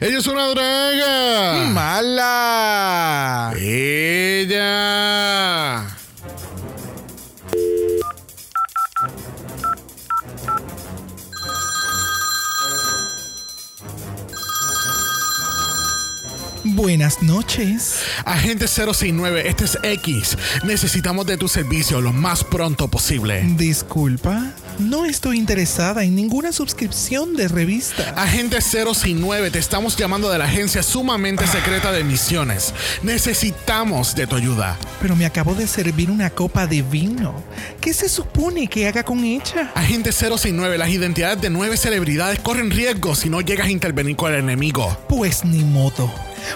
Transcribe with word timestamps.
Ella 0.00 0.18
es 0.18 0.28
una 0.28 0.46
draga. 0.46 1.70
¡Mala! 1.72 3.52
Ella. 3.58 4.68
Buenas 16.62 17.20
noches. 17.22 18.04
Agente 18.24 18.68
069, 18.68 19.48
este 19.48 19.64
es 19.64 19.78
X. 19.82 20.38
Necesitamos 20.62 21.26
de 21.26 21.36
tu 21.36 21.48
servicio 21.48 22.00
lo 22.00 22.12
más 22.12 22.44
pronto 22.44 22.86
posible. 22.86 23.42
Disculpa, 23.56 24.52
no 24.78 25.04
estoy 25.04 25.38
interesada 25.38 26.04
en 26.04 26.14
ninguna 26.14 26.52
suscripción 26.52 27.34
de 27.34 27.48
revista. 27.48 28.10
Agente 28.16 28.60
069, 28.60 29.50
te 29.50 29.58
estamos 29.58 29.96
llamando 29.96 30.30
de 30.30 30.38
la 30.38 30.44
agencia 30.44 30.82
sumamente 30.82 31.46
secreta 31.46 31.92
de 31.92 32.04
misiones. 32.04 32.74
Necesitamos 33.02 34.14
de 34.14 34.26
tu 34.26 34.36
ayuda. 34.36 34.78
Pero 35.00 35.16
me 35.16 35.26
acabo 35.26 35.54
de 35.54 35.66
servir 35.66 36.10
una 36.10 36.30
copa 36.30 36.66
de 36.66 36.82
vino. 36.82 37.34
¿Qué 37.80 37.92
se 37.92 38.08
supone 38.08 38.68
que 38.68 38.86
haga 38.86 39.02
con 39.02 39.24
ella? 39.24 39.72
Agente 39.74 40.12
069, 40.12 40.78
las 40.78 40.90
identidades 40.90 41.40
de 41.40 41.50
nueve 41.50 41.76
celebridades 41.76 42.38
corren 42.38 42.70
riesgo 42.70 43.14
si 43.14 43.28
no 43.28 43.40
llegas 43.40 43.66
a 43.66 43.70
intervenir 43.70 44.16
con 44.16 44.32
el 44.32 44.40
enemigo. 44.40 44.96
Pues 45.08 45.44
ni 45.44 45.64
modo. 45.64 46.12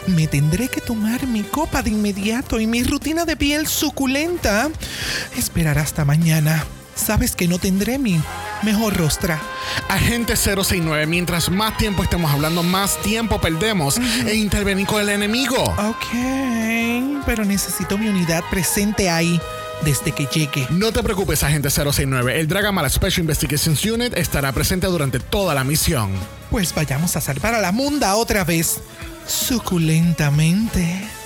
Me 0.07 0.27
tendré 0.27 0.69
que 0.69 0.81
tomar 0.81 1.27
mi 1.27 1.43
copa 1.43 1.83
de 1.83 1.91
inmediato 1.91 2.61
y 2.61 2.67
mi 2.67 2.83
rutina 2.83 3.25
de 3.25 3.37
piel 3.37 3.67
suculenta. 3.67 4.71
Esperar 5.37 5.79
hasta 5.79 6.05
mañana. 6.05 6.65
Sabes 6.95 7.35
que 7.35 7.49
no 7.49 7.59
tendré 7.59 7.99
mi 7.99 8.21
mejor 8.63 8.97
rostra. 8.97 9.41
Agente 9.89 10.37
069, 10.37 11.07
mientras 11.07 11.51
más 11.51 11.77
tiempo 11.77 12.03
estemos 12.03 12.31
hablando, 12.31 12.63
más 12.63 13.01
tiempo 13.03 13.41
perdemos 13.41 13.97
en 13.97 14.37
intervenir 14.37 14.87
con 14.87 15.01
el 15.01 15.09
enemigo. 15.09 15.63
Ok, 15.63 17.25
pero 17.27 17.45
necesito 17.45 17.99
mi 17.99 18.09
unidad 18.09 18.45
presente 18.51 19.11
ahí 19.11 19.41
desde 19.85 20.13
que 20.13 20.27
llegue. 20.27 20.67
No 20.71 20.93
te 20.93 21.03
preocupes, 21.03 21.43
agente 21.43 21.71
069. 21.71 22.41
El 22.41 22.49
Dragamala 22.49 22.89
Special 22.89 23.21
Investigations 23.21 23.85
Unit 23.85 24.17
estará 24.17 24.53
presente 24.53 24.87
durante 24.87 25.19
toda 25.19 25.55
la 25.55 25.65
misión. 25.65 26.11
Pues 26.51 26.75
vayamos 26.75 27.17
a 27.17 27.21
salvar 27.21 27.55
a 27.55 27.61
la 27.61 27.73
munda 27.73 28.15
otra 28.17 28.45
vez. 28.45 28.81
Suculentamente. 29.27 31.22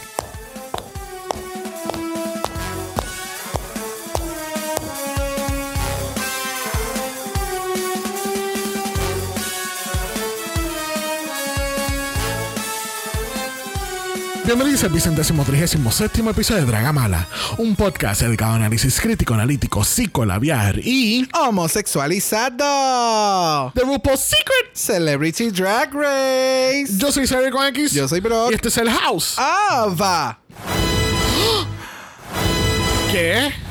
Bienvenidos 14.46 14.84
al 14.84 14.90
vicentésimo 14.90 15.44
trigésimo 15.44 15.90
séptimo 15.90 16.30
episodio 16.30 16.60
de 16.60 16.66
Dragamala, 16.70 17.26
un 17.58 17.74
podcast 17.74 18.22
dedicado 18.22 18.52
a 18.52 18.54
análisis 18.54 19.00
crítico, 19.00 19.34
analítico, 19.34 19.82
psicolabiar 19.82 20.78
y 20.78 21.28
Homosexualizado. 21.34 23.72
The 23.74 23.80
RuPaul's 23.80 24.20
Secret. 24.20 24.70
Celebrity 24.72 25.50
Drag 25.50 25.92
Race. 25.92 26.96
Yo 26.96 27.10
soy 27.10 27.26
Xavier 27.26 27.50
con 27.50 27.66
X. 27.66 27.92
Yo 27.92 28.06
soy 28.06 28.20
Brock. 28.20 28.52
Y 28.52 28.54
este 28.54 28.68
es 28.68 28.76
el 28.76 28.88
House. 28.88 29.34
Ava. 29.36 30.38
¿Qué? 33.10 33.52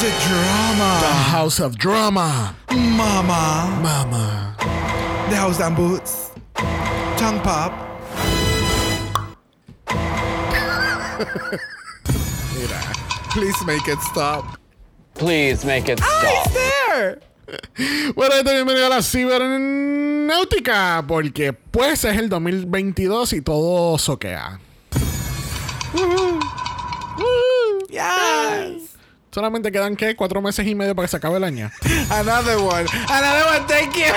The 0.00 0.08
drama. 0.26 1.00
House 1.30 1.60
of 1.60 1.76
Drama. 1.76 2.54
Mama. 2.70 3.66
Mama. 3.82 4.56
The 5.28 5.36
house 5.36 5.60
and 5.60 5.76
boots. 5.76 6.23
Tongue 7.24 7.40
pop. 7.40 7.72
Mira. 12.54 12.76
Please 13.30 13.64
make 13.64 13.88
it 13.88 13.98
stop. 14.02 14.58
Please 15.14 15.64
make 15.64 15.88
it 15.88 15.98
Ah, 16.02 16.20
stop. 16.20 16.44
it's 16.44 16.52
there. 16.52 17.18
Bueno, 18.14 18.34
gente, 18.34 18.52
bienvenido 18.52 18.84
a 18.84 18.90
la 18.90 19.00
cibernáutica, 19.02 21.02
porque 21.08 21.54
pues 21.54 22.04
es 22.04 22.18
el 22.18 22.28
2022 22.28 23.32
y 23.32 23.40
todo 23.40 23.96
soquea. 23.96 24.60
Yes. 27.88 28.96
Solamente 29.32 29.72
quedan, 29.72 29.96
¿qué? 29.96 30.14
Cuatro 30.14 30.42
meses 30.42 30.66
y 30.66 30.74
medio 30.74 30.94
para 30.94 31.06
que 31.06 31.10
se 31.12 31.16
acabe 31.16 31.38
el 31.38 31.44
año. 31.44 31.70
Another 32.10 32.58
one. 32.58 32.84
Another 33.08 33.46
one. 33.46 33.64
Thank 33.66 33.94
you. 33.96 34.12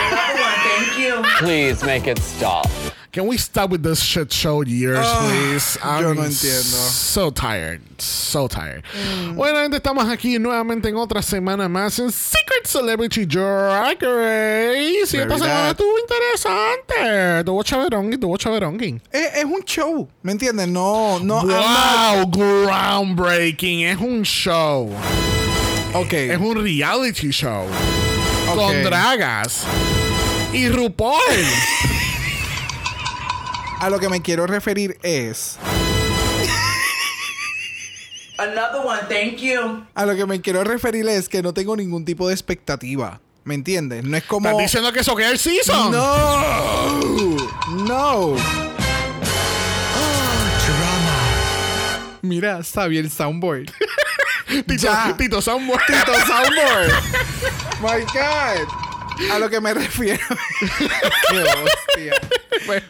Please 1.39 1.85
make 1.85 2.05
it 2.11 2.19
stop. 2.19 2.67
Can 3.11 3.25
we 3.25 3.37
stop 3.37 3.71
with 3.71 3.81
this 3.83 3.99
shit 4.01 4.31
show 4.31 4.61
years, 4.63 4.99
Ah, 5.01 5.25
please? 5.27 5.77
yo 6.01 6.13
no 6.13 6.21
entiendo. 6.23 6.75
So 6.91 7.31
tired. 7.31 7.81
So 7.99 8.47
tired. 8.47 8.83
Bueno, 9.33 9.61
gente, 9.63 9.77
estamos 9.77 10.07
aquí 10.07 10.37
nuevamente 10.37 10.89
en 10.89 10.95
otra 10.97 11.21
semana 11.23 11.67
más 11.69 11.97
en 11.99 12.11
Secret 12.11 12.65
Celebrity 12.67 13.25
Drag 13.25 13.97
Race. 14.01 15.13
Y 15.13 15.19
esta 15.21 15.37
semana 15.37 15.69
estuvo 15.71 15.97
interesante. 15.97 17.43
Tuvo 17.43 17.63
chaverongi, 17.63 18.17
tuvo 18.17 18.37
chaverongi. 18.37 19.01
Es, 19.11 19.37
es 19.37 19.45
un 19.45 19.63
show, 19.65 20.07
¿me 20.21 20.33
entiendes? 20.33 20.67
No, 20.67 21.17
no. 21.19 21.41
I'm 21.49 22.29
Wow, 22.29 22.29
groundbreaking. 22.29 23.81
Es 23.87 23.97
un 23.99 24.23
show. 24.23 24.91
Ok. 25.93 26.13
Es 26.13 26.37
un 26.37 26.61
reality 26.61 27.31
show. 27.31 27.65
Ok. 28.49 28.55
Con 28.55 28.83
dragas. 28.83 29.63
Y 30.53 30.69
RuPaul. 30.69 31.17
A 33.79 33.89
lo 33.89 33.99
que 33.99 34.09
me 34.09 34.21
quiero 34.21 34.47
referir 34.47 34.97
es. 35.03 35.57
Another 38.37 38.81
one, 38.85 38.99
thank 39.09 39.37
you. 39.39 39.83
A 39.95 40.05
lo 40.05 40.15
que 40.15 40.25
me 40.25 40.41
quiero 40.41 40.63
referir 40.63 41.07
es 41.07 41.27
que 41.29 41.41
no 41.41 41.53
tengo 41.53 41.75
ningún 41.75 42.05
tipo 42.05 42.27
de 42.27 42.33
expectativa. 42.33 43.19
¿Me 43.43 43.55
entiendes? 43.55 44.03
No 44.03 44.17
es 44.17 44.23
como. 44.25 44.49
¿Estás 44.49 44.61
diciendo 44.63 44.91
que 44.91 44.99
eso 44.99 45.15
que 45.15 45.23
es 45.25 45.31
el 45.31 45.39
season? 45.39 45.91
No. 45.91 47.37
No. 47.87 48.35
Mira, 52.21 52.63
sabía 52.63 52.99
el 52.99 53.09
soundboard. 53.09 53.71
Tito, 54.47 54.73
Ya. 54.75 55.15
Tito 55.17 55.41
Soundboard. 55.41 55.81
Tito 55.85 56.13
Soundboard. 56.25 56.91
My 57.81 58.01
God. 58.13 58.86
A 59.31 59.39
lo 59.39 59.49
que 59.49 59.59
me 59.61 59.73
refiero. 59.73 60.23
Qué 61.29 61.43
hostia. 61.43 62.13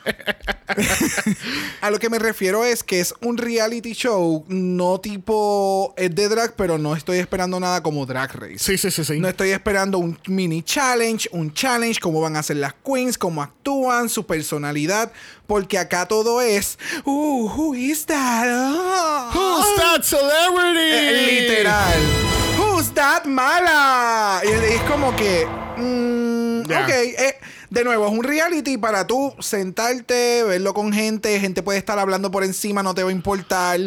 A 1.82 1.90
lo 1.92 2.00
que 2.00 2.10
me 2.10 2.20
refiero 2.20 2.64
es 2.66 2.84
que 2.84 3.00
es 3.00 3.14
un 3.22 3.38
reality 3.38 3.94
show, 3.94 4.44
no 4.48 5.00
tipo. 5.00 5.94
Es 5.98 6.14
de 6.14 6.28
drag, 6.30 6.56
pero 6.56 6.78
no 6.78 6.96
estoy 6.96 7.20
esperando 7.20 7.60
nada 7.60 7.82
como 7.82 8.06
Drag 8.06 8.34
Race. 8.36 8.60
Sí, 8.60 8.78
sí, 8.78 8.92
sí, 8.92 9.04
sí. 9.06 9.20
No 9.20 9.28
estoy 9.28 9.52
esperando 9.52 9.98
un 10.00 10.18
mini 10.28 10.62
challenge, 10.64 11.30
un 11.32 11.54
challenge, 11.54 12.00
cómo 12.00 12.22
van 12.22 12.36
a 12.36 12.44
ser 12.44 12.58
las 12.58 12.74
queens, 12.86 13.18
cómo 13.18 13.42
actúan, 13.42 14.10
su 14.10 14.26
personalidad, 14.26 15.12
porque 15.48 15.78
acá 15.78 16.06
todo 16.08 16.42
es, 16.42 16.78
uh, 17.06 17.50
who 17.50 17.74
is 17.76 18.06
that? 18.06 18.48
Ah, 18.50 19.32
Who's 19.34 19.76
that 19.78 20.04
celebrity? 20.04 20.80
eh, 20.80 21.48
literal. 21.48 22.47
Who's 22.78 22.94
that 22.94 23.26
mala? 23.26 24.40
Y 24.46 24.50
es 24.50 24.82
como 24.84 25.16
que, 25.16 25.48
mm, 25.78 26.62
Ya. 26.70 26.84
ok, 26.84 26.90
eh, 26.90 27.40
de 27.72 27.84
nuevo, 27.84 28.06
es 28.06 28.12
un 28.12 28.24
reality 28.24 28.78
para 28.78 29.08
tú 29.08 29.34
sentarte, 29.40 30.44
verlo 30.44 30.76
con 30.76 30.94
gente, 30.94 31.40
gente 31.40 31.64
puede 31.64 31.80
estar 31.80 31.98
hablando 31.98 32.30
por 32.30 32.44
encima, 32.44 32.84
no 32.84 32.94
te 32.94 33.02
va 33.02 33.10
a 33.10 33.12
importar. 33.12 33.80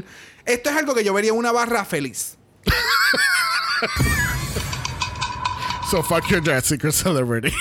Esto 0.45 0.71
es 0.71 0.77
algo 0.77 0.93
que 0.93 1.05
yo 1.05 1.15
vería 1.15 1.31
en 1.31 1.37
una 1.39 1.53
barra 1.53 1.85
feliz. 1.85 2.37
So 5.89 6.03
fuck 6.03 6.29
your 6.29 6.41
drag 6.43 6.65
secret 6.65 6.93
celebrity. 6.93 7.53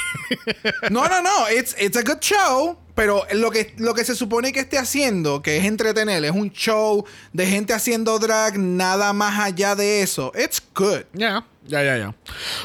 No, 0.89 1.07
no, 1.07 1.21
no. 1.21 1.47
It's, 1.49 1.75
it's 1.79 1.95
a 1.95 2.01
good 2.01 2.21
show. 2.21 2.75
Pero 2.99 3.23
lo 3.31 3.49
que, 3.49 3.73
lo 3.77 3.93
que 3.93 4.03
se 4.03 4.13
supone 4.13 4.51
que 4.51 4.59
esté 4.59 4.77
haciendo, 4.77 5.41
que 5.41 5.55
es 5.55 5.63
entretener, 5.63 6.25
es 6.25 6.31
un 6.31 6.51
show 6.51 7.05
de 7.31 7.45
gente 7.45 7.71
haciendo 7.71 8.19
drag, 8.19 8.59
nada 8.59 9.13
más 9.13 9.39
allá 9.39 9.73
de 9.73 10.01
eso. 10.01 10.33
It's 10.37 10.61
good. 10.75 11.03
Ya, 11.13 11.45
ya, 11.65 11.81
ya, 11.81 11.97
ya. 11.97 12.13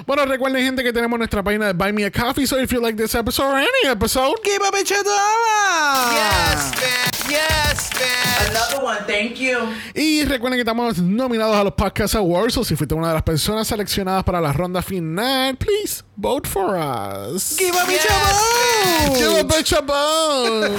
Bueno, 0.09 0.27
recuerden, 0.27 0.65
gente, 0.65 0.83
que 0.83 0.93
tenemos 0.93 1.17
nuestra 1.21 1.45
página 1.45 1.69
de 1.69 1.73
Buy 1.75 1.93
Me 1.93 2.05
a 2.05 2.11
Coffee. 2.11 2.49
So 2.49 2.61
if 2.61 2.73
you 2.73 2.81
like 2.81 3.01
this 3.01 3.15
episode 3.15 3.47
or 3.47 3.59
any 3.59 3.89
episode, 3.89 4.35
¡Give 4.43 4.61
a 4.61 4.73
bitch 4.73 4.91
a 4.91 5.05
dollar! 5.05 7.14
Another 7.27 8.85
one, 8.85 8.99
thank 9.07 9.37
you. 9.39 9.59
Y 9.95 10.25
recuerden 10.25 10.59
que 10.59 10.61
estamos 10.61 10.99
nominados 10.99 11.57
a 11.57 11.65
los 11.65 11.73
Podcast 11.75 12.15
Awards. 12.17 12.57
O 12.59 12.65
si 12.65 12.77
fuiste 12.77 12.95
una 12.95 13.09
de 13.09 13.15
las 13.15 13.23
personas 13.23 13.67
seleccionadas 13.67 14.25
para 14.25 14.41
la 14.41 14.53
ronda 14.53 14.83
final, 14.83 15.57
please 15.57 16.03
vote 16.17 16.49
for 16.49 16.77
us. 16.77 17.57
¡Give 17.59 17.77
a 17.79 17.85
bitch 17.87 18.07
a 18.11 18.19
vote! 18.19 19.19
Give 19.19 19.41
a 19.41 19.43
bitch 19.43 19.73
a 19.73 19.81
vote. 19.81 20.71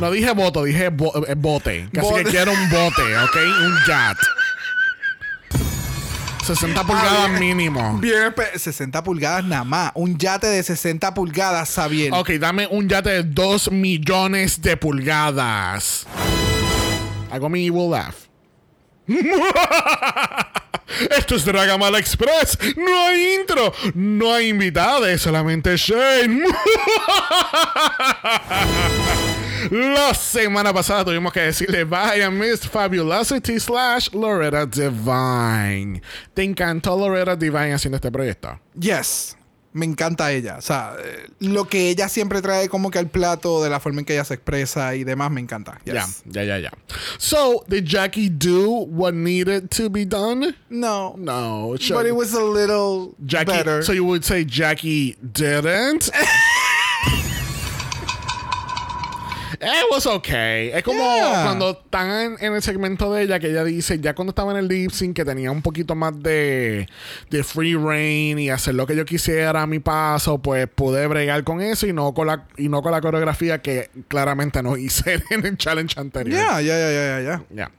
No 0.00 0.10
dije 0.10 0.32
voto, 0.32 0.64
dije 0.64 0.88
bo- 0.88 1.12
eh, 1.26 1.34
bote. 1.36 1.88
Casi 1.92 2.08
Bote. 2.10 2.24
que 2.24 2.30
quiero 2.30 2.52
un 2.52 2.70
bote, 2.70 3.16
¿ok? 3.18 3.36
Un 3.66 3.76
gat. 3.86 4.16
60 6.44 6.84
pulgadas 6.84 7.28
bien. 7.28 7.40
mínimo. 7.40 7.98
Bien, 7.98 8.32
espe- 8.34 8.56
60 8.58 9.02
pulgadas 9.02 9.44
nada 9.44 9.64
más. 9.64 9.92
Un 9.94 10.16
yate 10.18 10.46
de 10.46 10.62
60 10.62 11.12
pulgadas, 11.14 11.70
Xavier. 11.74 12.12
Ok, 12.14 12.30
dame 12.32 12.66
un 12.70 12.88
yate 12.88 13.10
de 13.10 13.22
2 13.22 13.70
millones 13.70 14.60
de 14.62 14.76
pulgadas. 14.76 16.06
Hago 17.30 17.48
mi 17.48 17.66
evil 17.66 17.90
laugh. 17.90 18.14
Esto 21.16 21.34
es 21.34 21.44
Dragamala 21.44 21.98
Express. 21.98 22.56
No 22.76 23.06
hay 23.06 23.34
intro. 23.40 23.72
No 23.94 24.32
hay 24.32 24.48
invitados. 24.48 25.20
Solamente 25.20 25.76
Shane. 25.76 26.44
La 29.70 30.14
semana 30.14 30.72
pasada 30.72 31.04
tuvimos 31.04 31.32
que 31.32 31.40
decirle 31.40 31.84
bye 31.84 32.22
a 32.22 32.30
Miss 32.30 32.66
Fabulosity 32.68 33.58
slash 33.58 34.10
Loretta 34.12 34.66
Divine. 34.66 36.02
¿Te 36.34 36.42
encantó 36.42 36.96
Loretta 36.96 37.36
Divine 37.36 37.72
haciendo 37.74 37.96
este 37.96 38.10
proyecto? 38.10 38.58
Yes. 38.78 39.36
Me 39.72 39.86
encanta 39.86 40.30
ella. 40.30 40.56
O 40.56 40.62
sea, 40.62 40.94
eh, 41.02 41.26
lo 41.40 41.64
que 41.64 41.88
ella 41.90 42.08
siempre 42.08 42.40
trae 42.40 42.68
como 42.68 42.92
que 42.92 43.00
al 43.00 43.08
plato, 43.08 43.60
de 43.60 43.68
la 43.68 43.80
forma 43.80 44.00
en 44.00 44.04
que 44.04 44.12
ella 44.12 44.24
se 44.24 44.34
expresa 44.34 44.94
y 44.94 45.02
demás, 45.02 45.32
me 45.32 45.40
encanta. 45.40 45.80
Yes. 45.84 46.22
Ya, 46.26 46.44
ya, 46.44 46.58
ya, 46.58 46.58
ya. 46.58 46.72
So, 47.18 47.64
did 47.66 47.84
Jackie 47.84 48.28
do 48.30 48.70
what 48.70 49.14
needed 49.14 49.70
to 49.70 49.90
be 49.90 50.04
done? 50.04 50.54
No. 50.68 51.16
No. 51.18 51.74
But 51.90 52.06
it 52.06 52.14
was 52.14 52.34
a 52.34 52.44
little 52.44 53.16
Jackie. 53.26 53.50
better. 53.50 53.82
So 53.82 53.92
you 53.92 54.04
would 54.04 54.24
say 54.24 54.44
Jackie 54.44 55.16
didn't? 55.32 56.08
It 59.64 59.84
was 59.90 60.06
okay. 60.06 60.70
Es 60.72 60.82
como 60.82 60.98
Yeah. 61.02 61.42
cuando 61.44 61.70
están 61.70 62.36
en 62.40 62.54
el 62.54 62.62
segmento 62.62 63.12
de 63.12 63.22
ella 63.22 63.38
que 63.40 63.50
ella 63.50 63.64
dice, 63.64 63.98
ya 64.00 64.14
cuando 64.14 64.30
estaba 64.30 64.52
en 64.52 64.58
el 64.58 64.68
lip 64.68 64.90
sync, 64.90 65.16
que 65.16 65.24
tenía 65.24 65.50
un 65.50 65.62
poquito 65.62 65.94
más 65.94 66.20
de, 66.22 66.86
de 67.30 67.44
free 67.44 67.74
reign 67.76 68.38
y 68.38 68.50
hacer 68.50 68.74
lo 68.74 68.86
que 68.86 68.94
yo 68.96 69.04
quisiera 69.04 69.62
a 69.62 69.66
mi 69.66 69.78
paso, 69.78 70.38
pues 70.38 70.68
pude 70.68 71.06
bregar 71.06 71.42
con 71.44 71.60
eso 71.60 71.86
y 71.86 71.92
no 71.92 72.12
con 72.14 72.26
la, 72.26 72.46
y 72.56 72.68
no 72.68 72.82
con 72.82 72.92
la 72.92 73.00
coreografía 73.00 73.60
que 73.62 73.90
claramente 74.08 74.62
no 74.62 74.76
hice 74.76 75.22
en 75.30 75.46
el 75.46 75.56
challenge 75.56 75.98
anterior. 75.98 76.36
Ya, 76.38 76.60
ya, 76.60 76.78
ya, 76.78 76.90
ya, 76.90 77.20
ya. 77.20 77.42
Ya. 77.50 77.70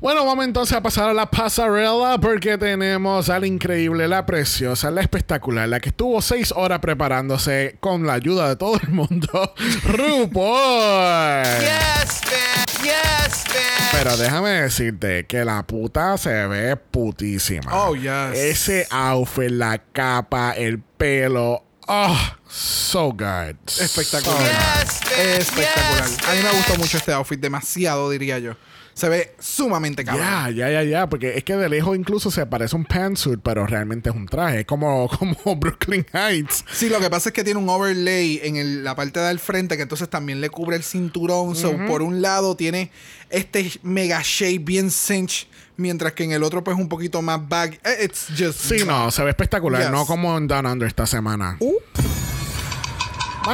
Bueno, 0.00 0.24
vamos 0.24 0.44
entonces 0.44 0.76
a 0.76 0.82
pasar 0.82 1.08
a 1.08 1.14
la 1.14 1.30
pasarela 1.30 2.18
porque 2.20 2.58
tenemos 2.58 3.28
a 3.28 3.38
la 3.38 3.46
increíble, 3.46 4.08
la 4.08 4.24
preciosa, 4.26 4.90
la 4.90 5.00
espectacular, 5.00 5.68
la 5.68 5.80
que 5.80 5.88
estuvo 5.90 6.20
seis 6.22 6.52
horas 6.54 6.78
preparándose 6.80 7.76
con 7.80 8.06
la 8.06 8.14
ayuda 8.14 8.48
de 8.48 8.56
todo 8.56 8.78
el 8.82 8.88
mundo, 8.90 9.54
RuPaul. 9.84 11.44
Yes, 11.60 12.20
man. 12.24 12.66
Yes, 12.82 13.44
man. 13.48 13.88
Pero 13.92 14.16
déjame 14.16 14.50
decirte 14.50 15.26
que 15.26 15.44
la 15.44 15.66
puta 15.66 16.16
se 16.18 16.46
ve 16.46 16.76
putísima. 16.76 17.70
Oh, 17.72 17.94
yes. 17.94 18.38
Ese 18.38 18.86
outfit, 18.90 19.50
la 19.50 19.78
capa, 19.78 20.52
el 20.52 20.78
pelo. 20.78 21.64
Oh, 21.88 22.18
so 22.48 23.10
good. 23.10 23.56
Espectacular. 23.66 24.38
Yes, 24.40 25.00
man. 25.02 25.40
Espectacular. 25.40 26.08
Yes, 26.08 26.28
a 26.28 26.32
mí 26.34 26.42
me 26.42 26.50
gustó 26.50 26.76
mucho 26.76 26.96
este 26.98 27.12
outfit, 27.12 27.40
demasiado 27.40 28.10
diría 28.10 28.38
yo. 28.38 28.54
Se 28.98 29.08
ve 29.08 29.32
sumamente 29.38 30.04
cabrón. 30.04 30.26
Ya, 30.26 30.50
ya, 30.50 30.70
ya, 30.70 30.82
ya, 30.82 31.08
porque 31.08 31.36
es 31.38 31.44
que 31.44 31.54
de 31.56 31.68
lejos 31.68 31.96
incluso 31.96 32.32
se 32.32 32.44
parece 32.46 32.74
un 32.74 32.84
pantsuit, 32.84 33.38
pero 33.40 33.64
realmente 33.64 34.10
es 34.10 34.16
un 34.16 34.26
traje, 34.26 34.60
es 34.60 34.66
como, 34.66 35.08
como 35.18 35.54
Brooklyn 35.54 36.04
Heights. 36.12 36.64
Sí, 36.72 36.88
lo 36.88 36.98
que 36.98 37.08
pasa 37.08 37.28
es 37.28 37.32
que 37.32 37.44
tiene 37.44 37.60
un 37.60 37.68
overlay 37.68 38.40
en 38.42 38.56
el- 38.56 38.82
la 38.82 38.96
parte 38.96 39.20
del 39.20 39.38
frente 39.38 39.76
que 39.76 39.82
entonces 39.84 40.08
también 40.10 40.40
le 40.40 40.50
cubre 40.50 40.74
el 40.76 40.82
cinturón. 40.82 41.54
So, 41.54 41.76
por 41.86 42.02
un 42.02 42.20
lado 42.20 42.56
tiene 42.56 42.90
este 43.30 43.70
mega 43.84 44.20
shape 44.24 44.58
bien 44.58 44.90
cinch, 44.90 45.46
mientras 45.76 46.12
que 46.14 46.24
en 46.24 46.32
el 46.32 46.42
otro 46.42 46.64
pues 46.64 46.76
un 46.76 46.88
poquito 46.88 47.22
más 47.22 47.48
bag. 47.48 47.78
Eh, 47.84 48.04
It's 48.04 48.26
just... 48.36 48.58
Sí, 48.60 48.84
no, 48.84 49.12
se 49.12 49.22
ve 49.22 49.30
espectacular, 49.30 49.80
Yes. 49.82 49.90
no 49.92 50.06
como 50.06 50.36
en 50.36 50.48
Down 50.48 50.66
Under 50.66 50.88
esta 50.88 51.06
semana. 51.06 51.56
Uh. 51.60 51.74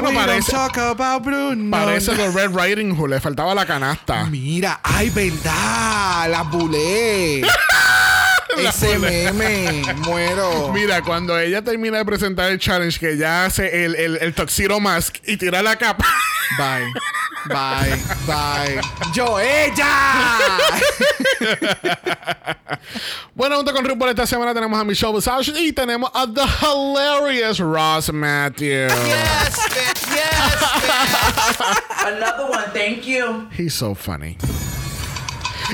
We 0.02 0.12
don't 0.12 0.14
parece, 0.14 0.50
talk 0.52 0.76
about 0.78 1.22
Bruno. 1.22 1.70
parece 1.70 2.14
los 2.16 2.34
Red 2.34 2.50
Riding 2.54 2.96
Hood, 2.98 3.10
le 3.10 3.20
faltaba 3.20 3.54
la 3.54 3.64
canasta. 3.66 4.24
Mira, 4.26 4.80
ay, 4.82 5.10
verdad, 5.10 6.28
la 6.30 6.42
bulé. 6.42 7.42
La 8.62 8.70
Ese 8.70 9.00
meme, 9.00 9.82
muero. 10.04 10.70
Mira, 10.72 11.02
cuando 11.02 11.36
ella 11.36 11.62
termina 11.62 11.98
de 11.98 12.04
presentar 12.04 12.52
el 12.52 12.60
challenge, 12.60 13.00
que 13.00 13.16
ya 13.16 13.46
hace 13.46 13.84
el, 13.84 13.96
el, 13.96 14.16
el 14.18 14.32
Tuxedo 14.32 14.78
Mask 14.78 15.16
y 15.26 15.36
tira 15.36 15.60
la 15.60 15.74
capa. 15.74 16.06
Bye. 16.56 16.92
Bye. 17.48 18.00
Bye. 18.26 18.80
Yo, 19.12 19.38
ella. 19.38 20.58
bueno, 23.34 23.56
junto 23.56 23.72
con 23.72 23.84
RuPaul 23.84 24.10
esta 24.10 24.26
semana 24.26 24.54
tenemos 24.54 24.78
a 24.80 24.84
Michelle 24.84 25.12
Visage 25.14 25.52
y 25.56 25.72
tenemos 25.72 26.10
a 26.14 26.26
The 26.26 26.44
Hilarious 26.62 27.58
Ross 27.58 28.12
Matthews. 28.12 28.92
Yes, 29.06 29.58
man. 29.58 29.94
Yes, 30.14 30.60
man. 30.60 31.76
Another 32.16 32.50
one, 32.50 32.70
thank 32.72 33.06
you. 33.06 33.48
He's 33.50 33.74
so 33.74 33.94
funny. 33.94 34.36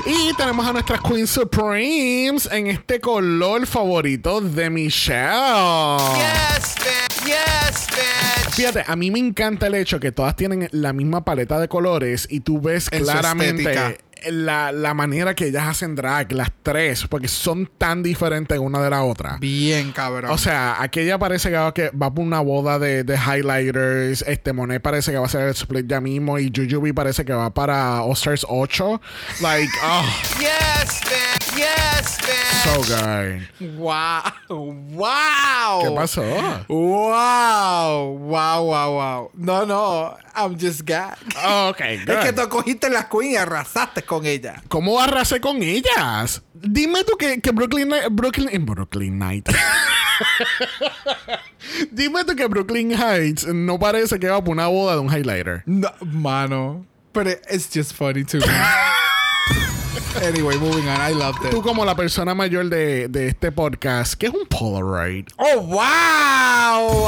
Y 0.05 0.33
tenemos 0.35 0.65
a 0.65 0.73
nuestras 0.73 1.01
Queen 1.01 1.27
Supremes 1.27 2.47
en 2.51 2.67
este 2.67 2.99
color 2.99 3.67
favorito 3.67 4.41
de 4.41 4.69
Michelle. 4.69 5.97
Yes, 6.15 6.75
man. 6.79 7.25
Yes, 7.25 7.87
man. 7.91 8.51
Fíjate, 8.53 8.83
a 8.85 8.95
mí 8.95 9.11
me 9.11 9.19
encanta 9.19 9.67
el 9.67 9.75
hecho 9.75 9.99
que 9.99 10.11
todas 10.11 10.35
tienen 10.35 10.67
la 10.71 10.93
misma 10.93 11.23
paleta 11.23 11.59
de 11.59 11.67
colores 11.67 12.27
y 12.29 12.41
tú 12.41 12.59
ves 12.61 12.89
En 12.91 13.03
claramente. 13.03 13.97
La, 14.29 14.71
la 14.71 14.93
manera 14.93 15.33
que 15.33 15.47
ellas 15.47 15.67
hacen 15.67 15.95
drag, 15.95 16.31
las 16.33 16.49
tres, 16.63 17.05
porque 17.07 17.27
son 17.27 17.69
tan 17.77 18.03
diferentes 18.03 18.57
una 18.59 18.81
de 18.81 18.89
la 18.89 19.03
otra. 19.03 19.37
Bien, 19.39 19.91
cabrón. 19.91 20.31
O 20.31 20.37
sea, 20.37 20.81
aquella 20.81 21.17
parece 21.17 21.49
que 21.49 21.55
va, 21.57 21.73
que 21.73 21.89
va 21.89 22.13
por 22.13 22.23
una 22.23 22.39
boda 22.41 22.77
de, 22.79 23.03
de 23.03 23.15
highlighters. 23.15 24.23
Este 24.27 24.53
Monet 24.53 24.81
parece 24.81 25.11
que 25.11 25.17
va 25.17 25.25
a 25.25 25.29
ser 25.29 25.41
el 25.41 25.49
split 25.55 25.87
ya 25.87 25.99
mismo. 26.01 26.37
Y 26.39 26.51
Jujubee 26.55 26.93
parece 26.93 27.25
que 27.25 27.33
va 27.33 27.49
para 27.53 28.03
All 28.03 28.13
Stars 28.13 28.45
8. 28.47 29.01
Like, 29.41 29.69
oh, 29.83 30.05
Yes, 30.39 31.01
man. 31.05 31.57
Yes, 31.57 32.17
man. 32.21 32.63
so 32.63 32.81
good. 33.59 33.77
wow. 33.77 34.21
Wow. 34.49 35.81
¿Qué 35.83 35.91
pasó? 35.95 36.23
Wow. 36.67 38.17
Wow, 38.17 38.63
wow, 38.65 38.91
wow. 38.95 39.31
No, 39.35 39.65
no. 39.65 40.17
I'm 40.33 40.57
just 40.57 40.85
gagged. 40.85 41.33
Oh, 41.43 41.69
ok, 41.69 41.81
Es 41.81 42.05
que 42.05 42.31
good. 42.31 42.35
tú 42.43 42.49
cogiste 42.49 42.89
la 42.89 43.09
queen 43.09 43.31
y 43.31 43.35
arrasaste 43.35 44.03
con 44.11 44.25
ella. 44.25 44.61
¿Cómo 44.67 44.99
arrasé 44.99 45.39
con 45.39 45.63
ellas? 45.63 46.41
Dime 46.53 47.05
tú 47.05 47.15
que, 47.17 47.39
que 47.39 47.51
Brooklyn 47.51 47.87
Night- 47.87 48.09
Brooklyn, 48.11 48.49
en 48.51 48.65
Brooklyn 48.65 49.17
Night. 49.17 49.47
Dime 51.91 52.25
tú 52.25 52.35
que 52.35 52.45
Brooklyn 52.47 52.91
Heights 52.91 53.47
no 53.47 53.79
parece 53.79 54.19
que 54.19 54.27
va 54.27 54.43
por 54.43 54.51
una 54.51 54.67
boda 54.67 54.95
de 54.95 54.99
un 54.99 55.07
highlighter. 55.09 55.63
No, 55.65 55.89
mano. 56.01 56.85
It- 57.15 57.41
it's 57.49 57.69
just 57.73 57.93
funny 57.93 58.25
to 58.25 58.37
me. 58.39 58.43
anyway, 60.27 60.57
moving 60.57 60.89
on. 60.89 60.99
I 60.99 61.13
loved 61.13 61.45
it. 61.45 61.51
Tú 61.51 61.61
como 61.61 61.85
la 61.85 61.95
persona 61.95 62.35
mayor 62.35 62.65
de, 62.69 63.07
de 63.07 63.27
este 63.29 63.51
podcast, 63.53 64.15
¿qué 64.15 64.27
es 64.27 64.33
un 64.33 64.45
Polaroid? 64.47 65.27
Oh, 65.37 65.61
wow. 65.61 67.01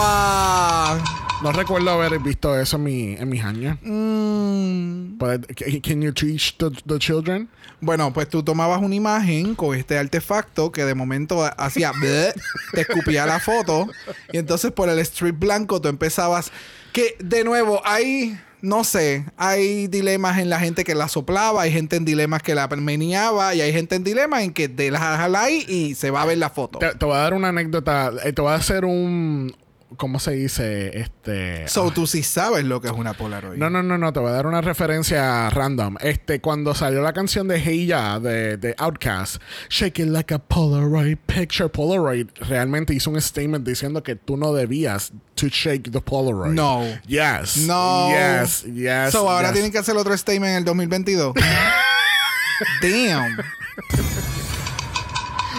No 1.43 1.51
recuerdo 1.51 1.89
haber 1.89 2.17
visto 2.19 2.57
eso 2.57 2.77
en, 2.77 2.83
mi, 2.83 3.13
en 3.15 3.27
mis 3.27 3.43
años. 3.43 3.77
Mm. 3.81 5.17
But, 5.17 5.45
can 5.83 6.01
you 6.01 6.13
teach 6.13 6.57
the, 6.57 6.71
the 6.87 6.97
children? 6.99 7.49
Bueno, 7.81 8.13
pues 8.13 8.29
tú 8.29 8.43
tomabas 8.43 8.81
una 8.81 8.95
imagen 8.95 9.53
con 9.53 9.75
este 9.75 9.97
artefacto 9.97 10.71
que 10.71 10.85
de 10.85 10.95
momento 10.95 11.43
hacía 11.57 11.91
te 12.73 12.81
escupía 12.81 13.25
la 13.25 13.41
foto 13.41 13.89
y 14.31 14.37
entonces 14.37 14.71
por 14.71 14.87
el 14.87 14.99
strip 14.99 15.37
blanco 15.37 15.81
tú 15.81 15.89
empezabas 15.89 16.49
que 16.93 17.17
de 17.19 17.43
nuevo 17.43 17.81
hay 17.83 18.39
no 18.61 18.85
sé, 18.85 19.25
hay 19.35 19.87
dilemas 19.87 20.39
en 20.39 20.49
la 20.49 20.57
gente 20.61 20.85
que 20.85 20.95
la 20.95 21.09
soplaba, 21.09 21.63
hay 21.63 21.73
gente 21.73 21.97
en 21.97 22.05
dilemas 22.05 22.41
que 22.41 22.55
la 22.55 22.69
meneaba 22.69 23.53
y 23.53 23.59
hay 23.59 23.73
gente 23.73 23.95
en 23.95 24.05
dilemas 24.05 24.43
en 24.43 24.53
que 24.53 24.69
te 24.69 24.89
la 24.89 24.99
jala 24.99 25.41
ahí 25.41 25.65
y 25.67 25.95
se 25.95 26.09
va 26.11 26.21
a 26.21 26.25
ver 26.25 26.37
la 26.37 26.49
foto. 26.49 26.79
Te, 26.79 26.95
te 26.95 27.05
voy 27.05 27.15
a 27.15 27.19
dar 27.19 27.33
una 27.33 27.49
anécdota. 27.49 28.13
eh, 28.23 28.31
te 28.31 28.41
voy 28.41 28.51
a 28.51 28.55
hacer 28.55 28.85
un. 28.85 29.53
¿Cómo 29.97 30.19
se 30.19 30.31
dice? 30.31 30.99
Este. 30.99 31.67
So 31.67 31.91
tú 31.91 32.07
sí 32.07 32.23
sabes 32.23 32.63
lo 32.63 32.81
que 32.81 32.87
es 32.87 32.93
una 32.93 33.13
Polaroid. 33.13 33.57
No, 33.57 33.69
no, 33.69 33.83
no, 33.83 33.97
no, 33.97 34.13
te 34.13 34.19
voy 34.19 34.29
a 34.29 34.33
dar 34.33 34.47
una 34.47 34.61
referencia 34.61 35.49
random. 35.49 35.97
Este, 36.01 36.41
cuando 36.41 36.75
salió 36.75 37.01
la 37.01 37.13
canción 37.13 37.47
de 37.47 37.59
Hey 37.59 37.85
Ya 37.85 38.19
de, 38.19 38.57
de 38.57 38.75
Outkast, 38.77 39.41
Shake 39.69 39.99
It 39.99 40.07
Like 40.07 40.33
a 40.33 40.39
Polaroid 40.39 41.17
Picture, 41.25 41.69
Polaroid 41.69 42.27
realmente 42.41 42.93
hizo 42.93 43.09
un 43.09 43.21
statement 43.21 43.67
diciendo 43.67 44.03
que 44.03 44.15
tú 44.15 44.37
no 44.37 44.53
debías 44.53 45.11
to 45.35 45.47
shake 45.47 45.91
the 45.91 46.01
Polaroid. 46.01 46.53
No. 46.53 46.83
Yes. 47.07 47.57
No. 47.57 48.09
Yes, 48.09 48.63
yes. 48.63 49.11
So 49.11 49.29
ahora 49.29 49.49
yes. 49.49 49.53
tienen 49.53 49.71
que 49.71 49.79
hacer 49.79 49.95
otro 49.95 50.15
statement 50.17 50.51
en 50.51 50.57
el 50.57 50.65
2022. 50.65 51.33
Damn. 52.81 53.37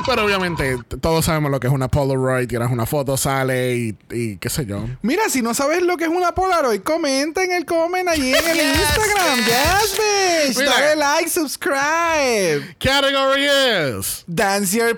Pero 0.07 0.25
obviamente 0.25 0.79
todos 1.01 1.25
sabemos 1.25 1.51
lo 1.51 1.61
que 1.61 1.67
es 1.67 1.73
una 1.73 1.89
Polaroid. 1.89 2.47
Tiras 2.49 2.71
una 2.71 2.87
foto, 2.87 3.17
sale 3.17 3.75
y, 3.77 3.97
y 4.11 4.37
qué 4.37 4.51
sé 4.51 4.67
yo. 4.67 4.85
Mira, 5.03 5.29
si 5.29 5.43
no 5.43 5.55
sabes 5.55 5.83
lo 5.83 5.97
que 5.97 6.05
es 6.05 6.11
una 6.11 6.33
Polaroid, 6.35 6.81
comenta 6.83 7.43
en 7.43 7.53
el 7.53 7.65
comment 7.65 8.09
allí 8.09 8.35
en 8.35 8.47
el 8.47 8.59
Instagram. 8.77 9.39
Yes, 9.47 9.99
bitch. 9.99 10.59
Mira. 10.59 10.71
Dale 10.71 10.97
like, 10.97 11.29
subscribe. 11.29 12.77
Category 12.79 13.47
is... 13.47 14.25
Dance 14.29 14.77
your 14.77 14.95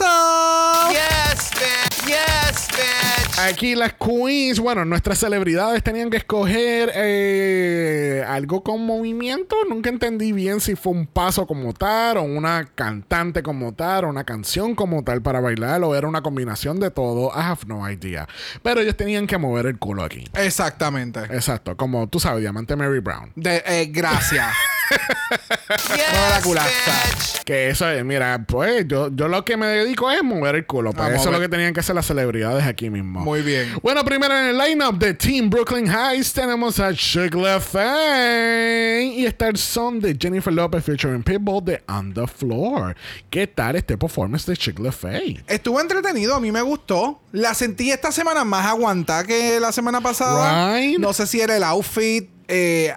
off. 0.00 0.92
Yes, 0.92 1.50
bitch. 1.52 1.89
Yes, 2.10 2.68
bitch. 2.72 3.38
Aquí 3.38 3.76
las 3.76 3.92
queens, 3.94 4.58
bueno, 4.58 4.84
nuestras 4.84 5.18
celebridades 5.18 5.80
tenían 5.84 6.10
que 6.10 6.16
escoger 6.16 6.90
eh, 6.92 8.24
algo 8.26 8.64
con 8.64 8.84
movimiento. 8.84 9.54
Nunca 9.68 9.90
entendí 9.90 10.32
bien 10.32 10.60
si 10.60 10.74
fue 10.74 10.92
un 10.92 11.06
paso 11.06 11.46
como 11.46 11.72
tal, 11.72 12.16
o 12.16 12.22
una 12.22 12.68
cantante 12.74 13.44
como 13.44 13.72
tal, 13.72 14.06
o 14.06 14.08
una 14.08 14.24
canción 14.24 14.74
como 14.74 15.04
tal 15.04 15.22
para 15.22 15.38
bailar, 15.40 15.84
o 15.84 15.94
era 15.94 16.08
una 16.08 16.20
combinación 16.20 16.80
de 16.80 16.90
todo. 16.90 17.28
I 17.28 17.42
have 17.42 17.60
no 17.68 17.88
idea. 17.88 18.28
Pero 18.64 18.80
ellos 18.80 18.96
tenían 18.96 19.28
que 19.28 19.38
mover 19.38 19.66
el 19.66 19.78
culo 19.78 20.02
aquí. 20.02 20.24
Exactamente. 20.34 21.20
Exacto, 21.20 21.76
como 21.76 22.08
tú 22.08 22.18
sabes, 22.18 22.40
Diamante 22.40 22.74
Mary 22.74 22.98
Brown. 22.98 23.30
De, 23.36 23.62
eh, 23.66 23.86
gracias. 23.86 24.52
Yes, 25.70 26.44
bitch. 26.44 27.44
Que 27.44 27.68
eso 27.70 27.88
es, 27.88 28.04
mira, 28.04 28.44
pues 28.46 28.86
yo, 28.88 29.08
yo 29.14 29.28
lo 29.28 29.44
que 29.44 29.56
me 29.56 29.66
dedico 29.66 30.10
es 30.10 30.22
mover 30.22 30.56
el 30.56 30.66
culo. 30.66 30.92
Pues 30.92 31.08
A 31.08 31.14
eso 31.14 31.28
es 31.28 31.32
lo 31.34 31.40
que 31.40 31.48
tenían 31.48 31.72
que 31.72 31.80
hacer 31.80 31.94
las 31.94 32.06
celebridades 32.06 32.64
aquí 32.64 32.90
mismo. 32.90 33.20
Muy 33.20 33.42
bien. 33.42 33.72
Bueno, 33.82 34.04
primero 34.04 34.36
en 34.36 34.46
el 34.46 34.58
lineup 34.58 34.98
de 34.98 35.14
Team 35.14 35.48
Brooklyn 35.48 35.86
Heights 35.90 36.32
tenemos 36.32 36.78
a 36.80 36.92
Chick 36.94 37.34
LaFay 37.34 39.20
y 39.20 39.26
está 39.26 39.48
el 39.48 39.56
son 39.56 40.00
de 40.00 40.16
Jennifer 40.20 40.52
Lopez 40.52 40.84
featuring 40.84 41.22
Pitbull 41.22 41.64
de 41.64 41.82
On 41.88 42.12
the 42.12 42.26
Floor. 42.26 42.96
¿Qué 43.30 43.46
tal 43.46 43.76
este 43.76 43.96
performance 43.96 44.46
de 44.46 44.56
Chick 44.56 44.78
LaFay? 44.78 45.42
Estuvo 45.46 45.80
entretenido, 45.80 46.34
a 46.34 46.40
mí 46.40 46.50
me 46.52 46.62
gustó. 46.62 47.20
La 47.32 47.54
sentí 47.54 47.90
esta 47.90 48.12
semana 48.12 48.44
más 48.44 48.66
aguantada 48.66 49.24
que 49.24 49.58
la 49.60 49.72
semana 49.72 50.00
pasada. 50.00 50.76
Right. 50.76 50.98
No 50.98 51.12
sé 51.12 51.26
si 51.26 51.40
era 51.40 51.56
el 51.56 51.64
outfit. 51.64 52.28
eh, 52.48 52.92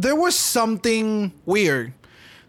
there 0.00 0.14
was 0.14 0.34
something 0.34 1.30
weird. 1.44 1.92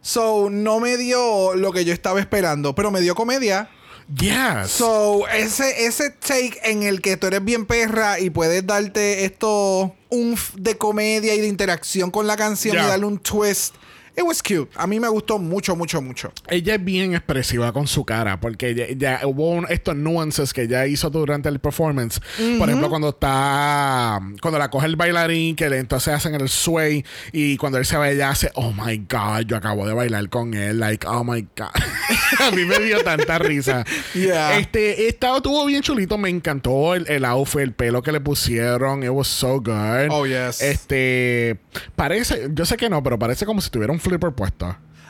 So, 0.07 0.49
no 0.49 0.79
me 0.79 0.95
dio 0.95 1.53
lo 1.55 1.73
que 1.73 1.83
yo 1.83 1.91
estaba 1.91 2.21
esperando, 2.21 2.73
pero 2.73 2.91
me 2.91 3.01
dio 3.01 3.13
comedia. 3.13 3.69
Yes. 4.17 4.71
So, 4.71 5.27
ese, 5.27 5.85
ese 5.85 6.11
take 6.11 6.57
en 6.63 6.83
el 6.83 7.01
que 7.01 7.17
tú 7.17 7.27
eres 7.27 7.43
bien 7.43 7.65
perra 7.65 8.17
y 8.17 8.29
puedes 8.29 8.65
darte 8.65 9.25
esto 9.25 9.93
un 10.09 10.37
de 10.55 10.77
comedia 10.77 11.35
y 11.35 11.41
de 11.41 11.47
interacción 11.47 12.09
con 12.09 12.25
la 12.25 12.37
canción 12.37 12.75
Yeah. 12.75 12.85
y 12.85 12.87
darle 12.87 13.05
un 13.05 13.19
twist. 13.19 13.75
It 14.19 14.23
was 14.23 14.41
cute. 14.41 14.67
A 14.75 14.87
mí 14.87 14.99
me 14.99 15.07
gustó 15.09 15.37
mucho, 15.37 15.75
mucho, 15.75 16.01
mucho. 16.01 16.31
ella 16.49 16.73
es 16.75 16.83
bien 16.83 17.13
expresiva 17.13 17.71
con 17.71 17.85
su 17.85 18.03
cara 18.03 18.39
porque 18.39 18.73
ya, 18.73 18.85
ya 19.19 19.27
hubo 19.27 19.51
un- 19.51 19.67
estos 19.69 19.95
nuances 19.95 20.53
que 20.53 20.63
ella 20.63 20.87
hizo 20.87 21.09
durante 21.11 21.49
el 21.49 21.59
performance. 21.59 22.19
Por 22.57 22.67
ejemplo, 22.67 22.89
cuando 22.89 23.09
está 23.09 24.19
cuando 24.41 24.57
la 24.57 24.69
coge 24.69 24.87
el 24.87 24.95
bailarín 24.95 25.55
que 25.55 25.69
le, 25.69 25.77
entonces 25.77 26.13
hacen 26.13 26.33
el 26.33 26.49
sway 26.49 27.05
y 27.31 27.57
cuando 27.57 27.77
él 27.77 27.85
se 27.85 27.95
va 27.95 28.09
ella 28.09 28.29
hace 28.31 28.49
oh 28.55 28.71
my 28.73 28.97
god, 29.09 29.41
yo 29.45 29.55
acabo 29.57 29.85
de 29.87 29.93
bailar 29.93 30.27
con 30.29 30.53
él, 30.55 30.79
like 30.79 31.05
oh 31.07 31.23
my 31.23 31.41
god. 31.55 31.67
A 32.39 32.51
mí 32.51 32.65
me 32.65 32.79
dio 32.79 33.03
tanta 33.03 33.37
risa. 33.39 33.85
Yeah. 34.15 34.57
Este 34.57 35.07
estaba 35.07 35.37
estuvo 35.37 35.63
bien 35.65 35.81
chulito, 35.83 36.17
me 36.17 36.29
encantó 36.29 36.95
el, 36.95 37.07
el 37.07 37.23
outfit, 37.25 37.61
el 37.61 37.73
pelo 37.73 38.01
que 38.01 38.11
le 38.11 38.19
pusieron, 38.19 39.03
it 39.03 39.09
was 39.09 39.27
so 39.27 39.59
good. 39.61 40.07
Oh, 40.09 40.25
yes. 40.25 40.61
Este 40.61 41.57
parece, 41.95 42.47
yo 42.53 42.65
sé 42.65 42.77
que 42.77 42.89
no, 42.89 43.03
pero 43.03 43.19
parece 43.19 43.45
como 43.45 43.61
si 43.61 43.69
tuviera 43.69 43.93
un 43.93 43.99
flipper. 44.09 44.33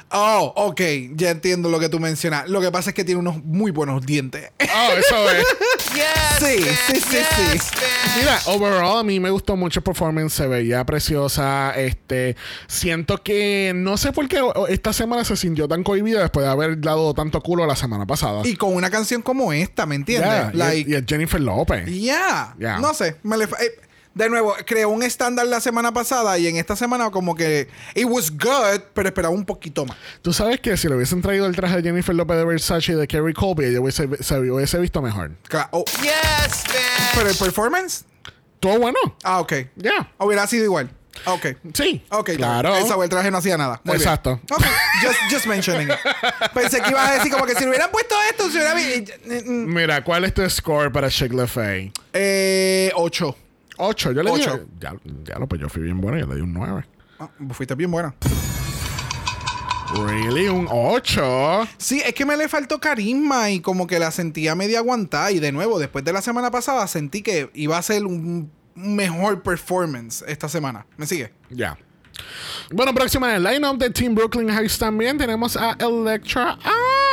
Oh, 0.10 0.54
ok. 0.56 0.82
Ya 1.16 1.32
entiendo 1.32 1.70
lo 1.70 1.80
que 1.82 1.89
tú 1.89 2.00
mencionas. 2.00 2.48
Lo 2.48 2.62
que 2.62 2.72
pasa 2.72 2.92
es 2.92 2.94
que 2.96 3.04
tiene 3.04 3.20
unos 3.20 3.44
muy 3.44 3.72
buenos 3.72 4.06
dientes. 4.06 4.51
Oh, 4.62 4.92
eso 4.98 5.30
es. 5.32 5.46
Yes, 5.96 6.06
Sí, 6.39 6.58
bitch. 6.58 6.68
sí, 6.88 6.96
sí, 7.00 7.18
yes, 7.18 7.27
sí. 7.36 7.51
bitch. 7.54 8.18
Mira, 8.20 8.39
overall 8.48 9.00
a 9.00 9.04
mí 9.04 9.20
me 9.20 9.30
gustó 9.32 9.56
mucho 9.56 9.80
el 9.80 9.84
performance, 9.84 10.34
se 10.34 10.46
veía 10.46 10.86
preciosa. 10.86 11.72
Este, 11.75 12.36
siento 12.68 13.24
que 13.24 13.72
no 13.74 13.98
sé 13.98 14.12
por 14.12 14.27
qué 14.27 14.42
esta 14.70 14.94
semana 14.94 15.24
se 15.24 15.36
sintió 15.38 15.68
tan 15.68 15.84
cohibida 15.84 16.20
después 16.22 16.46
de 16.46 16.51
haber 16.51 16.80
dado 16.82 17.13
tanto 17.13 17.42
culo 17.42 17.66
la 17.66 17.75
semana 17.75 18.06
pasada. 18.06 18.42
y 18.46 18.56
con 18.58 18.75
una 18.75 18.89
canción 18.92 19.22
como 19.22 19.54
esta, 19.54 19.86
¿me 19.86 19.96
entiendes? 19.96 20.30
Yeah, 20.30 20.51
y- 20.54 20.58
like, 20.58 20.92
y, 20.92 20.96
es 20.96 21.04
Jennifer 21.08 21.39
López. 21.42 21.86
yeah. 21.88 22.54
Yeah. 22.60 22.80
No 22.80 22.94
sé. 22.94 23.16
me 23.24 23.38
le 23.38 23.46
eh, 23.46 23.48
de 24.17 24.29
nuevo, 24.29 24.55
creó 24.65 24.89
un 24.89 25.03
estándar 25.03 25.45
la 25.47 25.59
semana 25.62 25.91
pasada 25.93 26.38
y 26.38 26.47
en 26.47 26.57
esta 26.57 26.75
semana 26.75 27.09
como 27.12 27.36
que 27.36 27.67
it 27.95 28.05
was 28.05 28.31
good, 28.31 28.81
pero 28.93 29.07
esperaba 29.07 29.33
un 29.33 29.45
poquito 29.45 29.86
más. 29.86 29.95
Tú 30.21 30.33
sabes 30.33 30.59
que 30.59 30.75
si 30.75 30.88
le 30.88 30.95
hubiesen 30.95 31.21
traído 31.21 31.45
el 31.45 31.55
traje 31.55 31.77
de 31.77 31.83
Jennifer 31.83 32.15
López 32.15 32.38
de 32.38 32.45
Versace 32.45 32.91
y 32.93 32.95
de 32.95 33.07
Kerry 33.07 33.33
Colby, 33.33 33.65
ella 33.65 33.79
hubiese, 33.79 34.07
se 34.24 34.39
hubiese 34.39 34.79
visto 34.79 35.01
mejor. 35.01 35.31
Oh, 35.71 35.86
Yes, 36.01 36.63
bitch. 36.65 37.15
pero 37.15 37.29
el 37.29 37.36
performance, 37.36 38.05
Todo 38.59 38.79
bueno. 38.79 38.97
ah, 39.24 39.39
ok. 39.39 39.53
Ya. 39.75 40.12
Hubiera 40.17 40.47
sido 40.47 40.63
igual. 40.65 40.89
Ok. 41.25 41.47
Sí. 41.74 42.03
Ok, 42.09 42.31
claro. 42.36 42.75
Esa 42.75 42.95
el 43.01 43.09
traje 43.09 43.31
no 43.31 43.38
hacía 43.39 43.57
nada. 43.57 43.81
Muy 43.83 43.97
bien. 43.97 44.01
Exacto. 44.07 44.39
Ok, 44.51 44.63
just, 45.01 45.19
just 45.31 45.45
mentioning 45.47 45.89
it. 45.89 45.95
Pensé 46.53 46.79
que 46.79 46.89
ibas 46.91 47.09
a 47.09 47.13
decir 47.15 47.31
como 47.31 47.45
que 47.45 47.55
si 47.55 47.62
le 47.63 47.69
hubieran 47.69 47.89
puesto 47.91 48.13
esto, 48.29 48.50
se 48.51 48.57
hubiera. 48.59 49.43
Mira, 49.45 50.03
¿cuál 50.03 50.25
es 50.25 50.33
tu 50.36 50.47
score 50.50 50.91
para 50.91 51.09
Chick 51.09 51.33
LaFay? 51.33 51.91
Eh, 52.13 52.91
8. 52.95 53.36
8. 53.77 54.12
Yo 54.12 54.24
le 54.24 54.31
Ocho. 54.31 54.51
dije. 54.53 54.65
Ya, 54.79 54.96
ya 55.24 55.39
lo, 55.39 55.48
pues 55.48 55.62
yo 55.62 55.69
fui 55.69 55.84
bien 55.84 56.00
bueno, 56.01 56.17
yo 56.17 56.27
le 56.27 56.36
di 56.36 56.41
un 56.41 56.53
9. 56.53 56.86
Ah, 57.19 57.29
fuiste 57.51 57.75
bien 57.75 57.91
buena. 57.91 58.13
Really? 59.96 60.50
Un 60.50 60.67
8. 60.69 61.67
Sí, 61.77 62.01
es 62.05 62.13
que 62.13 62.25
me 62.25 62.36
le 62.36 62.50
faltó 62.50 62.79
carisma 62.79 63.50
y 63.51 63.62
como 63.62 63.88
que 63.88 64.00
la 64.00 64.12
sentía 64.12 64.53
media 64.53 64.79
aguantada. 64.79 65.31
Y 65.31 65.39
de 65.39 65.51
nuevo, 65.51 65.79
después 65.79 66.03
de 66.03 66.13
la 66.13 66.22
semana 66.22 66.51
pasada, 66.51 66.86
sentí 66.88 67.22
que 67.22 67.50
iba 67.53 67.77
a 67.77 67.81
ser 67.81 68.05
un 68.05 68.51
un 68.77 68.96
mejor 68.96 69.41
performance 69.41 70.24
esta 70.27 70.48
semana. 70.48 70.86
¿Me 70.98 71.07
sigue? 71.07 71.34
Ya. 71.50 71.77
Bueno, 72.71 72.93
próxima 72.93 73.29
en 73.33 73.45
el 73.45 73.53
lineup 73.53 73.77
de 73.77 73.89
Team 73.89 74.13
Brooklyn 74.13 74.50
Heights 74.50 74.77
también 74.77 75.17
tenemos 75.17 75.55
a 75.55 75.77
Electra 75.79 76.57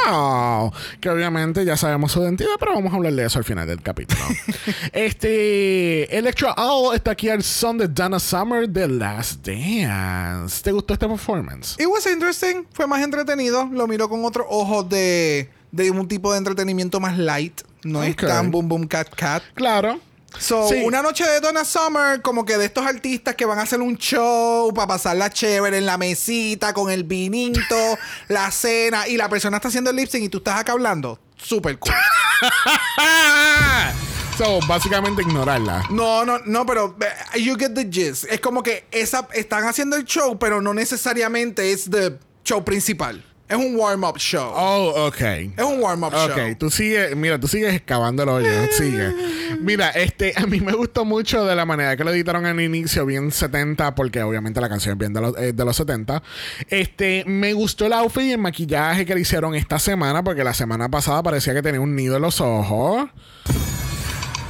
Owl, 0.06 0.72
que 1.00 1.08
obviamente 1.08 1.64
ya 1.64 1.76
sabemos 1.76 2.10
su 2.12 2.20
identidad, 2.22 2.50
pero 2.58 2.74
vamos 2.74 2.92
a 2.92 2.96
hablar 2.96 3.12
de 3.12 3.24
eso 3.24 3.38
al 3.38 3.44
final 3.44 3.66
del 3.68 3.80
capítulo. 3.80 4.20
este 4.92 6.16
Electra 6.16 6.52
Owl 6.54 6.94
está 6.94 7.12
aquí 7.12 7.28
al 7.28 7.42
son 7.42 7.78
de 7.78 7.88
Donna 7.88 8.18
Summer 8.18 8.68
de 8.68 8.88
Last 8.88 9.46
Dance. 9.46 10.62
¿Te 10.62 10.72
gustó 10.72 10.94
este 10.94 11.06
performance? 11.06 11.76
It 11.78 11.86
was 11.86 12.06
interesting. 12.06 12.64
Fue 12.72 12.86
más 12.86 13.02
entretenido. 13.02 13.68
Lo 13.72 13.86
miro 13.86 14.08
con 14.08 14.24
otro 14.24 14.46
ojo 14.48 14.82
de, 14.82 15.48
de 15.70 15.90
un 15.90 16.08
tipo 16.08 16.32
de 16.32 16.38
entretenimiento 16.38 16.98
más 17.00 17.16
light. 17.18 17.60
No 17.84 18.02
es 18.02 18.12
Ok. 18.14 18.26
tan 18.26 18.50
boom 18.50 18.68
boom 18.68 18.86
cat 18.86 19.08
cat. 19.14 19.42
Claro. 19.54 20.00
So, 20.38 20.68
Sí. 20.68 20.82
una 20.84 21.02
noche 21.02 21.24
de 21.24 21.40
Donna 21.40 21.64
Summer, 21.64 22.20
como 22.22 22.44
que 22.44 22.56
de 22.58 22.66
estos 22.66 22.86
artistas 22.86 23.34
que 23.34 23.44
van 23.46 23.58
a 23.58 23.62
hacer 23.62 23.80
un 23.80 23.96
show 23.96 24.72
para 24.74 24.88
pasarla 24.88 25.30
chévere 25.30 25.78
en 25.78 25.86
la 25.86 25.96
mesita 25.98 26.72
con 26.74 26.90
el 26.90 27.04
vinito, 27.04 27.98
la 28.28 28.50
cena 28.50 29.06
y 29.08 29.16
la 29.16 29.28
persona 29.28 29.56
está 29.58 29.68
haciendo 29.68 29.90
el 29.90 29.96
lip 29.96 30.08
sync 30.08 30.24
y 30.24 30.28
tú 30.28 30.38
estás 30.38 30.58
acá 30.58 30.72
hablando. 30.72 31.18
Super 31.36 31.78
cool. 31.78 31.92
so, 34.38 34.58
básicamente 34.66 35.22
ignorarla. 35.22 35.84
No, 35.90 36.24
no, 36.24 36.38
no, 36.44 36.66
pero 36.66 36.96
eh, 37.34 37.40
you 37.40 37.56
get 37.56 37.74
the 37.74 37.88
gist. 37.90 38.24
Es 38.30 38.40
como 38.40 38.62
que 38.62 38.86
esa 38.90 39.28
están 39.32 39.64
haciendo 39.64 39.96
el 39.96 40.04
show, 40.04 40.38
pero 40.38 40.60
no 40.60 40.74
necesariamente 40.74 41.72
es 41.72 41.90
the 41.90 42.18
show 42.44 42.64
principal. 42.64 43.24
Es 43.46 43.56
un 43.58 43.76
warm-up 43.76 44.16
show. 44.18 44.52
Oh, 44.56 45.06
ok. 45.08 45.20
Es 45.20 45.62
un 45.62 45.78
warm-up 45.82 46.14
Ok, 46.14 46.34
show. 46.36 46.54
tú 46.58 46.70
sigues, 46.70 47.14
mira, 47.14 47.38
tú 47.38 47.46
sigues 47.46 47.74
excavando 47.74 48.22
el 48.22 48.28
hoyo, 48.30 48.48
sigue. 48.78 49.12
Mira, 49.60 49.90
este, 49.90 50.32
a 50.36 50.46
mí 50.46 50.60
me 50.60 50.72
gustó 50.72 51.04
mucho 51.04 51.44
de 51.44 51.54
la 51.54 51.66
manera 51.66 51.94
que 51.96 52.04
lo 52.04 52.10
editaron 52.10 52.46
al 52.46 52.58
inicio, 52.58 53.04
bien 53.04 53.30
70, 53.30 53.94
porque 53.94 54.22
obviamente 54.22 54.60
la 54.62 54.68
canción 54.70 54.92
es 54.94 54.98
bien 54.98 55.12
de 55.12 55.20
los, 55.20 55.36
eh, 55.36 55.52
de 55.52 55.64
los 55.64 55.76
70. 55.76 56.22
Este, 56.68 57.24
me 57.26 57.52
gustó 57.52 57.84
el 57.84 57.92
outfit 57.92 58.22
y 58.24 58.32
el 58.32 58.38
maquillaje 58.38 59.04
que 59.04 59.14
le 59.14 59.20
hicieron 59.20 59.54
esta 59.54 59.78
semana, 59.78 60.24
porque 60.24 60.42
la 60.42 60.54
semana 60.54 60.88
pasada 60.88 61.22
parecía 61.22 61.52
que 61.52 61.60
tenía 61.62 61.80
un 61.82 61.94
nido 61.94 62.16
en 62.16 62.22
los 62.22 62.40
ojos. 62.40 63.08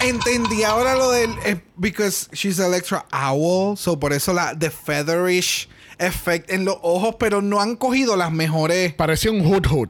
Entendí 0.01 0.63
ahora 0.65 0.95
lo 0.95 1.11
del. 1.11 1.31
eh, 1.47 1.61
because 1.77 2.29
she's 2.33 2.59
Electra 2.59 3.07
Owl. 3.13 3.77
So 3.77 3.99
por 3.99 4.13
eso 4.13 4.33
la 4.35 4.55
the 4.57 4.71
featherish 4.71 5.69
effect 5.99 6.51
en 6.51 6.65
los 6.65 6.77
ojos. 6.83 7.17
Pero 7.19 7.43
no 7.43 7.61
han 7.61 7.77
cogido 7.77 8.17
las 8.17 8.33
mejores. 8.33 8.93
Parecía 8.95 9.31
un 9.31 9.45
hood 9.45 9.67
hood. 9.67 9.89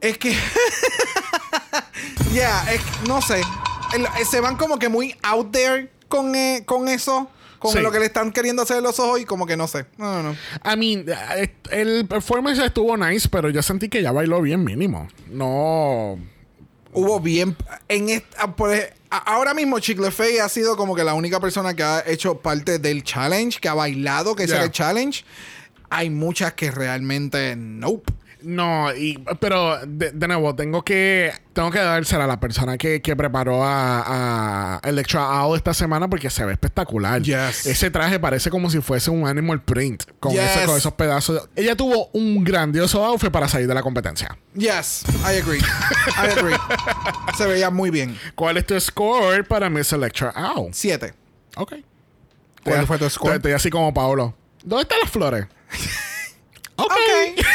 Es 0.00 0.18
que. 0.18 0.36
yeah, 2.32 2.64
es- 2.72 3.08
no 3.08 3.20
sé. 3.22 3.40
El- 3.94 4.04
eh, 4.04 4.24
se 4.28 4.40
van 4.40 4.56
como 4.56 4.78
que 4.78 4.88
muy 4.88 5.14
out 5.22 5.52
there 5.52 5.90
con, 6.08 6.34
eh, 6.34 6.62
con 6.66 6.88
eso. 6.88 7.30
Con 7.58 7.72
Sí. 7.72 7.80
lo 7.80 7.90
que 7.90 7.98
le 7.98 8.06
están 8.06 8.30
queriendo 8.30 8.60
hacer 8.62 8.82
los 8.82 8.98
ojos. 9.00 9.20
Y 9.20 9.24
como 9.24 9.46
que 9.46 9.56
no 9.56 9.66
sé. 9.66 9.86
No, 9.96 10.22
no, 10.22 10.22
no. 10.22 10.36
I 10.70 10.76
mean, 10.76 11.06
eh, 11.36 11.54
el 11.70 12.06
performance 12.06 12.58
estuvo 12.58 12.94
nice, 12.96 13.28
pero 13.30 13.48
yo 13.48 13.62
sentí 13.62 13.88
que 13.88 14.02
ya 14.02 14.12
bailó 14.12 14.42
bien 14.42 14.62
mínimo. 14.64 15.08
No. 15.30 16.18
Hubo 16.92 17.20
bien. 17.20 17.56
En 17.88 18.10
esta, 18.10 18.54
por 18.54 18.70
ej- 18.70 18.92
a- 18.92 18.94
ahora 19.18 19.54
mismo, 19.54 19.78
Chicle 19.80 20.10
Fey 20.10 20.38
ha 20.38 20.48
sido 20.48 20.76
como 20.76 20.94
que 20.94 21.04
la 21.04 21.14
única 21.14 21.40
persona 21.40 21.74
que 21.74 21.82
ha 21.82 22.04
hecho 22.06 22.38
parte 22.40 22.78
del 22.78 23.02
challenge, 23.04 23.60
que 23.60 23.68
ha 23.68 23.74
bailado, 23.74 24.34
que 24.34 24.46
Yeah. 24.46 24.56
era 24.56 24.64
el 24.66 24.70
challenge. 24.72 25.24
Hay 25.90 26.10
muchas 26.10 26.54
que 26.54 26.70
realmente 26.70 27.54
nope. 27.56 28.12
No, 28.44 28.94
y, 28.94 29.18
pero 29.40 29.78
de, 29.86 30.10
de 30.10 30.28
nuevo, 30.28 30.54
tengo 30.54 30.82
que 30.82 31.32
tengo 31.54 31.70
que 31.70 31.78
dársela 31.78 32.24
a 32.24 32.26
la 32.26 32.40
persona 32.40 32.76
que, 32.76 33.00
que 33.00 33.16
preparó 33.16 33.64
a, 33.64 34.76
a 34.76 34.80
Electra 34.88 35.42
Owl 35.44 35.56
esta 35.56 35.72
semana 35.72 36.08
porque 36.08 36.28
se 36.28 36.44
ve 36.44 36.52
espectacular. 36.52 37.22
Yes. 37.22 37.64
Ese 37.66 37.90
traje 37.90 38.18
parece 38.20 38.50
como 38.50 38.68
si 38.70 38.80
fuese 38.80 39.10
un 39.10 39.26
animal 39.26 39.62
print 39.62 40.04
con, 40.20 40.32
Yes. 40.32 40.42
ese- 40.56 40.66
con 40.66 40.76
esos 40.76 40.92
pedazos. 40.92 41.48
Ella 41.56 41.74
tuvo 41.76 42.10
un 42.12 42.44
grandioso 42.44 43.04
outfit 43.04 43.30
para 43.30 43.48
salir 43.48 43.66
de 43.66 43.74
la 43.74 43.82
competencia. 43.82 44.36
Yes, 44.54 45.04
I 45.22 45.38
agree. 45.40 45.60
I 45.60 46.38
agree. 46.38 46.56
Se 47.38 47.46
veía 47.46 47.70
muy 47.70 47.90
bien. 47.90 48.18
¿Cuál 48.34 48.56
es 48.58 48.66
tu 48.66 48.78
score 48.78 49.44
para 49.46 49.70
Miss 49.70 49.92
Electra 49.92 50.32
Owl? 50.54 50.68
Siete. 50.74 51.14
Ok. 51.56 51.74
¿Cuál 52.62 52.86
fue 52.86 52.98
tu 52.98 53.08
score? 53.08 53.36
Estoy 53.36 53.52
así 53.52 53.70
como 53.70 53.94
Pablo. 53.94 54.34
¿Dónde 54.64 54.82
están 54.82 54.98
las 55.00 55.10
flores? 55.10 55.46
ok. 56.76 56.86
Ok. 57.38 57.46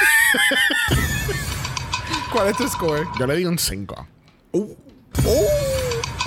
¿Cuál 2.31 2.49
es 2.49 2.57
tu 2.57 2.67
score? 2.67 3.07
Yo 3.19 3.25
le 3.25 3.35
di 3.35 3.45
un 3.45 3.57
5. 3.57 4.07
Uh, 4.51 4.75
oh, 5.25 5.47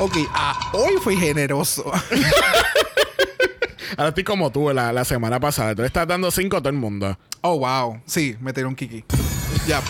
ok, 0.01 0.17
ah, 0.33 0.71
hoy 0.73 0.97
fui 1.03 1.17
generoso. 1.17 1.85
Ahora 3.97 4.09
estoy 4.09 4.25
como 4.25 4.51
tú 4.51 4.73
la, 4.73 4.93
la 4.93 5.05
semana 5.05 5.39
pasada. 5.39 5.75
Tú 5.75 5.83
le 5.83 5.89
estás 5.89 6.09
dando 6.09 6.31
5 6.31 6.57
a 6.57 6.61
todo 6.61 6.71
el 6.71 6.77
mundo. 6.77 7.19
Oh, 7.43 7.59
wow. 7.59 8.01
Sí, 8.07 8.37
me 8.41 8.53
tiró 8.53 8.69
un 8.69 8.75
kiki. 8.75 9.05
Yep. 9.67 9.83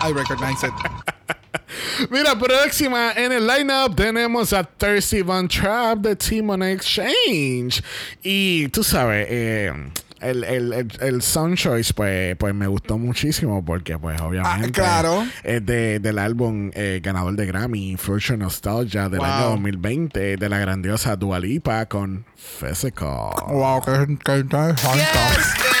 I 0.00 0.12
recognize 0.12 0.62
it. 0.66 0.72
Mira, 2.10 2.36
próxima 2.38 3.12
en 3.16 3.32
el 3.32 3.46
lineup 3.46 3.94
tenemos 3.94 4.52
a 4.52 4.64
Thirsty 4.64 5.22
Von 5.22 5.48
Trap 5.48 5.98
de 5.98 6.16
Team 6.16 6.50
on 6.50 6.62
Exchange. 6.62 7.82
Y 8.22 8.68
tú 8.68 8.82
sabes, 8.82 9.26
eh, 9.30 9.72
el, 10.20 10.44
el, 10.44 10.72
el, 10.72 10.88
el 11.00 11.22
Sound 11.22 11.56
Choice, 11.56 11.92
pues, 11.94 12.36
pues 12.36 12.54
me 12.54 12.66
gustó 12.66 12.98
muchísimo 12.98 13.64
porque, 13.64 13.98
pues, 13.98 14.20
obviamente, 14.20 14.72
claro. 14.72 15.24
es 15.42 15.64
de, 15.66 15.98
del 16.00 16.18
álbum 16.18 16.70
eh, 16.74 17.00
ganador 17.02 17.34
de 17.36 17.46
Grammy, 17.46 17.96
Future 17.96 18.36
Nostalgia 18.38 19.08
del 19.08 19.18
Wow. 19.20 19.28
año 19.28 19.50
2020, 19.50 20.36
de 20.36 20.48
la 20.48 20.58
grandiosa 20.58 21.16
Dua 21.16 21.38
Lipa 21.40 21.86
con 21.86 22.24
Physical. 22.36 23.30
Wow, 23.48 23.82
qué, 23.84 24.18
qué 24.24 24.38
interesante. 24.38 24.98
Yes. 24.98 25.73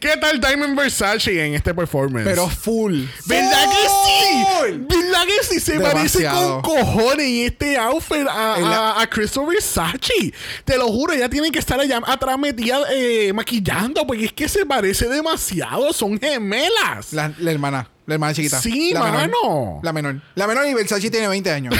¿Qué 0.00 0.16
tal 0.16 0.40
Diamond 0.40 0.76
Versace 0.78 1.44
en 1.46 1.54
este 1.54 1.74
performance? 1.74 2.24
Pero 2.28 2.48
full. 2.48 3.04
¿Verdad 3.26 3.64
que 3.70 3.88
sí? 3.88 4.44
Full. 4.58 4.78
¿Verdad 5.02 5.22
que 5.26 5.44
sí? 5.46 5.60
Se 5.60 5.80
parece 5.80 6.24
con 6.26 6.62
cojones 6.62 7.26
en 7.26 7.46
este 7.46 7.76
outfit 7.78 8.26
a, 8.28 8.58
la- 8.60 8.90
a, 8.92 9.02
a 9.02 9.06
Christopher 9.08 9.50
Versace. 9.54 10.32
Te 10.64 10.76
lo 10.78 10.88
juro, 10.88 11.12
ella 11.12 11.28
tiene 11.28 11.50
que 11.50 11.58
estar 11.58 11.78
allá 11.78 12.00
atrás 12.06 12.38
metida 12.38 12.80
eh, 12.92 13.32
maquillando 13.32 14.06
porque 14.06 14.26
es 14.26 14.32
que 14.32 14.48
se 14.48 14.64
parece 14.66 15.08
demasiado. 15.08 15.92
Son 15.92 16.18
gemelas. 16.18 17.12
La, 17.12 17.32
la 17.38 17.50
hermana. 17.50 17.90
La 18.06 18.14
hermana 18.14 18.34
chiquita. 18.34 18.60
Sí, 18.60 18.92
la 18.92 19.00
mano. 19.00 19.18
Menor. 19.18 19.80
La 19.84 19.92
menor. 19.92 20.20
La 20.34 20.46
menor 20.46 20.66
y 20.66 20.74
Versace 20.74 21.10
tiene 21.10 21.28
20 21.28 21.50
años. 21.50 21.74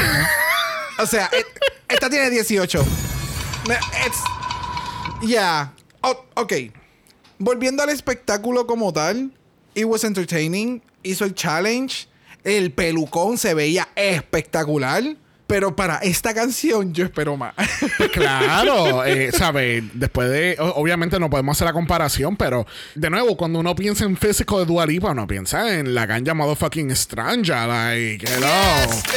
o 0.99 1.07
sea, 1.07 1.29
et- 1.33 1.47
esta 1.89 2.09
tiene 2.09 2.31
18. 2.31 2.85
Me- 3.69 3.75
it's- 4.07 4.23
Yeah. 5.23 5.73
Oh, 6.03 6.25
ok. 6.35 6.53
Volviendo 7.45 7.83
al 7.83 7.91
espectáculo 7.91 8.67
como 8.67 8.91
tal, 8.91 9.31
it 9.75 9.85
was 9.85 10.03
entertaining. 10.03 10.81
Hizo 11.03 11.27
el 11.27 11.35
challenge. 11.35 12.09
El 12.43 12.73
pelucón 12.73 13.37
se 13.37 13.53
veía 13.53 13.87
espectacular. 13.97 15.05
Pero 15.47 15.77
para 15.77 15.97
esta 15.99 16.33
canción 16.33 16.95
yo 16.95 17.05
espero 17.05 17.37
más. 17.37 17.55
Pues 17.99 18.11
claro, 18.11 19.05
eh, 19.05 19.31
¿sabes? 19.33 19.85
Después 19.93 20.31
de. 20.31 20.57
Obviamente 20.59 21.21
no 21.21 21.29
podemos 21.31 21.57
hacer 21.57 21.67
la 21.67 21.73
comparación, 21.73 22.37
pero 22.37 22.67
de 22.95 23.11
nuevo, 23.11 23.37
cuando 23.37 23.59
uno 23.61 23.75
piensa 23.75 24.05
en 24.05 24.17
físico 24.17 24.59
de 24.59 24.65
Dua 24.67 24.87
Lipa, 24.87 25.11
uno 25.11 25.27
piensa 25.27 25.79
en 25.79 25.95
la 25.95 26.07
ganja 26.07 26.33
motherfucking 26.35 26.95
Stranger, 26.97 27.69
like, 27.69 28.25
hello. 28.27 28.47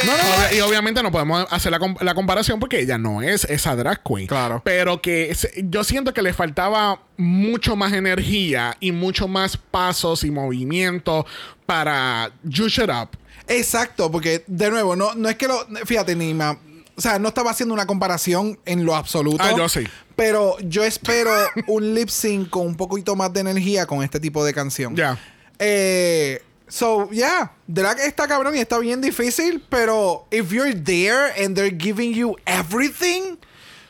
No, 0.06 0.12
no, 0.12 0.22
obvia- 0.36 0.56
y 0.56 0.60
obviamente 0.60 1.02
no 1.02 1.10
podemos 1.10 1.46
hacer 1.50 1.72
la, 1.72 1.80
la 2.00 2.14
comparación 2.14 2.60
porque 2.60 2.80
ella 2.80 2.98
no 2.98 3.22
es 3.22 3.44
esa 3.44 3.74
drag 3.74 4.02
queen. 4.04 4.26
Claro. 4.26 4.60
Pero 4.64 5.00
que 5.00 5.34
yo 5.64 5.82
siento 5.82 6.12
que 6.12 6.22
le 6.22 6.32
faltaba 6.34 7.00
mucho 7.16 7.74
más 7.74 7.92
energía 7.94 8.76
y 8.80 8.92
mucho 8.92 9.26
más 9.28 9.56
pasos 9.56 10.22
y 10.24 10.30
movimientos 10.30 11.24
para 11.66 12.30
juice 12.44 12.84
it 12.84 12.90
up. 12.90 13.08
Exacto, 13.48 14.10
porque 14.10 14.44
de 14.46 14.70
nuevo, 14.70 14.94
no, 14.94 15.14
no 15.14 15.28
es 15.28 15.36
que 15.36 15.48
lo. 15.48 15.66
Fíjate, 15.84 16.14
Nima. 16.14 16.58
O 16.96 17.00
sea, 17.00 17.18
no 17.18 17.28
estaba 17.28 17.52
haciendo 17.52 17.74
una 17.74 17.86
comparación 17.86 18.58
en 18.64 18.84
lo 18.84 18.96
absoluto. 18.96 19.42
Ah, 19.42 19.54
yo 19.56 19.68
sí. 19.68 19.86
Pero 20.16 20.58
yo 20.60 20.82
espero 20.82 21.30
un 21.68 21.94
lip 21.94 22.08
sync 22.08 22.50
con 22.50 22.66
un 22.66 22.76
poquito 22.76 23.14
más 23.14 23.32
de 23.32 23.40
energía 23.40 23.86
con 23.86 24.02
este 24.02 24.18
tipo 24.18 24.44
de 24.44 24.52
canción. 24.52 24.96
Ya. 24.96 25.16
Eh, 25.60 26.42
so, 26.66 27.08
yeah. 27.10 27.52
Drag 27.68 28.00
está 28.00 28.26
cabrón 28.26 28.56
y 28.56 28.58
está 28.58 28.78
bien 28.78 29.00
difícil, 29.00 29.64
pero 29.68 30.26
if 30.32 30.50
you're 30.50 30.74
there 30.74 31.32
and 31.44 31.54
they're 31.56 31.76
giving 31.76 32.12
you 32.12 32.36
everything, 32.46 33.36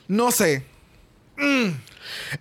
no 0.07 0.31
sé. 0.31 0.63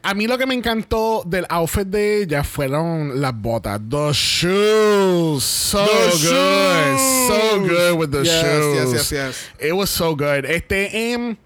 A 0.03 0.15
mí 0.15 0.27
lo 0.27 0.37
que 0.39 0.47
me 0.47 0.55
encantó 0.55 1.23
del 1.27 1.47
outfit 1.49 1.87
de 1.87 2.23
ella 2.23 2.45
fueron 2.45 3.21
las 3.21 3.35
botas. 3.35 3.81
The 3.89 4.13
shoes. 4.13 5.45
So 5.45 5.85
The 5.85 6.11
good. 6.11 6.13
shoes. 6.19 7.29
So 7.29 7.61
good 7.61 7.99
with 7.99 8.11
the 8.11 8.25
Yes, 8.25 8.43
shoes. 8.43 8.75
yes, 8.75 8.93
yes, 8.93 9.11
yes. 9.13 9.51
It 9.69 9.73
was 9.75 9.91
so 9.91 10.15
good. 10.17 10.45
Este, 10.45 11.13
em, 11.13 11.37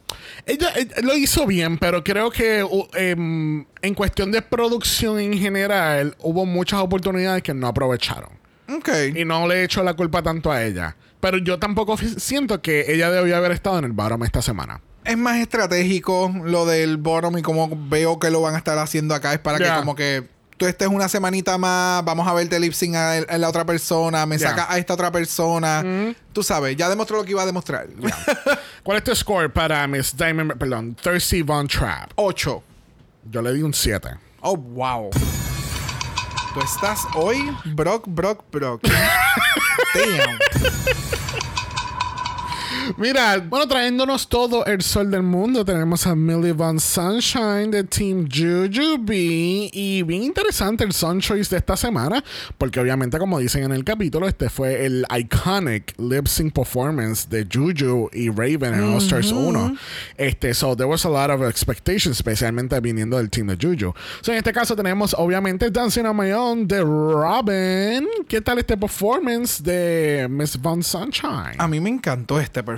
ella, 0.47 0.69
eh, 0.77 0.87
lo 1.03 1.17
hizo 1.17 1.47
bien, 1.47 1.79
pero 1.79 2.03
creo 2.03 2.31
que 2.31 2.63
uh, 2.65 2.89
em, 2.95 3.65
en 3.83 3.95
cuestión 3.95 4.31
de 4.33 4.43
producción 4.43 5.19
en 5.19 5.35
general 5.39 6.17
hubo 6.21 6.45
muchas 6.47 6.81
oportunidades 6.81 7.43
que 7.43 7.55
no 7.55 7.67
aprovecharon. 7.69 8.31
Ok. 8.69 8.89
Y 9.15 9.25
no 9.25 9.47
le 9.47 9.65
echo 9.65 9.83
la 9.83 9.95
culpa 9.95 10.23
tanto 10.23 10.51
a 10.51 10.63
ella. 10.65 10.97
Pero 11.21 11.39
yo 11.39 11.59
tampoco 11.59 11.97
siento 11.97 12.61
que 12.63 12.93
ella 12.93 13.11
debió 13.11 13.37
haber 13.37 13.53
estado 13.53 13.79
en 13.79 13.85
el 13.85 13.93
bottom 13.93 14.25
esta 14.25 14.43
semana. 14.43 14.81
Es 15.05 15.19
más 15.19 15.39
estratégico 15.39 16.33
lo 16.45 16.65
del 16.67 16.97
bottom 16.97 17.39
y 17.39 17.43
como 17.43 17.69
veo 17.89 18.19
que 18.19 18.31
lo 18.31 18.41
van 18.41 18.55
a 18.55 18.59
estar 18.59 18.79
haciendo 18.79 19.15
acá. 19.15 19.33
Es 19.33 19.41
para 19.41 19.59
que 19.59 19.69
como 19.81 19.95
que 19.97 20.29
tú 20.57 20.67
estés 20.67 20.87
una 20.89 21.09
semanita 21.09 21.59
más, 21.59 22.05
vamos 22.05 22.27
a 22.29 22.33
verte 22.35 22.61
lip 22.61 22.73
sync 22.73 22.95
a, 22.95 23.13
a 23.15 23.39
la 23.39 23.49
otra 23.49 23.65
persona, 23.65 24.25
me 24.27 24.39
Ya. 24.39 24.51
saca 24.51 24.73
a 24.73 24.79
esta 24.79 24.95
otra 24.95 25.11
persona. 25.11 26.15
Tú 26.33 26.43
sabes, 26.45 26.77
ya 26.77 26.89
demostró 26.89 27.17
lo 27.17 27.25
que 27.25 27.33
iba 27.33 27.43
a 27.43 27.47
demostrar. 27.47 27.89
¿Cuál 28.85 28.99
es 28.99 29.05
tu 29.05 29.15
score 29.15 29.53
para 29.53 29.87
Miss 29.89 30.17
Diamond, 30.17 30.57
perdón, 30.57 30.95
Thirsty 31.03 31.43
Von 31.43 31.67
Trap? 31.67 32.13
8. 32.15 32.63
Yo 33.31 33.43
le 33.43 33.53
di 33.55 33.63
un 33.63 33.75
7. 33.75 34.09
Oh, 34.41 34.57
wow. 34.57 35.11
Tú 36.55 36.61
estás 36.61 37.01
hoy 37.15 37.51
Brock, 37.75 38.05
Brock, 38.07 38.45
Brock. 38.53 38.83
Damn. 39.95 40.39
Mira, 42.97 43.39
bueno, 43.39 43.67
trayéndonos 43.69 44.29
todo 44.29 44.65
el 44.67 44.83
sol 44.83 45.11
del 45.11 45.23
mundo, 45.23 45.65
tenemos 45.65 46.07
a 46.07 46.15
Millie 46.15 46.53
Von 46.53 46.81
Sunshine 46.81 47.71
de 47.71 47.85
Team 47.85 48.29
Jujubee. 48.29 49.71
Y 49.73 50.03
bien 50.03 50.25
interesante 50.25 50.85
el 50.85 50.93
Sun 50.93 51.21
Choice 51.21 51.51
de 51.51 51.59
esta 51.59 51.77
semana, 51.77 52.23
porque 52.59 52.81
obviamente, 52.81 53.19
como 53.19 53.39
dicen 53.39 53.65
en 53.65 53.73
el 53.73 53.85
capítulo, 53.85 54.27
este 54.27 54.51
fue 54.51 54.85
el 54.85 55.07
iconic 55.17 55.95
lip 55.99 56.27
sync 56.27 56.53
performance 56.53 57.29
de 57.29 57.47
Juju 57.51 58.11
y 58.13 58.29
Raven 58.29 58.75
en 58.75 58.83
All 58.83 58.99
Stars 58.99 59.31
1. 59.31 59.77
Este, 60.17 60.53
so 60.53 60.75
there 60.75 60.89
was 60.89 61.05
a 61.05 61.09
lot 61.09 61.31
of 61.31 61.43
expectations, 61.43 62.17
especialmente 62.17 62.79
viniendo 62.81 63.17
del 63.17 63.31
team 63.31 63.47
de 63.47 63.57
Juju. 63.57 63.95
So, 64.23 64.33
en 64.33 64.39
este 64.39 64.53
caso 64.53 64.75
tenemos, 64.75 65.15
obviamente, 65.17 65.71
Dancing 65.71 66.05
on 66.05 66.17
My 66.17 66.33
Own 66.33 66.67
de 66.67 66.81
Robin. 66.81 68.09
¿Qué 68.29 68.41
tal 68.41 68.59
este 68.59 68.77
performance 68.77 69.63
de 69.63 70.27
Miss 70.29 70.61
Von 70.61 70.83
Sunshine? 70.83 71.57
A 71.59 71.69
mí 71.69 71.81
me 71.81 71.91
encantó 71.91 72.41
este 72.41 72.63
performance. 72.63 72.72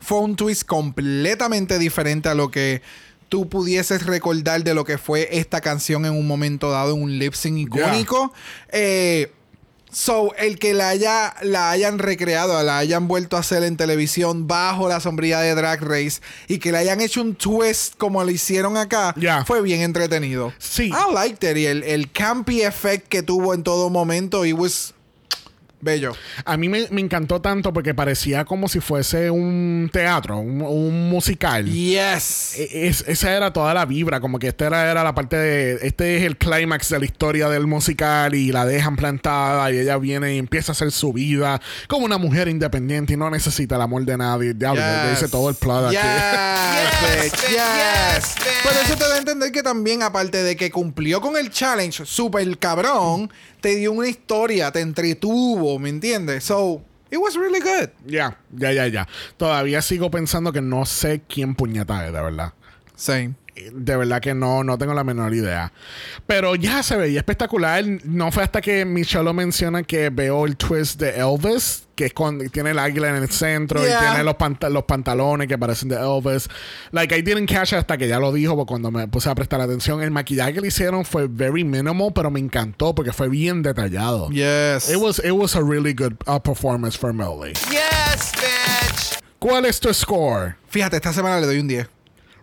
Fue 0.00 0.18
un 0.20 0.36
twist 0.36 0.64
completamente 0.64 1.78
diferente 1.78 2.28
a 2.28 2.34
lo 2.34 2.50
que 2.50 2.82
tú 3.28 3.48
pudieses 3.48 4.06
recordar 4.06 4.64
de 4.64 4.74
lo 4.74 4.84
que 4.84 4.98
fue 4.98 5.28
esta 5.38 5.60
canción 5.60 6.04
en 6.04 6.12
un 6.12 6.26
momento 6.26 6.70
dado, 6.70 6.94
en 6.96 7.02
un 7.02 7.18
lip 7.18 7.34
sync 7.34 7.58
icónico. 7.58 8.32
Eh, 8.72 9.32
so, 9.92 10.34
el 10.36 10.58
que 10.58 10.74
la, 10.74 10.88
haya, 10.88 11.34
la 11.42 11.70
hayan 11.70 11.98
recreado, 11.98 12.60
la 12.64 12.78
hayan 12.78 13.06
vuelto 13.08 13.36
a 13.36 13.40
hacer 13.40 13.62
en 13.62 13.76
televisión 13.76 14.46
bajo 14.48 14.88
la 14.88 14.98
sombrilla 15.00 15.40
de 15.40 15.54
Drag 15.54 15.80
Race 15.82 16.20
y 16.48 16.58
que 16.58 16.72
le 16.72 16.78
hayan 16.78 17.00
hecho 17.00 17.20
un 17.22 17.34
twist 17.36 17.94
como 17.96 18.22
lo 18.24 18.30
hicieron 18.30 18.76
acá, 18.76 19.14
Ya. 19.16 19.44
fue 19.44 19.62
bien 19.62 19.80
entretenido. 19.82 20.52
Sí. 20.58 20.88
I 20.88 21.12
liked 21.14 21.48
it. 21.50 21.56
Y 21.56 21.66
el, 21.66 21.82
el 21.84 22.10
campy 22.10 22.62
effect 22.62 23.06
que 23.08 23.22
tuvo 23.22 23.54
en 23.54 23.62
todo 23.62 23.90
momento, 23.90 24.44
it 24.44 24.54
was 24.56 24.92
bello. 25.80 26.14
A 26.44 26.56
mí 26.56 26.68
me, 26.68 26.86
me 26.90 27.00
encantó 27.00 27.40
tanto 27.40 27.72
porque 27.72 27.94
parecía 27.94 28.44
como 28.44 28.68
si 28.68 28.80
fuese 28.80 29.30
un 29.30 29.90
teatro, 29.92 30.38
un, 30.38 30.60
un 30.62 31.08
musical. 31.08 31.66
Yes. 31.66 32.54
E- 32.58 32.88
es- 32.88 33.04
esa 33.06 33.32
era 33.34 33.52
toda 33.52 33.72
la 33.74 33.84
vibra, 33.86 34.20
como 34.20 34.38
que 34.38 34.48
esta 34.48 34.66
era, 34.66 34.90
era 34.90 35.02
la 35.04 35.14
parte 35.14 35.36
de. 35.36 35.78
Este 35.86 36.16
es 36.18 36.22
el 36.24 36.36
clímax 36.36 36.88
de 36.90 36.98
la 36.98 37.04
historia 37.04 37.48
del 37.48 37.66
musical 37.66 38.34
y 38.34 38.52
la 38.52 38.64
dejan 38.66 38.96
plantada 38.96 39.70
y 39.72 39.78
ella 39.78 39.96
viene 39.98 40.34
y 40.34 40.38
empieza 40.38 40.72
a 40.72 40.74
hacer 40.74 40.92
su 40.92 41.12
vida 41.12 41.60
como 41.88 42.04
una 42.04 42.18
mujer 42.18 42.48
independiente 42.48 43.14
y 43.14 43.16
no 43.16 43.30
necesita 43.30 43.76
el 43.76 43.82
amor 43.82 44.04
de 44.04 44.16
nadie. 44.16 44.54
Diablo, 44.54 44.80
Yes. 44.82 45.10
dice 45.20 45.28
todo 45.30 45.48
el 45.50 45.54
plot 45.56 45.86
aquí. 45.86 45.96
Yes, 45.96 47.22
bitch. 47.32 47.40
Yes, 47.50 48.34
bitch. 48.36 48.62
Por 48.62 48.72
eso 48.84 48.96
te 48.96 49.08
da 49.08 49.14
a 49.14 49.18
entender 49.18 49.52
que 49.52 49.62
también, 49.62 50.02
aparte 50.02 50.42
de 50.42 50.56
que 50.56 50.70
cumplió 50.70 51.20
con 51.20 51.36
el 51.36 51.50
challenge 51.50 52.04
super 52.04 52.58
cabrón, 52.58 53.30
te 53.60 53.76
dio 53.76 53.92
una 53.92 54.08
historia, 54.08 54.70
te 54.72 54.80
entretuvo, 54.80 55.78
¿me 55.78 55.88
entiendes? 55.88 56.44
So, 56.44 56.82
it 57.10 57.18
was 57.18 57.34
really 57.34 57.60
good. 57.60 57.90
Ya, 58.06 58.38
ya, 58.56 58.72
ya, 58.72 58.86
ya. 58.88 59.08
Todavía 59.36 59.82
sigo 59.82 60.10
pensando 60.10 60.52
que 60.52 60.60
no 60.60 60.86
sé 60.86 61.22
quién 61.28 61.54
puñeta 61.54 62.06
es, 62.06 62.12
de 62.12 62.20
verdad. 62.20 62.52
Same. 62.96 63.34
De 63.72 63.96
verdad 63.96 64.20
que 64.20 64.34
no, 64.34 64.64
no 64.64 64.78
tengo 64.78 64.94
la 64.94 65.04
menor 65.04 65.34
idea. 65.34 65.72
Pero 66.26 66.54
ya 66.54 66.82
se 66.82 66.96
veía 66.96 67.18
espectacular. 67.20 67.84
No 68.04 68.32
fue 68.32 68.42
hasta 68.42 68.60
que 68.60 68.84
Michelle 68.84 69.24
lo 69.24 69.32
menciona 69.34 69.82
que 69.82 70.10
veo 70.10 70.46
el 70.46 70.56
twist 70.56 70.98
de 71.00 71.18
Elvis, 71.20 71.84
que 71.94 72.06
es 72.06 72.12
con, 72.14 72.38
tiene 72.50 72.70
el 72.70 72.78
águila 72.78 73.10
en 73.10 73.16
el 73.16 73.28
centro 73.30 73.80
Yeah. 73.84 73.98
y 73.98 74.06
tiene 74.08 74.24
los, 74.24 74.36
los 74.72 74.84
pantalones 74.84 75.48
que 75.48 75.58
parecen 75.58 75.88
de 75.90 75.96
Elvis. 75.96 76.48
Like, 76.92 77.14
I 77.16 77.20
didn't 77.22 77.48
catch 77.48 77.72
it 77.72 77.78
hasta 77.78 77.98
que 77.98 78.08
ya 78.08 78.18
lo 78.18 78.32
dijo, 78.32 78.56
porque 78.56 78.70
cuando 78.70 78.90
me 78.90 79.06
puse 79.08 79.28
a 79.28 79.34
prestar 79.34 79.60
atención, 79.60 80.00
el 80.02 80.10
maquillaje 80.10 80.54
que 80.54 80.60
le 80.62 80.68
hicieron 80.68 81.04
fue 81.04 81.26
very 81.28 81.64
minimal, 81.64 82.12
pero 82.14 82.30
me 82.30 82.40
encantó 82.40 82.94
porque 82.94 83.12
fue 83.12 83.28
bien 83.28 83.62
detallado. 83.62 84.30
Yes. 84.30 84.88
It 84.88 84.96
was, 84.96 85.18
it 85.18 85.32
was 85.32 85.54
a 85.56 85.62
really 85.62 85.92
good 85.92 86.14
uh, 86.26 86.38
performance 86.40 86.96
for 86.96 87.12
Millie. 87.12 87.52
Yes, 87.70 88.32
bitch. 88.32 89.20
¿Cuál 89.38 89.64
es 89.66 89.80
tu 89.80 89.92
score? 89.94 90.56
Fíjate, 90.68 90.96
esta 90.96 91.12
semana 91.12 91.40
le 91.40 91.46
doy 91.46 91.58
un 91.58 91.68
10. 91.68 91.88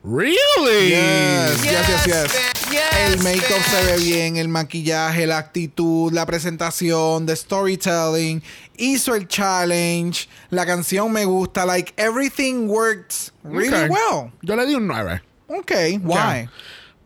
Really? 0.04 0.90
Yes, 0.92 1.64
yes, 1.64 1.88
yes, 1.90 2.08
yes. 2.08 2.54
Yes, 2.72 2.94
El 2.94 3.18
make-up 3.24 3.62
se 3.64 3.86
ve 3.86 3.98
bien, 3.98 4.38
el 4.38 4.48
maquillaje, 4.50 5.26
la 5.26 5.38
actitud, 5.38 6.12
la 6.12 6.26
presentación, 6.26 7.26
the 7.26 7.36
storytelling. 7.36 8.42
Hizo 8.78 9.16
el 9.16 9.28
challenge. 9.28 10.28
La 10.50 10.66
canción 10.66 11.12
me 11.12 11.26
gusta. 11.26 11.66
Like, 11.66 11.94
everything 11.98 12.68
works 12.68 13.32
really 13.44 13.70
Okay. 13.70 13.88
well. 13.90 14.32
Yo 14.42 14.56
le 14.56 14.66
di 14.66 14.76
un 14.76 14.88
9. 14.88 15.22
Ok, 15.48 15.72
why? 16.04 16.50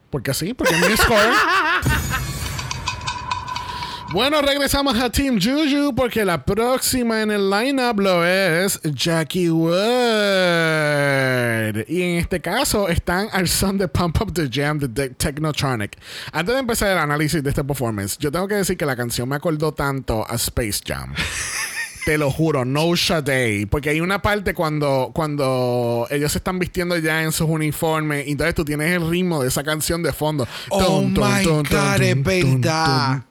Porque 0.10 0.34
sí, 0.34 0.54
porque 0.54 0.76
mi 0.78 0.98
score. 0.98 1.18
Bueno, 4.14 4.42
regresamos 4.42 5.00
a 5.00 5.10
Team 5.10 5.40
Juju 5.42 5.96
porque 5.96 6.26
la 6.26 6.44
próxima 6.44 7.22
en 7.22 7.32
el 7.32 7.50
lineup 7.50 7.98
lo 8.00 8.26
es 8.26 8.78
Jackie 8.84 9.50
Wood. 9.50 9.72
Y 11.88 12.02
en 12.02 12.18
este 12.18 12.42
caso 12.42 12.90
están 12.90 13.30
al 13.32 13.48
son 13.48 13.78
de 13.78 13.88
Pump 13.88 14.22
Up 14.22 14.34
the 14.34 14.50
Jam 14.52 14.80
de 14.80 14.90
Te- 14.90 15.10
Technotronic. 15.12 15.98
Antes 16.34 16.54
de 16.56 16.60
empezar 16.60 16.92
el 16.92 16.98
análisis 16.98 17.42
de 17.42 17.50
este 17.52 17.64
performance, 17.64 18.18
yo 18.18 18.30
tengo 18.32 18.50
que 18.50 18.56
decir 18.56 18.76
que 18.76 18.86
la 18.86 18.98
canción 18.98 19.30
me 19.30 19.38
acordó 19.38 19.74
tanto 19.74 20.26
a 20.30 20.36
Space 20.36 20.82
Jam. 20.86 21.14
Te 22.06 22.18
lo 22.18 22.32
juro, 22.32 22.66
no 22.66 22.96
Shade. 22.96 23.68
Porque 23.68 23.90
hay 23.90 24.02
una 24.02 24.22
parte 24.22 24.54
cuando, 24.54 25.12
cuando 25.14 26.08
ellos 26.10 26.32
se 26.32 26.40
están 26.40 26.58
vistiendo 26.60 26.98
ya 26.98 27.22
en 27.24 27.32
sus 27.32 27.48
uniformes. 27.48 28.28
Y 28.28 28.32
entonces 28.32 28.56
tú 28.56 28.66
tienes 28.66 28.92
el 28.92 29.08
ritmo 29.08 29.42
de 29.42 29.50
esa 29.50 29.64
canción 29.64 30.02
de 30.02 30.12
fondo. 30.12 30.48
Oh 30.70 31.02
my 31.02 31.44
God, 31.44 32.02
es 32.02 32.24
verdad. 32.24 33.24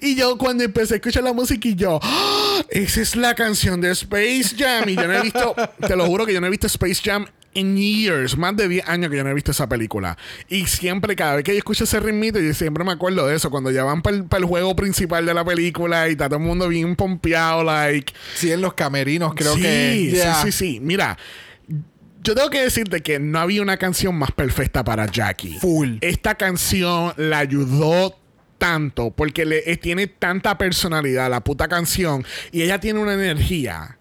Y 0.00 0.14
yo 0.16 0.38
cuando 0.38 0.64
empecé 0.64 0.94
a 0.94 0.96
escuchar 0.96 1.22
la 1.22 1.32
música 1.32 1.68
y 1.68 1.74
yo, 1.74 2.00
¡Ah! 2.02 2.62
esa 2.70 3.00
es 3.00 3.16
la 3.16 3.34
canción 3.34 3.80
de 3.80 3.90
Space 3.90 4.54
Jam. 4.56 4.88
Y 4.88 4.96
yo 4.96 5.06
no 5.06 5.14
he 5.14 5.22
visto, 5.22 5.54
te 5.86 5.96
lo 5.96 6.06
juro 6.06 6.24
que 6.24 6.32
yo 6.32 6.40
no 6.40 6.46
he 6.46 6.50
visto 6.50 6.66
Space 6.66 7.00
Jam 7.04 7.26
en 7.56 7.76
years, 7.76 8.36
más 8.36 8.54
de 8.54 8.68
10 8.68 8.88
años 8.88 9.10
que 9.10 9.16
yo 9.16 9.24
no 9.24 9.30
he 9.30 9.34
visto 9.34 9.50
esa 9.50 9.68
película. 9.68 10.16
Y 10.48 10.66
siempre, 10.66 11.16
cada 11.16 11.36
vez 11.36 11.44
que 11.44 11.52
yo 11.52 11.58
escucho 11.58 11.84
ese 11.84 11.98
ritmito, 12.00 12.38
yo 12.38 12.52
siempre 12.52 12.84
me 12.84 12.92
acuerdo 12.92 13.26
de 13.26 13.34
eso. 13.34 13.50
Cuando 13.50 13.70
ya 13.70 13.82
van 13.82 14.02
para 14.02 14.16
el, 14.16 14.44
juego 14.44 14.76
principal 14.76 15.24
de 15.24 15.32
la 15.32 15.44
película 15.44 16.08
y 16.08 16.12
está 16.12 16.28
todo 16.28 16.38
el 16.38 16.44
mundo 16.44 16.68
bien 16.68 16.94
pompeado, 16.96 17.64
like. 17.64 18.12
Sí, 18.34 18.52
en 18.52 18.60
los 18.60 18.74
camerinos 18.74 19.34
creo 19.34 19.54
sí, 19.54 19.62
que... 19.62 20.10
Yeah. 20.12 20.34
Sí, 20.42 20.52
sí, 20.52 20.58
sí. 20.58 20.80
Mira, 20.80 21.16
yo 22.22 22.34
tengo 22.34 22.50
que 22.50 22.60
decirte 22.60 23.02
que 23.02 23.18
no 23.18 23.38
había 23.38 23.62
una 23.62 23.78
canción 23.78 24.14
más 24.14 24.32
perfecta 24.32 24.84
para 24.84 25.06
Jackie. 25.06 25.58
Full. 25.58 25.96
Esta 26.02 26.34
canción 26.34 27.14
la 27.16 27.38
ayudó 27.38 28.18
tanto 28.58 29.10
porque 29.10 29.44
le, 29.44 29.70
eh, 29.70 29.76
tiene 29.76 30.06
tanta 30.06 30.58
personalidad 30.58 31.30
la 31.30 31.40
puta 31.40 31.68
canción 31.68 32.24
y 32.52 32.62
ella 32.62 32.80
tiene 32.80 33.00
una 33.00 33.14
energía 33.14 33.98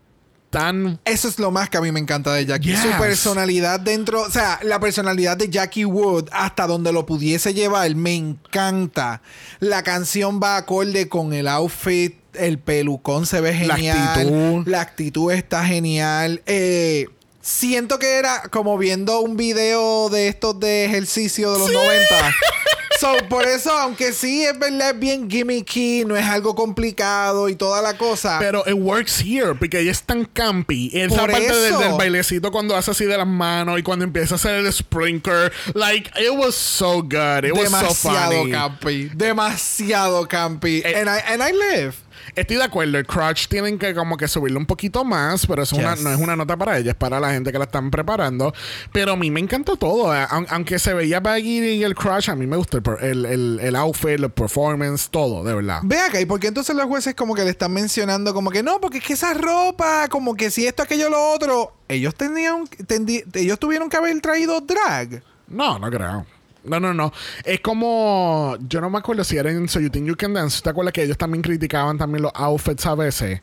tan 0.55 0.99
Eso 1.03 1.27
es 1.27 1.37
lo 1.37 1.51
más 1.51 1.69
que 1.69 1.77
a 1.77 1.81
mí 1.81 1.91
me 1.91 1.99
encanta 1.99 2.33
de 2.33 2.45
Jackie. 2.45 2.69
Yes. 2.69 2.79
Su 2.79 2.89
personalidad 2.97 3.79
dentro, 3.79 4.21
o 4.21 4.31
sea, 4.31 4.59
la 4.63 4.79
personalidad 4.79 5.35
de 5.35 5.49
Jackie 5.49 5.83
Wood, 5.85 6.29
hasta 6.31 6.65
donde 6.65 6.93
lo 6.93 7.05
pudiese 7.05 7.53
llevar, 7.53 7.93
me 7.95 8.15
encanta. 8.15 9.21
La 9.59 9.83
canción 9.83 10.39
va 10.41 10.55
acorde 10.55 11.09
con 11.09 11.33
el 11.33 11.49
outfit, 11.49 12.15
el 12.33 12.57
pelucón 12.59 13.25
se 13.25 13.41
ve 13.41 13.65
La 13.65 13.75
genial. 13.75 13.97
actitud. 13.97 14.67
La 14.67 14.81
actitud 14.81 15.31
está 15.33 15.65
genial. 15.65 16.41
Eh, 16.45 17.07
siento 17.41 17.99
que 17.99 18.13
era 18.13 18.43
como 18.49 18.77
viendo 18.77 19.19
un 19.19 19.35
video 19.35 20.09
de 20.09 20.29
estos 20.29 20.57
de 20.59 20.85
ejercicio 20.85 21.51
de 21.51 21.59
los 21.59 21.71
90. 21.71 22.33
So, 22.99 23.15
por 23.29 23.45
eso, 23.45 23.71
aunque 23.71 24.13
sí 24.13 24.43
es 24.45 24.57
verdad, 24.57 24.91
es 24.91 24.99
bien 24.99 25.29
gimmicky, 25.29 26.05
no 26.05 26.15
es 26.15 26.25
algo 26.25 26.55
complicado 26.55 27.49
y 27.49 27.55
toda 27.55 27.81
la 27.81 27.97
cosa. 27.97 28.37
Pero 28.39 28.63
it 28.65 28.73
works 28.73 29.19
here, 29.19 29.53
porque 29.55 29.79
ella 29.79 29.91
es 29.91 30.03
tan 30.03 30.25
campy. 30.25 30.89
Esa 30.93 31.15
Por 31.15 31.31
parte 31.31 31.53
del, 31.53 31.77
del 31.77 31.93
bailecito 31.93 32.51
cuando 32.51 32.75
hace 32.75 32.91
así 32.91 33.05
de 33.05 33.17
las 33.17 33.27
manos 33.27 33.79
y 33.79 33.83
cuando 33.83 34.05
empieza 34.05 34.35
a 34.35 34.37
hacer 34.37 34.55
el 34.55 34.71
sprinkler. 34.71 35.51
Like, 35.73 36.09
it 36.19 36.31
was 36.31 36.55
so 36.55 37.01
good. 37.01 37.43
It 37.43 37.53
was 37.53 37.69
so 37.69 37.77
demasiado 37.77 38.31
funny. 38.31 38.51
campi. 38.51 39.09
Demasiado 39.13 40.27
campi. 40.27 40.81
Eh, 40.85 40.93
and, 40.95 41.09
I, 41.09 41.19
and 41.27 41.43
I 41.43 41.51
live. 41.51 42.04
Estoy 42.35 42.57
de 42.57 42.63
acuerdo, 42.63 42.97
el 42.97 43.05
crutch 43.05 43.47
tienen 43.47 43.77
que 43.77 43.93
como 43.93 44.17
que 44.17 44.27
subirlo 44.27 44.59
un 44.59 44.65
poquito 44.65 45.03
más, 45.03 45.45
pero 45.45 45.63
una- 45.73 45.95
no 45.95 46.09
es 46.11 46.19
una 46.19 46.35
nota 46.35 46.57
para 46.57 46.77
ella, 46.77 46.91
es 46.91 46.97
para 46.97 47.19
la 47.19 47.31
gente 47.31 47.51
que 47.51 47.57
la 47.59 47.65
están 47.65 47.91
preparando. 47.91 48.53
Pero 48.91 49.13
a 49.13 49.15
mí 49.15 49.29
me 49.29 49.39
encantó 49.39 49.75
todo, 49.75 50.15
eh, 50.15 50.25
aun- 50.29 50.47
aunque 50.49 50.79
se 50.79 50.93
veía 50.93 51.19
baggy 51.19 51.59
y 51.59 51.83
el 51.83 51.93
crutch, 51.95 52.29
a 52.29 52.35
mí 52.35 52.47
me 52.47 52.57
gustó 52.57 52.81
el, 53.01 53.25
el, 53.25 53.59
el 53.61 53.75
outfit, 53.75 54.09
el 54.09 54.29
performance, 54.31 55.09
todo, 55.09 55.43
de 55.43 55.53
verdad. 55.53 55.79
Ve 55.83 55.99
acá, 55.99 56.19
¿y 56.19 56.25
por 56.25 56.39
qué 56.39 56.47
entonces 56.47 56.75
los 56.75 56.85
jueces 56.85 57.13
como 57.15 57.35
que 57.35 57.43
le 57.43 57.49
están 57.51 57.71
mencionando 57.73 58.33
como 58.33 58.49
que 58.49 58.63
no, 58.63 58.79
porque 58.79 58.97
es 58.99 59.03
que 59.03 59.13
esa 59.13 59.33
ropa, 59.33 60.07
como 60.09 60.35
que 60.35 60.49
si 60.51 60.65
esto, 60.65 60.83
aquello, 60.83 61.09
lo 61.09 61.31
otro, 61.31 61.73
ellos 61.87 62.15
tenían, 62.15 62.65
tendi- 62.87 63.23
ellos 63.33 63.59
tuvieron 63.59 63.89
que 63.89 63.97
haber 63.97 64.19
traído 64.21 64.61
drag. 64.61 65.21
No, 65.47 65.77
no 65.77 65.89
creo. 65.91 66.25
No, 66.65 66.79
no, 66.79 66.93
no. 66.93 67.11
Es 67.43 67.59
como. 67.61 68.57
Yo 68.67 68.81
no 68.81 68.89
me 68.89 68.97
acuerdo 68.97 69.23
si 69.23 69.37
era 69.37 69.51
en 69.51 69.67
So 69.69 69.79
You 69.79 69.89
Think 69.89 70.07
You 70.07 70.15
Can 70.15 70.33
Dance. 70.33 70.61
¿Te 70.61 70.69
acuerdas 70.69 70.93
que 70.93 71.03
ellos 71.03 71.17
también 71.17 71.41
criticaban 71.41 71.97
también 71.97 72.23
los 72.23 72.31
outfits 72.35 72.85
a 72.85 72.95
veces? 72.95 73.41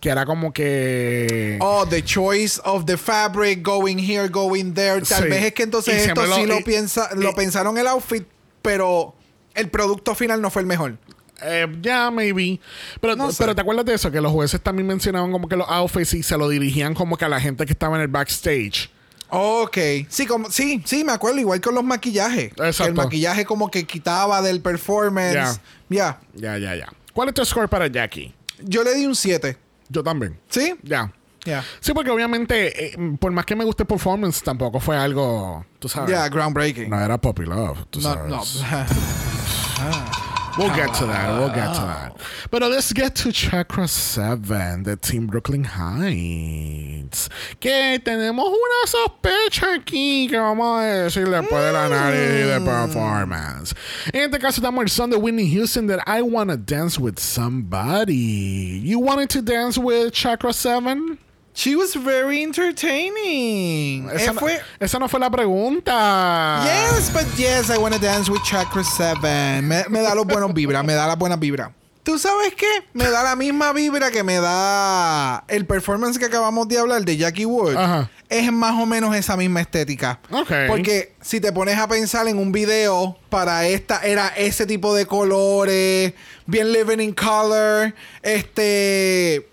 Que 0.00 0.08
era 0.10 0.26
como 0.26 0.52
que. 0.52 1.58
Oh, 1.60 1.86
the 1.88 2.02
choice 2.04 2.60
of 2.64 2.84
the 2.86 2.96
fabric, 2.96 3.62
going 3.62 3.98
here, 3.98 4.28
going 4.28 4.72
there. 4.74 5.00
Tal 5.02 5.22
Sí. 5.24 5.28
vez 5.30 5.44
es 5.44 5.52
que 5.54 5.62
Y 5.62 5.64
entonces 5.64 6.06
esto 6.08 6.26
sí 6.34 6.46
lo- 6.46 6.58
y- 6.58 6.62
piensa, 6.64 7.08
lo 7.14 7.34
pensaron 7.34 7.78
el 7.78 7.86
outfit, 7.86 8.24
pero 8.62 9.14
el 9.54 9.68
producto 9.70 10.14
final 10.14 10.40
no 10.42 10.50
fue 10.50 10.62
el 10.62 10.66
mejor. 10.68 10.96
Eh, 11.44 11.66
ya, 11.82 12.08
maybe. 12.12 12.60
Pero, 13.00 13.16
No 13.16 13.32
sé. 13.32 13.38
pero 13.42 13.52
te 13.54 13.60
acuerdas 13.62 13.84
de 13.84 13.94
eso, 13.94 14.10
que 14.12 14.20
los 14.20 14.30
jueces 14.30 14.60
también 14.60 14.86
mencionaban 14.86 15.32
como 15.32 15.48
que 15.48 15.56
los 15.56 15.68
outfits 15.68 16.14
y 16.14 16.22
se 16.22 16.38
lo 16.38 16.48
dirigían 16.48 16.94
como 16.94 17.16
que 17.16 17.24
a 17.24 17.28
la 17.28 17.40
gente 17.40 17.66
que 17.66 17.72
estaba 17.72 17.96
en 17.96 18.02
el 18.02 18.08
backstage. 18.08 18.90
Ok. 19.34 19.78
Sí, 20.08 20.26
como, 20.26 20.50
sí, 20.50 20.82
sí, 20.84 21.04
me 21.04 21.12
acuerdo. 21.12 21.38
Igual 21.40 21.60
con 21.62 21.74
los 21.74 21.82
maquillajes. 21.84 22.52
Que 22.52 22.66
Exacto. 22.66 22.84
el 22.90 22.94
maquillaje 22.94 23.44
como 23.46 23.70
que 23.70 23.84
quitaba 23.86 24.42
del 24.42 24.60
performance. 24.60 25.60
Ya. 25.88 26.20
Ya. 26.34 26.58
Ya, 26.58 26.74
ya. 26.76 26.92
¿Cuál 27.14 27.28
es 27.28 27.34
tu 27.34 27.44
score 27.44 27.68
para 27.68 27.86
Jackie? 27.86 28.34
Yo 28.60 28.82
le 28.84 28.94
di 28.94 29.06
un 29.06 29.14
7. 29.16 29.56
Yo 29.88 30.02
también. 30.02 30.38
¿Sí? 30.50 30.74
Ya. 30.82 31.10
Ya. 31.44 31.64
Sí, 31.80 31.92
porque 31.94 32.10
obviamente, 32.10 32.92
eh, 32.94 33.16
por 33.18 33.32
más 33.32 33.44
que 33.46 33.56
me 33.56 33.64
guste 33.64 33.84
performance, 33.84 34.42
tampoco 34.42 34.78
fue 34.80 34.96
algo, 34.96 35.64
tú 35.78 35.88
sabes. 35.88 36.10
Ya, 36.10 36.28
groundbreaking. 36.28 36.88
No 36.90 37.00
era 37.00 37.18
Poppy 37.18 37.44
Love, 37.46 37.86
tú 37.90 38.00
No, 38.00 38.14
sabes. 38.14 38.30
no. 38.30 38.42
We'll 40.58 40.74
get 40.74 40.92
to 40.94 41.06
that. 41.06 41.38
We'll 41.38 41.48
get 41.48 41.72
to 41.74 41.80
ah. 41.80 42.10
that. 42.12 42.20
But 42.50 42.62
let's 42.62 42.92
get 42.92 43.14
to 43.16 43.32
Chakra 43.32 43.88
7 43.88 44.82
de 44.82 44.96
Team 44.96 45.26
Brooklyn 45.26 45.64
Heights. 45.64 47.30
Que 47.58 47.98
tenemos 47.98 48.46
una 48.46 48.86
sospecha 48.86 49.74
aquí 49.74 50.28
que 50.28 50.38
vamos 50.38 50.80
a 50.80 51.04
decir 51.04 51.26
después 51.26 51.62
del 51.62 51.72
mm. 51.72 51.92
análisis 51.92 52.46
de 52.46 52.60
performance. 52.60 53.74
En 54.12 54.22
este 54.22 54.38
caso 54.38 54.60
estamos 54.60 54.82
el 54.82 54.90
son 54.90 55.10
de 55.10 55.16
Whitney 55.16 55.50
Houston 55.54 55.86
that 55.86 56.00
I 56.06 56.20
wanna 56.20 56.56
dance 56.56 56.98
with 56.98 57.18
somebody. 57.18 58.80
You 58.84 58.98
wanted 58.98 59.30
to 59.30 59.42
dance 59.42 59.78
with 59.78 60.12
Chakra 60.12 60.52
7? 60.52 61.18
She 61.54 61.76
was 61.76 61.94
very 61.94 62.42
entertaining. 62.42 64.08
Esa, 64.10 64.30
Eh, 64.30 64.34
no, 64.34 64.40
fue... 64.40 64.58
esa 64.80 64.98
no 64.98 65.08
fue 65.08 65.20
la 65.20 65.30
pregunta. 65.30 66.62
Yes, 66.64 67.10
but 67.12 67.26
yes, 67.36 67.68
I 67.70 67.76
wanna 67.78 67.98
dance 67.98 68.30
with 68.30 68.42
Chakra 68.42 68.82
7. 68.82 69.62
Me, 69.62 69.84
me 69.90 70.00
da 70.00 70.14
los 70.14 70.24
buenos 70.26 70.52
vibras, 70.54 70.84
me 70.84 70.94
da 70.94 71.06
las 71.06 71.18
buenas 71.18 71.38
vibras. 71.38 71.70
¿Tú 72.02 72.18
sabes 72.18 72.52
qué? 72.56 72.66
Me 72.94 73.04
da 73.08 73.22
la 73.22 73.36
misma 73.36 73.72
vibra 73.72 74.10
que 74.10 74.24
me 74.24 74.40
da 74.40 75.44
el 75.46 75.66
performance 75.66 76.18
que 76.18 76.24
acabamos 76.24 76.66
de 76.66 76.78
hablar 76.78 77.04
de 77.04 77.16
Jackie 77.16 77.44
Wood. 77.46 77.76
Ajá. 77.76 78.10
Es 78.28 78.50
más 78.50 78.72
o 78.80 78.86
menos 78.86 79.14
esa 79.14 79.36
misma 79.36 79.60
estética. 79.60 80.18
Ok. 80.32 80.50
Porque 80.66 81.14
si 81.20 81.38
te 81.38 81.52
pones 81.52 81.78
a 81.78 81.86
pensar 81.86 82.26
en 82.26 82.38
un 82.38 82.50
video 82.50 83.16
para 83.28 83.68
esta, 83.68 84.00
era 84.02 84.28
ese 84.28 84.66
tipo 84.66 84.94
de 84.96 85.06
colores, 85.06 86.14
bien 86.46 86.72
living 86.72 86.98
in 86.98 87.12
color. 87.12 87.94
Este. 88.22 89.48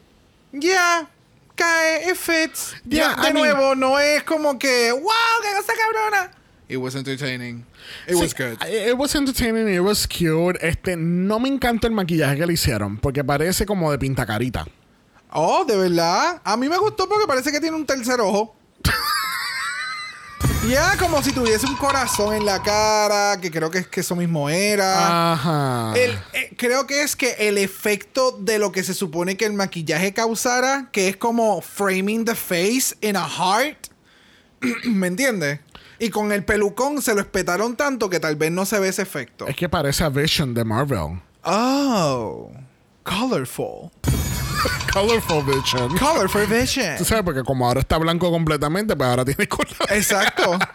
Ya. 0.54 1.08
Cae, 1.60 2.10
it 2.10 2.18
fits. 2.18 2.74
Yeah, 2.88 3.16
de 3.16 3.30
I 3.30 3.34
mean- 3.34 3.46
nuevo, 3.48 3.76
no 3.76 4.00
es 4.00 4.24
como 4.24 4.58
que, 4.58 4.92
wow, 4.92 5.42
qué 5.44 5.50
cosa 5.58 5.74
cabrona. 5.78 6.32
It 6.68 6.78
was 6.78 6.96
entertaining. 6.96 7.66
It 8.08 8.16
was 8.16 8.34
good. 8.34 8.58
It 8.68 8.96
was 8.96 9.16
entertaining, 9.16 9.68
it 9.74 9.82
was 9.82 10.08
cute. 10.08 10.58
Este, 10.62 10.96
no 10.96 11.40
me 11.40 11.50
encanta 11.50 11.88
el 11.88 11.94
maquillaje 11.94 12.38
que 12.38 12.46
le 12.46 12.54
hicieron, 12.54 12.98
porque 12.98 13.24
parece 13.24 13.66
como 13.66 13.92
de 13.92 13.98
pintacarita. 13.98 14.66
Oh, 15.32 15.66
de 15.66 15.76
verdad. 15.76 16.42
A 16.44 16.56
mí 16.58 16.70
me 16.70 16.78
gustó 16.78 17.08
porque 17.10 17.26
parece 17.28 17.52
que 17.52 17.60
tiene 17.60 17.76
un 17.76 17.86
tercer 17.86 18.20
ojo. 18.22 18.56
Ya, 20.70 20.96
como 20.98 21.24
si 21.24 21.32
tuviese 21.32 21.66
un 21.66 21.76
corazón 21.76 22.36
en 22.36 22.46
la 22.46 22.62
cara, 22.62 23.42
que 23.42 23.50
creo 23.50 23.72
que 23.72 23.80
es 23.80 23.88
que 23.88 24.02
eso 24.02 24.16
mismo 24.16 24.50
era. 24.52 25.34
Ajá. 25.34 25.94
El- 25.98 26.12
eh, 26.34 26.54
creo 26.58 26.86
que 26.86 27.02
es 27.02 27.16
que 27.16 27.32
el 27.40 27.58
efecto 27.58 28.38
de 28.40 28.60
lo 28.60 28.72
que 28.72 28.84
se 28.84 28.94
supone 28.94 29.36
que 29.36 29.46
el 29.46 29.54
maquillaje 29.54 30.14
causara, 30.14 30.90
que 30.92 31.08
es 31.08 31.18
como 31.18 31.62
framing 31.62 32.24
the 32.24 32.36
face 32.36 32.96
in 33.02 33.16
a 33.16 33.28
heart. 33.28 33.88
¿Me 34.86 35.08
entiendes? 35.08 35.60
Y 35.98 36.12
con 36.12 36.32
el 36.32 36.46
pelucón 36.46 37.02
se 37.02 37.16
lo 37.16 37.22
espetaron 37.22 37.76
tanto 37.76 38.08
que 38.10 38.20
tal 38.20 38.36
vez 38.36 38.52
no 38.52 38.64
se 38.68 38.80
ve 38.80 38.90
ese 38.90 39.02
efecto. 39.02 39.48
Es 39.48 39.56
que 39.56 39.70
parece 39.70 40.04
a 40.04 40.10
Vision 40.10 40.54
de 40.54 40.64
Marvel. 40.66 41.20
Oh, 41.46 42.52
colorful. 43.04 43.92
Colorful 44.92 45.44
Vision. 45.44 45.96
Colorful 45.98 46.46
vision. 46.48 46.98
Tú 46.98 47.06
sabes, 47.06 47.24
porque 47.24 47.44
como 47.44 47.66
ahora 47.68 47.80
está 47.80 47.98
blanco 47.98 48.30
completamente, 48.32 48.96
pues 48.96 49.08
ahora 49.10 49.24
tiene 49.24 49.48
color. 49.48 49.68
Exacto. 49.92 50.58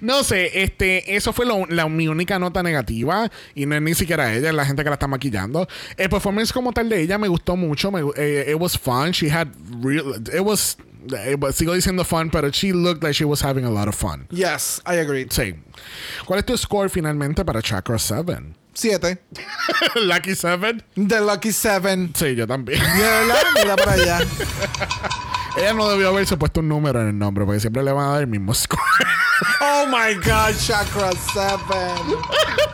No 0.00 0.24
sé, 0.24 0.62
este, 0.62 1.14
eso 1.14 1.34
fue 1.34 1.44
lo- 1.44 1.66
la, 1.66 1.86
mi 1.90 2.08
única 2.08 2.38
nota 2.38 2.62
negativa 2.62 3.30
y 3.54 3.66
no 3.66 3.74
es 3.74 3.82
ni 3.82 3.94
siquiera 3.94 4.32
ella, 4.32 4.48
es 4.48 4.54
la 4.54 4.64
gente 4.64 4.82
que 4.82 4.88
la 4.88 4.94
está 4.94 5.06
maquillando. 5.08 5.68
El 5.98 6.08
performance 6.08 6.54
como 6.54 6.72
tal 6.72 6.88
de 6.88 7.02
ella 7.02 7.18
me 7.18 7.28
gustó 7.28 7.54
mucho, 7.54 7.90
me, 7.90 8.00
eh, 8.16 8.46
it 8.50 8.56
was 8.58 8.78
fun, 8.78 9.10
she 9.12 9.30
had 9.30 9.48
real, 9.82 10.14
it 10.32 10.40
was, 10.40 10.78
it 11.28 11.38
was- 11.38 11.54
sigo 11.54 11.74
diciendo 11.74 12.02
fun, 12.04 12.30
pero 12.30 12.48
she 12.50 12.72
looked 12.72 13.02
like 13.02 13.12
she 13.12 13.26
was 13.26 13.42
having 13.44 13.66
a 13.66 13.70
lot 13.70 13.88
of 13.88 13.94
fun. 13.94 14.26
Yes, 14.30 14.80
I 14.86 15.00
agree. 15.00 15.26
Sí. 15.28 15.54
¿Cuál 16.24 16.38
es 16.38 16.46
tu 16.46 16.56
score 16.56 16.88
finalmente 16.88 17.44
para 17.44 17.60
Chakra 17.60 17.98
7? 17.98 18.38
Siete. 18.78 19.18
Lucky 19.96 20.36
7? 20.36 20.84
The 20.94 21.20
Lucky 21.20 21.50
Seven. 21.50 22.12
Sí, 22.14 22.36
yo 22.36 22.46
también. 22.46 22.80
De 22.80 23.02
verdad, 23.02 23.42
mira 23.56 23.74
para 23.74 23.92
allá. 23.94 24.20
ella 25.56 25.72
no 25.74 25.88
debió 25.88 26.10
haberse 26.10 26.36
puesto 26.36 26.60
un 26.60 26.68
número 26.68 27.00
en 27.02 27.08
el 27.08 27.18
nombre 27.18 27.44
porque 27.44 27.58
siempre 27.58 27.82
le 27.82 27.90
van 27.90 28.08
a 28.08 28.12
dar 28.12 28.20
el 28.20 28.28
mismo 28.28 28.54
score. 28.54 28.80
Oh 29.60 29.86
my 29.86 30.14
God, 30.16 30.56
Chakra 30.58 31.10
Seven. 31.32 32.16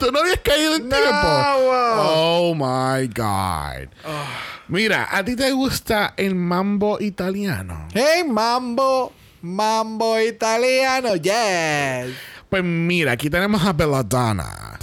¿Tú 0.01 0.11
no 0.13 0.21
habías 0.21 0.41
caído 0.41 0.77
en 0.77 0.89
No, 0.89 0.97
tiempo? 0.97 1.29
wow. 1.63 1.97
Oh 1.99 2.55
my 2.55 3.07
God. 3.09 3.89
Mira, 4.69 5.09
¿a 5.11 5.23
ti 5.25 5.37
te 5.37 5.53
gusta 5.53 6.15
el 6.17 6.35
mambo 6.35 6.99
italiano? 7.01 7.89
Hey, 7.93 8.25
mambo. 8.27 9.13
Mambo 9.43 10.19
italiano. 10.21 11.17
Yes. 11.17 12.15
Pues 12.49 12.63
mira, 12.65 13.13
aquí 13.13 13.29
tenemos 13.29 13.63
a 13.65 13.73
Belladonna. 13.75 14.79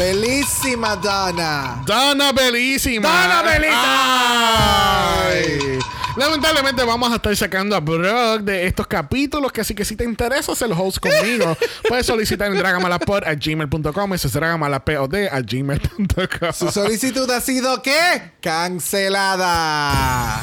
Bellísima 0.00 0.96
Donna. 0.96 1.82
Donna 1.84 2.32
Bellísima. 2.32 3.06
Donna 3.06 3.42
Bellita. 3.42 5.28
Ay. 5.28 5.78
Lamentablemente 6.16 6.82
vamos 6.84 7.12
a 7.12 7.16
estar 7.16 7.36
sacando 7.36 7.76
a 7.76 7.80
Brock 7.80 8.40
de 8.40 8.66
estos 8.66 8.86
capítulos, 8.86 9.52
que 9.52 9.60
así 9.60 9.74
que 9.74 9.84
si 9.84 9.96
te 9.96 10.04
interesa 10.04 10.56
ser 10.56 10.72
host 10.72 11.00
conmigo, 11.00 11.54
puedes 11.88 12.06
solicitar 12.06 12.50
en 12.50 12.56
dragamalapod 12.56 13.24
a 13.24 13.34
gmail.com, 13.34 14.14
eso 14.14 14.28
es 14.28 14.32
dragamalapod 14.32 15.14
a 15.16 15.38
gmail.com. 15.42 16.52
Su 16.54 16.70
solicitud 16.70 17.30
ha 17.30 17.42
sido 17.42 17.82
¿qué? 17.82 18.32
Cancelada. 18.40 20.42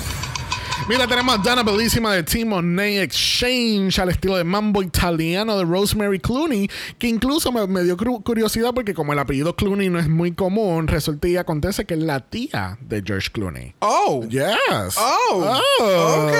Mira, 0.87 1.05
tenemos 1.05 1.35
a 1.35 1.37
Donna 1.39 1.63
Bellísima 1.63 2.13
de 2.13 2.23
Team 2.23 2.49
Monet 2.49 3.01
Exchange 3.03 3.99
al 3.99 4.09
estilo 4.09 4.37
de 4.37 4.43
mambo 4.45 4.81
italiano 4.81 5.57
de 5.57 5.65
Rosemary 5.65 6.19
Clooney, 6.19 6.69
que 6.97 7.07
incluso 7.07 7.51
me, 7.51 7.67
me 7.67 7.83
dio 7.83 7.97
curiosidad 7.97 8.73
porque 8.73 8.93
como 8.93 9.11
el 9.11 9.19
apellido 9.19 9.55
Clooney 9.55 9.89
no 9.89 9.99
es 9.99 10.07
muy 10.07 10.31
común, 10.31 10.87
resulta 10.87 11.27
y 11.27 11.35
acontece 11.35 11.83
que 11.85 11.95
es 11.95 11.99
la 11.99 12.21
tía 12.21 12.77
de 12.79 13.03
George 13.05 13.29
Clooney. 13.31 13.75
Oh. 13.79 14.23
Yes. 14.29 14.95
Oh. 14.97 15.59
Oh. 15.81 16.25
Ok. 16.25 16.33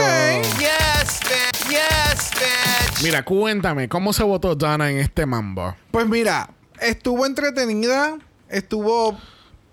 Yes, 0.60 1.20
bitch. 1.24 1.70
Yes, 1.70 2.32
bitch. 2.32 3.04
Mira, 3.04 3.26
cuéntame, 3.26 3.90
¿cómo 3.90 4.14
se 4.14 4.24
votó 4.24 4.56
Donna 4.56 4.90
en 4.90 5.00
este 5.00 5.26
mambo? 5.26 5.76
Pues 5.92 6.08
mira, 6.08 6.50
estuvo 6.80 7.26
entretenida. 7.26 8.18
Estuvo 8.50 9.18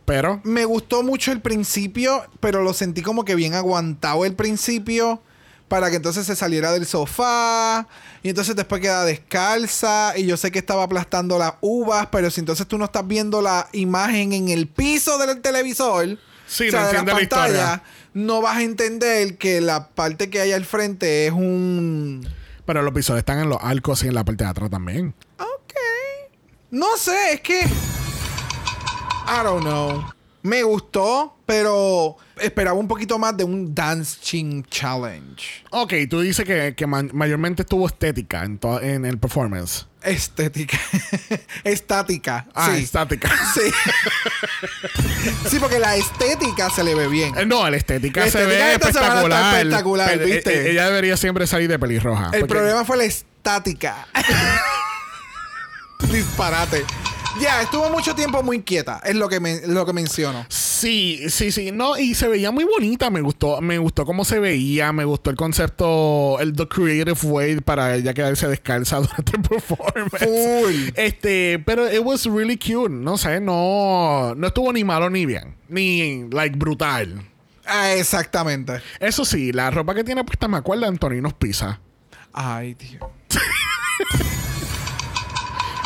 Pero, 0.04 0.40
Me 0.44 0.64
gustó 0.64 1.02
mucho 1.02 1.32
el 1.32 1.40
principio, 1.40 2.24
pero 2.40 2.62
lo 2.62 2.74
sentí 2.74 3.02
como 3.02 3.24
que 3.24 3.34
bien 3.34 3.54
aguantado 3.54 4.24
el 4.24 4.34
principio. 4.34 5.22
Para 5.68 5.88
que 5.88 5.96
entonces 5.96 6.26
se 6.26 6.36
saliera 6.36 6.72
del 6.72 6.84
sofá. 6.84 7.88
Y 8.22 8.28
entonces 8.28 8.54
después 8.54 8.82
queda 8.82 9.04
descalza. 9.04 10.12
Y 10.16 10.26
yo 10.26 10.36
sé 10.36 10.50
que 10.50 10.58
estaba 10.58 10.82
aplastando 10.82 11.38
las 11.38 11.54
uvas. 11.62 12.08
Pero 12.12 12.30
si 12.30 12.40
entonces 12.40 12.68
tú 12.68 12.76
no 12.76 12.84
estás 12.84 13.06
viendo 13.06 13.40
la 13.40 13.68
imagen 13.72 14.34
en 14.34 14.50
el 14.50 14.68
piso 14.68 15.16
del 15.18 15.40
televisor. 15.40 16.18
Sí, 16.46 16.68
o 16.68 16.72
no 16.72 16.78
de 16.78 16.84
entiende 16.84 17.14
la 17.14 17.22
historia. 17.22 17.82
No 18.12 18.42
vas 18.42 18.58
a 18.58 18.62
entender 18.62 19.38
que 19.38 19.62
la 19.62 19.88
parte 19.88 20.28
que 20.28 20.40
hay 20.40 20.52
al 20.52 20.66
frente 20.66 21.26
es 21.26 21.32
un. 21.32 22.28
pero 22.66 22.82
los 22.82 22.92
episodios 22.92 23.20
están 23.20 23.40
en 23.40 23.48
los 23.48 23.58
arcos 23.60 24.04
y 24.04 24.08
en 24.08 24.14
la 24.14 24.24
parte 24.24 24.44
de 24.44 24.50
atrás 24.50 24.70
también. 24.70 25.14
Ok. 25.38 25.72
No 26.70 26.96
sé, 26.98 27.32
es 27.32 27.40
que. 27.40 27.60
I 29.26 29.42
don't 29.42 29.62
know. 29.64 30.04
Me 30.42 30.62
gustó, 30.62 31.38
pero 31.46 32.18
esperaba 32.38 32.78
un 32.78 32.86
poquito 32.86 33.18
más 33.18 33.34
de 33.34 33.44
un 33.44 33.74
dancing 33.74 34.62
challenge. 34.64 35.64
Ok, 35.70 35.94
tú 36.10 36.20
dices 36.20 36.44
que, 36.44 36.74
que 36.76 36.86
ma- 36.86 37.02
mayormente 37.14 37.62
estuvo 37.62 37.86
estética 37.86 38.44
en, 38.44 38.60
en 38.82 39.06
el 39.06 39.16
performance. 39.18 39.86
Estética. 40.02 40.78
Estática. 41.64 42.46
Ah, 42.54 42.72
sí. 42.76 42.82
estática. 42.82 43.30
Sí. 43.54 43.60
sí, 45.48 45.58
porque 45.58 45.78
la 45.78 45.96
estética 45.96 46.68
se 46.68 46.84
le 46.84 46.94
ve 46.94 47.08
bien. 47.08 47.32
Eh, 47.38 47.46
No, 47.46 47.70
la 47.70 47.78
estética 47.78 48.20
La 48.26 48.30
se 48.30 48.42
estética 48.42 48.64
ve 48.66 48.72
espectacular. 48.74 49.54
espectacular, 49.56 50.18
¿viste? 50.18 50.66
eh, 50.66 50.70
ella 50.72 50.84
debería 50.90 51.16
siempre 51.16 51.46
salir 51.46 51.70
de 51.70 51.78
pelirroja. 51.78 52.26
El 52.34 52.40
porque- 52.40 52.46
problema 52.54 52.84
fue 52.84 52.98
la 52.98 53.04
estática. 53.04 54.06
Disparate. 56.12 56.84
Ya, 57.40 57.62
estuvo 57.62 57.90
mucho 57.90 58.14
tiempo 58.14 58.42
muy 58.42 58.62
quieta, 58.62 59.00
es 59.04 59.16
lo 59.16 59.28
que, 59.28 59.40
me, 59.40 59.60
lo 59.66 59.84
que 59.84 59.92
menciono. 59.92 60.46
Sí, 60.48 61.28
sí, 61.28 61.50
sí. 61.50 61.72
No, 61.72 61.98
y 61.98 62.14
se 62.14 62.28
veía 62.28 62.50
muy 62.52 62.64
bonita. 62.64 63.10
Me 63.10 63.20
gustó, 63.20 63.60
me 63.60 63.78
gustó 63.78 64.04
cómo 64.04 64.24
se 64.24 64.38
veía. 64.38 64.92
Me 64.92 65.04
gustó 65.04 65.30
el 65.30 65.36
concepto, 65.36 66.38
el 66.40 66.54
the 66.54 66.68
creative 66.68 67.18
way 67.24 67.60
para 67.60 67.96
ella 67.96 68.14
quedarse 68.14 68.46
descalza 68.46 68.96
durante 69.00 69.36
el 69.36 69.42
performance. 69.42 70.18
Full. 70.18 70.92
Este, 70.94 71.58
pero 71.64 71.90
it 71.90 72.00
was 72.04 72.24
really 72.26 72.56
cute. 72.56 72.90
No 72.90 73.18
sé, 73.18 73.40
no, 73.40 74.34
no 74.36 74.46
estuvo 74.46 74.72
ni 74.72 74.84
malo 74.84 75.10
ni 75.10 75.26
bien. 75.26 75.56
Ni, 75.68 76.28
like, 76.30 76.56
brutal. 76.56 77.20
Ah, 77.66 77.92
exactamente. 77.94 78.80
Eso 79.00 79.24
sí, 79.24 79.52
la 79.52 79.70
ropa 79.70 79.94
que 79.94 80.04
tiene 80.04 80.22
puesta 80.22 80.48
me 80.48 80.58
acuerda 80.58 80.82
de 80.82 80.88
Antoninos 80.88 81.34
Pizza. 81.34 81.80
Ay, 82.32 82.74
Dios. 82.74 83.02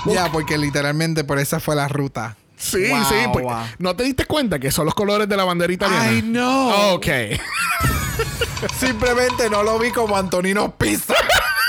ya, 0.06 0.30
porque 0.32 0.56
literalmente 0.58 1.24
por 1.24 1.38
esa 1.38 1.60
fue 1.60 1.74
la 1.76 1.88
ruta. 1.88 2.36
Sí, 2.56 2.88
Wow, 2.88 3.04
sí. 3.04 3.14
pues, 3.32 3.44
wow. 3.44 3.56
¿No 3.78 3.94
te 3.94 4.02
diste 4.02 4.24
cuenta 4.24 4.58
que 4.58 4.70
son 4.72 4.84
los 4.84 4.94
colores 4.94 5.28
de 5.28 5.36
la 5.36 5.44
bandera 5.44 5.72
italiana? 5.72 6.12
I 6.12 6.22
know. 6.22 6.94
Ok. 6.94 7.06
Simplemente 8.80 9.48
no 9.48 9.62
lo 9.62 9.78
vi 9.78 9.90
como 9.92 10.16
Antonino 10.16 10.74
Pizza. 10.76 11.14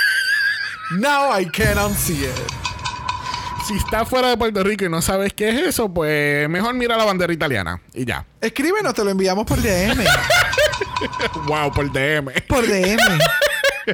Now 0.91 1.39
I 1.39 1.45
can 1.45 1.77
unsee 1.77 2.25
it. 2.25 2.31
si 3.67 3.75
estás 3.77 4.09
fuera 4.09 4.29
de 4.29 4.37
Puerto 4.37 4.63
Rico 4.63 4.85
y 4.85 4.89
no 4.89 4.99
sabes 5.03 5.31
qué 5.33 5.49
es 5.49 5.67
eso, 5.67 5.93
pues 5.93 6.49
mejor 6.49 6.73
mira 6.73 6.97
la 6.97 7.03
bandera 7.05 7.31
italiana. 7.31 7.79
Y 7.93 8.05
ya. 8.05 8.25
Escríbenos, 8.41 8.95
te 8.95 9.03
lo 9.03 9.11
enviamos 9.11 9.45
por 9.45 9.61
DM. 9.61 10.03
Wow, 11.45 11.71
por 11.71 11.89
DM. 11.93 12.29
por 12.47 12.65
DM. 12.67 12.97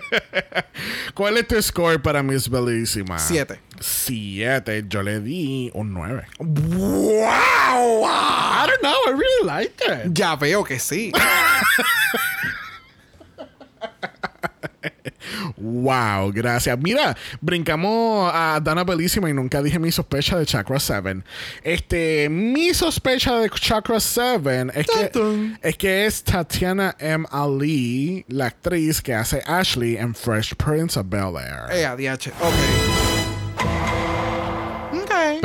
¿Cuál 1.13 1.37
es 1.37 1.47
tu 1.47 1.61
score 1.61 2.01
para 2.01 2.23
Miss 2.23 2.49
Bellísima? 2.49 3.19
Siete. 3.19 3.59
Siete. 3.79 4.83
Yo 4.87 5.03
le 5.03 5.19
di 5.19 5.71
un 5.73 5.93
nueve. 5.93 6.25
¡Wow! 6.39 8.03
I 8.05 8.67
don't 8.67 8.81
know. 8.81 8.95
I 9.07 9.11
really 9.11 9.45
liked 9.45 9.81
it. 9.81 10.13
Ya 10.13 10.35
veo 10.35 10.63
que 10.63 10.79
sí. 10.79 11.11
Wow, 15.57 16.31
gracias. 16.33 16.77
Mira, 16.79 17.15
brincamos 17.41 18.31
a 18.33 18.59
Dana 18.61 18.83
Bellísima 18.83 19.29
y 19.29 19.33
nunca 19.33 19.61
dije 19.61 19.79
mi 19.79 19.91
sospecha 19.91 20.37
de 20.37 20.45
Chakra 20.45 20.79
7. 20.79 21.23
Este, 21.63 22.29
mi 22.29 22.73
sospecha 22.73 23.39
de 23.39 23.49
Chakra 23.49 23.99
7 23.99 24.67
es 24.73 24.87
que, 24.87 25.57
es 25.61 25.77
que 25.77 26.05
es 26.05 26.23
Tatiana 26.23 26.95
M. 26.99 27.25
Ali, 27.31 28.25
la 28.27 28.47
actriz 28.47 29.01
que 29.01 29.13
hace 29.13 29.41
Ashley 29.45 29.97
en 29.97 30.13
Fresh 30.13 30.55
Prince 30.55 30.99
of 30.99 31.07
Bel 31.09 31.35
Air. 31.37 31.71
Eh, 31.71 31.85
ADH. 31.85 32.29
Ok. 32.41 33.14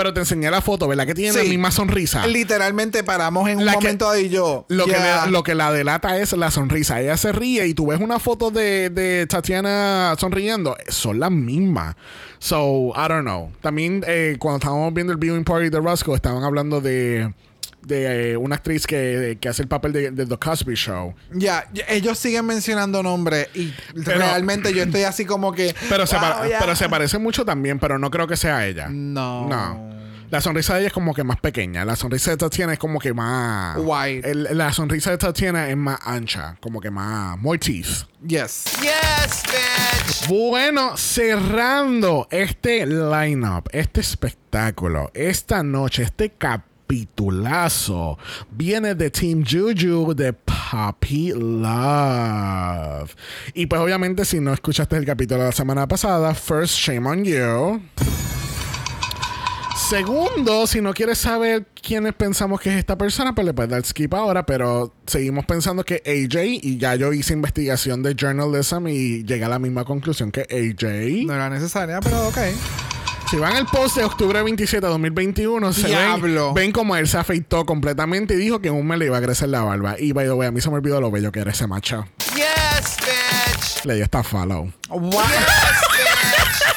Pero 0.00 0.14
te 0.14 0.20
enseñé 0.20 0.50
la 0.50 0.62
foto, 0.62 0.88
¿verdad? 0.88 1.06
Que 1.06 1.14
tiene 1.14 1.36
la 1.36 1.44
misma 1.44 1.70
sonrisa. 1.70 2.26
Literalmente 2.26 3.04
paramos 3.04 3.46
en 3.50 3.58
un 3.58 3.66
La 3.66 3.72
que- 3.72 3.78
momento 3.80 4.10
de 4.12 4.30
yo. 4.30 4.64
Lo, 4.68 4.86
que 4.86 4.92
le- 4.92 5.30
lo 5.30 5.42
que 5.42 5.54
la 5.54 5.70
delata 5.72 6.16
es 6.18 6.32
la 6.32 6.50
sonrisa. 6.50 7.02
Ella 7.02 7.18
se 7.18 7.32
ríe 7.32 7.66
y 7.66 7.74
tú 7.74 7.88
ves 7.88 8.00
una 8.00 8.18
foto 8.18 8.50
de, 8.50 8.88
de 8.88 9.26
Tatiana 9.26 10.14
sonriendo. 10.18 10.74
Son 10.88 11.20
las 11.20 11.30
mismas. 11.30 11.96
So, 12.38 12.92
I 12.96 13.08
don't 13.08 13.22
know. 13.26 13.52
También 13.60 14.02
eh, 14.06 14.36
cuando 14.38 14.56
estábamos 14.56 14.94
viendo 14.94 15.12
el 15.12 15.18
viewing 15.18 15.44
party 15.44 15.68
de 15.68 15.78
Roscoe, 15.80 16.14
estaban 16.16 16.42
hablando 16.44 16.80
de, 16.80 17.34
de 17.82 18.32
eh, 18.32 18.36
una 18.36 18.56
actriz 18.56 18.86
que, 18.86 19.38
que 19.40 19.48
hace 19.48 19.62
el 19.62 19.68
papel 19.68 19.92
de, 19.92 20.10
de 20.10 20.26
The 20.26 20.36
Cosby 20.36 20.74
Show. 20.74 21.14
Ya, 21.32 21.68
ellos 21.88 22.18
siguen 22.18 22.46
mencionando 22.46 23.02
nombres 23.02 23.48
y 23.54 23.74
Pero- 24.04 24.18
realmente 24.18 24.72
yo 24.74 24.82
estoy 24.82 25.02
así 25.04 25.24
como 25.24 25.52
que. 25.52 25.74
Pero, 25.88 26.06
se, 26.06 26.16
wow, 26.16 26.24
pa- 26.24 26.48
ya. 26.48 26.58
pero 26.58 26.76
se 26.76 26.88
parece 26.88 27.18
mucho 27.18 27.44
también, 27.44 27.78
pero 27.78 27.98
no 27.98 28.10
creo 28.10 28.26
que 28.26 28.36
sea 28.36 28.66
ella. 28.66 28.88
No. 28.90 29.48
No. 29.48 29.90
La 30.30 30.40
sonrisa 30.40 30.74
de 30.74 30.80
ella 30.80 30.86
es 30.86 30.92
como 30.92 31.12
que 31.12 31.24
más 31.24 31.40
pequeña. 31.40 31.84
La 31.84 31.96
sonrisa 31.96 32.30
de 32.30 32.36
Tatiana 32.36 32.72
es 32.74 32.78
como 32.78 33.00
que 33.00 33.12
más. 33.12 33.76
Wide. 33.80 34.30
El- 34.30 34.48
la 34.56 34.72
sonrisa 34.72 35.10
de 35.10 35.18
Tatiana 35.18 35.68
es 35.68 35.76
más 35.76 35.98
ancha. 36.04 36.56
Como 36.60 36.80
que 36.80 36.88
más. 36.88 37.36
More 37.38 37.58
teeth. 37.58 38.06
Yes. 38.24 38.64
Yes, 38.80 39.42
bitch. 39.50 40.28
Bueno, 40.28 40.96
cerrando 40.96 42.28
este 42.30 42.86
lineup, 42.86 43.68
este 43.72 44.00
espectáculo, 44.00 45.10
esta 45.14 45.64
noche, 45.64 46.04
este 46.04 46.30
capitulazo, 46.90 48.18
viene 48.50 48.96
de 48.96 49.10
Team 49.10 49.44
Juju 49.48 50.12
de 50.12 50.32
Puppy 50.32 51.32
Love. 51.32 53.14
Y 53.54 53.66
pues 53.66 53.80
obviamente 53.80 54.24
si 54.24 54.40
no 54.40 54.52
escuchaste 54.52 54.96
el 54.96 55.04
capítulo 55.04 55.40
de 55.40 55.46
la 55.46 55.52
semana 55.52 55.86
pasada, 55.86 56.34
first 56.34 56.74
shame 56.74 57.08
on 57.08 57.24
you. 57.24 57.80
Segundo, 59.88 60.66
si 60.66 60.80
no 60.80 60.92
quieres 60.92 61.18
saber 61.18 61.66
quiénes 61.80 62.12
pensamos 62.14 62.60
que 62.60 62.70
es 62.70 62.76
esta 62.76 62.98
persona, 62.98 63.36
pues 63.36 63.46
le 63.46 63.54
puedes 63.54 63.70
dar 63.70 63.84
skip 63.84 64.12
ahora, 64.14 64.44
pero 64.44 64.92
seguimos 65.06 65.46
pensando 65.46 65.84
que 65.84 66.02
AJ, 66.04 66.60
y 66.62 66.78
ya 66.78 66.96
yo 66.96 67.12
hice 67.12 67.34
investigación 67.34 68.02
de 68.02 68.14
journalism 68.14 68.88
y 68.88 69.24
llegué 69.24 69.44
a 69.44 69.48
la 69.48 69.60
misma 69.60 69.84
conclusión 69.84 70.32
que 70.32 70.40
AJ. 70.42 71.26
No 71.26 71.34
era 71.34 71.50
necesaria, 71.50 72.00
pero 72.00 72.28
ok. 72.28 72.38
Si 73.30 73.36
van 73.36 73.54
al 73.54 73.66
post 73.66 73.96
de 73.96 74.02
octubre 74.02 74.42
27 74.42 74.84
de 74.84 74.90
2021, 74.90 75.72
se 75.72 75.86
ven, 75.86 76.52
ven 76.52 76.72
como 76.72 76.96
él 76.96 77.06
se 77.06 77.16
afeitó 77.16 77.64
completamente 77.64 78.34
y 78.34 78.36
dijo 78.38 78.60
que 78.60 78.66
en 78.66 78.74
un 78.74 78.84
mes 78.84 78.98
le 78.98 79.06
iba 79.06 79.18
a 79.18 79.20
crecer 79.20 79.50
la 79.50 79.62
barba. 79.62 79.94
Y 80.00 80.10
by 80.10 80.26
the 80.26 80.32
way, 80.32 80.48
a 80.48 80.50
mí 80.50 80.60
se 80.60 80.68
me 80.68 80.74
olvidó 80.74 81.00
lo 81.00 81.12
bello 81.12 81.30
que 81.30 81.38
era 81.38 81.52
ese 81.52 81.68
macho. 81.68 82.08
Yes, 82.34 82.96
bitch. 82.98 83.84
Le 83.84 83.94
dio 83.94 84.02
esta 84.02 84.24
follow. 84.24 84.72
Wow. 84.88 85.20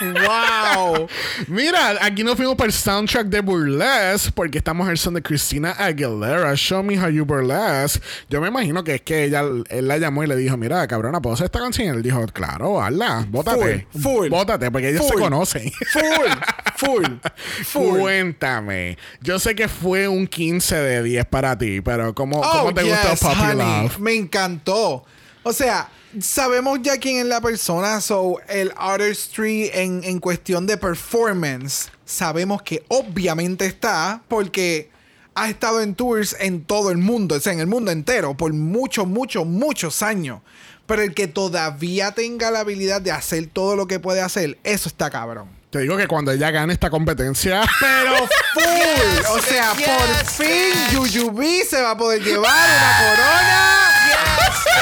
Wow. 0.01 1.08
Mira, 1.47 1.97
aquí 2.01 2.23
nos 2.23 2.36
fuimos 2.36 2.56
por 2.56 2.65
el 2.67 2.73
soundtrack 2.73 3.27
de 3.27 3.41
Burlesque 3.41 4.32
porque 4.34 4.58
estamos 4.58 4.86
en 4.86 4.91
el 4.91 4.97
son 4.97 5.13
de 5.15 5.21
Christina 5.21 5.71
Aguilera. 5.71 6.53
Show 6.56 6.84
me 6.84 6.97
how 6.99 7.10
you 7.10 7.25
burlesque. 7.25 8.01
Yo 8.29 8.41
me 8.41 8.47
imagino 8.47 8.84
que 8.84 8.95
es 8.95 9.01
que 9.01 9.23
ella, 9.25 9.43
él 9.69 9.88
la 9.88 9.97
llamó 9.97 10.23
y 10.23 10.27
le 10.27 10.36
dijo, 10.36 10.58
mira, 10.58 10.86
cabrona, 10.88 11.21
¿puedo 11.21 11.34
hacer 11.36 11.45
esta 11.45 11.60
canción? 11.60 11.88
Y 11.88 11.89
él 11.97 12.03
dijo, 12.03 12.25
claro, 12.27 12.82
hazla, 12.82 13.25
bótate. 13.29 13.88
Full, 13.91 14.01
full. 14.01 14.29
Bótate, 14.29 14.71
porque 14.71 14.89
ellos 14.89 15.06
se 15.06 15.13
Full. 15.13 15.21
conocen. 15.21 15.71
Full. 15.91 16.32
Full. 16.75 17.06
Full. 17.65 17.99
Cuéntame. 17.99 18.97
Yo 19.21 19.39
sé 19.39 19.56
que 19.56 19.67
fue 19.67 20.08
un 20.08 20.27
15 20.27 20.75
de 20.75 21.03
10 21.03 21.25
para 21.25 21.58
ti, 21.58 21.82
pero 21.82 22.13
¿cómo, 22.13 22.41
cómo 22.41 22.63
Oh, 22.69 22.73
te 22.73 22.84
yes, 22.84 22.97
gustó 23.12 23.27
Puppy 23.29 23.41
honey. 23.51 23.84
Love? 23.84 23.99
Me 23.99 24.13
encantó. 24.15 25.06
O 25.43 25.53
sea, 25.53 25.89
sabemos 26.19 26.80
ya 26.82 26.97
quién 26.97 27.17
es 27.17 27.26
la 27.26 27.41
persona, 27.41 28.02
so 28.02 28.39
el 28.47 28.73
artistry 28.78 29.69
en, 29.73 30.04
en 30.04 30.19
cuestión 30.19 30.67
de 30.67 30.78
performance, 30.78 31.89
sabemos 32.06 32.62
que 32.62 32.84
obviamente 32.89 33.65
está 33.65 34.21
porque 34.28 34.89
ha 35.36 35.49
estado 35.49 35.82
en 35.82 35.95
tours 35.95 36.36
en 36.39 36.63
todo 36.63 36.91
el 36.91 36.97
mundo, 36.97 37.36
o 37.36 37.39
sea, 37.39 37.54
en 37.54 37.60
el 37.60 37.67
mundo 37.67 37.91
entero, 37.91 38.36
por 38.36 38.54
muchos, 38.54 39.08
muchos, 39.08 39.45
muchos 39.45 40.02
años. 40.02 40.41
Pero 40.86 41.02
el 41.02 41.13
que 41.13 41.28
todavía 41.28 42.12
tenga 42.12 42.52
la 42.52 42.60
habilidad 42.60 43.02
de 43.02 43.12
hacer 43.12 43.47
todo 43.47 43.76
lo 43.76 43.88
que 43.88 43.99
puede 43.99 44.21
hacer, 44.21 44.58
eso 44.63 44.89
está 44.89 45.10
cabrón. 45.10 45.47
Te 45.69 45.80
digo 45.80 45.97
que 45.97 46.08
cuando 46.08 46.32
ella 46.32 46.52
gane 46.52 46.73
esta 46.73 46.89
competencia, 46.89 47.63
Pero 47.80 48.28
full. 48.54 49.26
o 49.32 49.41
sea, 49.41 49.73
yes, 49.76 49.88
por 49.88 50.26
fin 50.26 50.73
Yuyubi 50.91 51.62
se 51.67 51.82
va 51.82 51.91
a 51.91 51.97
poder 51.97 52.21
llevar 52.21 52.69
una 52.69 53.10
corona 53.10 53.82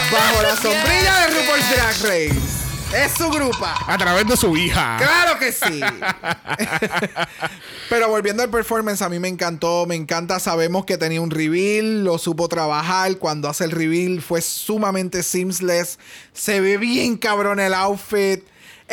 bajo 0.09 0.41
la 0.41 0.55
sombrilla 0.55 1.19
de 1.21 1.27
RuPaul's 1.27 1.69
Drag 1.69 1.95
Race. 2.03 2.41
Es 2.93 3.13
su 3.13 3.29
grupa. 3.29 3.73
a 3.87 3.97
través 3.97 4.27
de 4.27 4.35
su 4.35 4.57
hija. 4.57 4.97
Claro 4.97 5.39
que 5.39 5.53
sí. 5.53 5.79
Pero 7.89 8.09
volviendo 8.09 8.43
al 8.43 8.49
performance, 8.49 9.01
a 9.01 9.07
mí 9.07 9.17
me 9.17 9.29
encantó, 9.29 9.85
me 9.85 9.95
encanta. 9.95 10.41
Sabemos 10.41 10.83
que 10.85 10.97
tenía 10.97 11.21
un 11.21 11.31
reveal, 11.31 12.03
lo 12.03 12.17
supo 12.17 12.49
trabajar. 12.49 13.17
Cuando 13.17 13.47
hace 13.47 13.63
el 13.63 13.71
reveal 13.71 14.21
fue 14.21 14.41
sumamente 14.41 15.23
seamless. 15.23 15.99
Se 16.33 16.59
ve 16.59 16.75
bien 16.77 17.15
cabrón 17.15 17.61
el 17.61 17.73
outfit. 17.73 18.43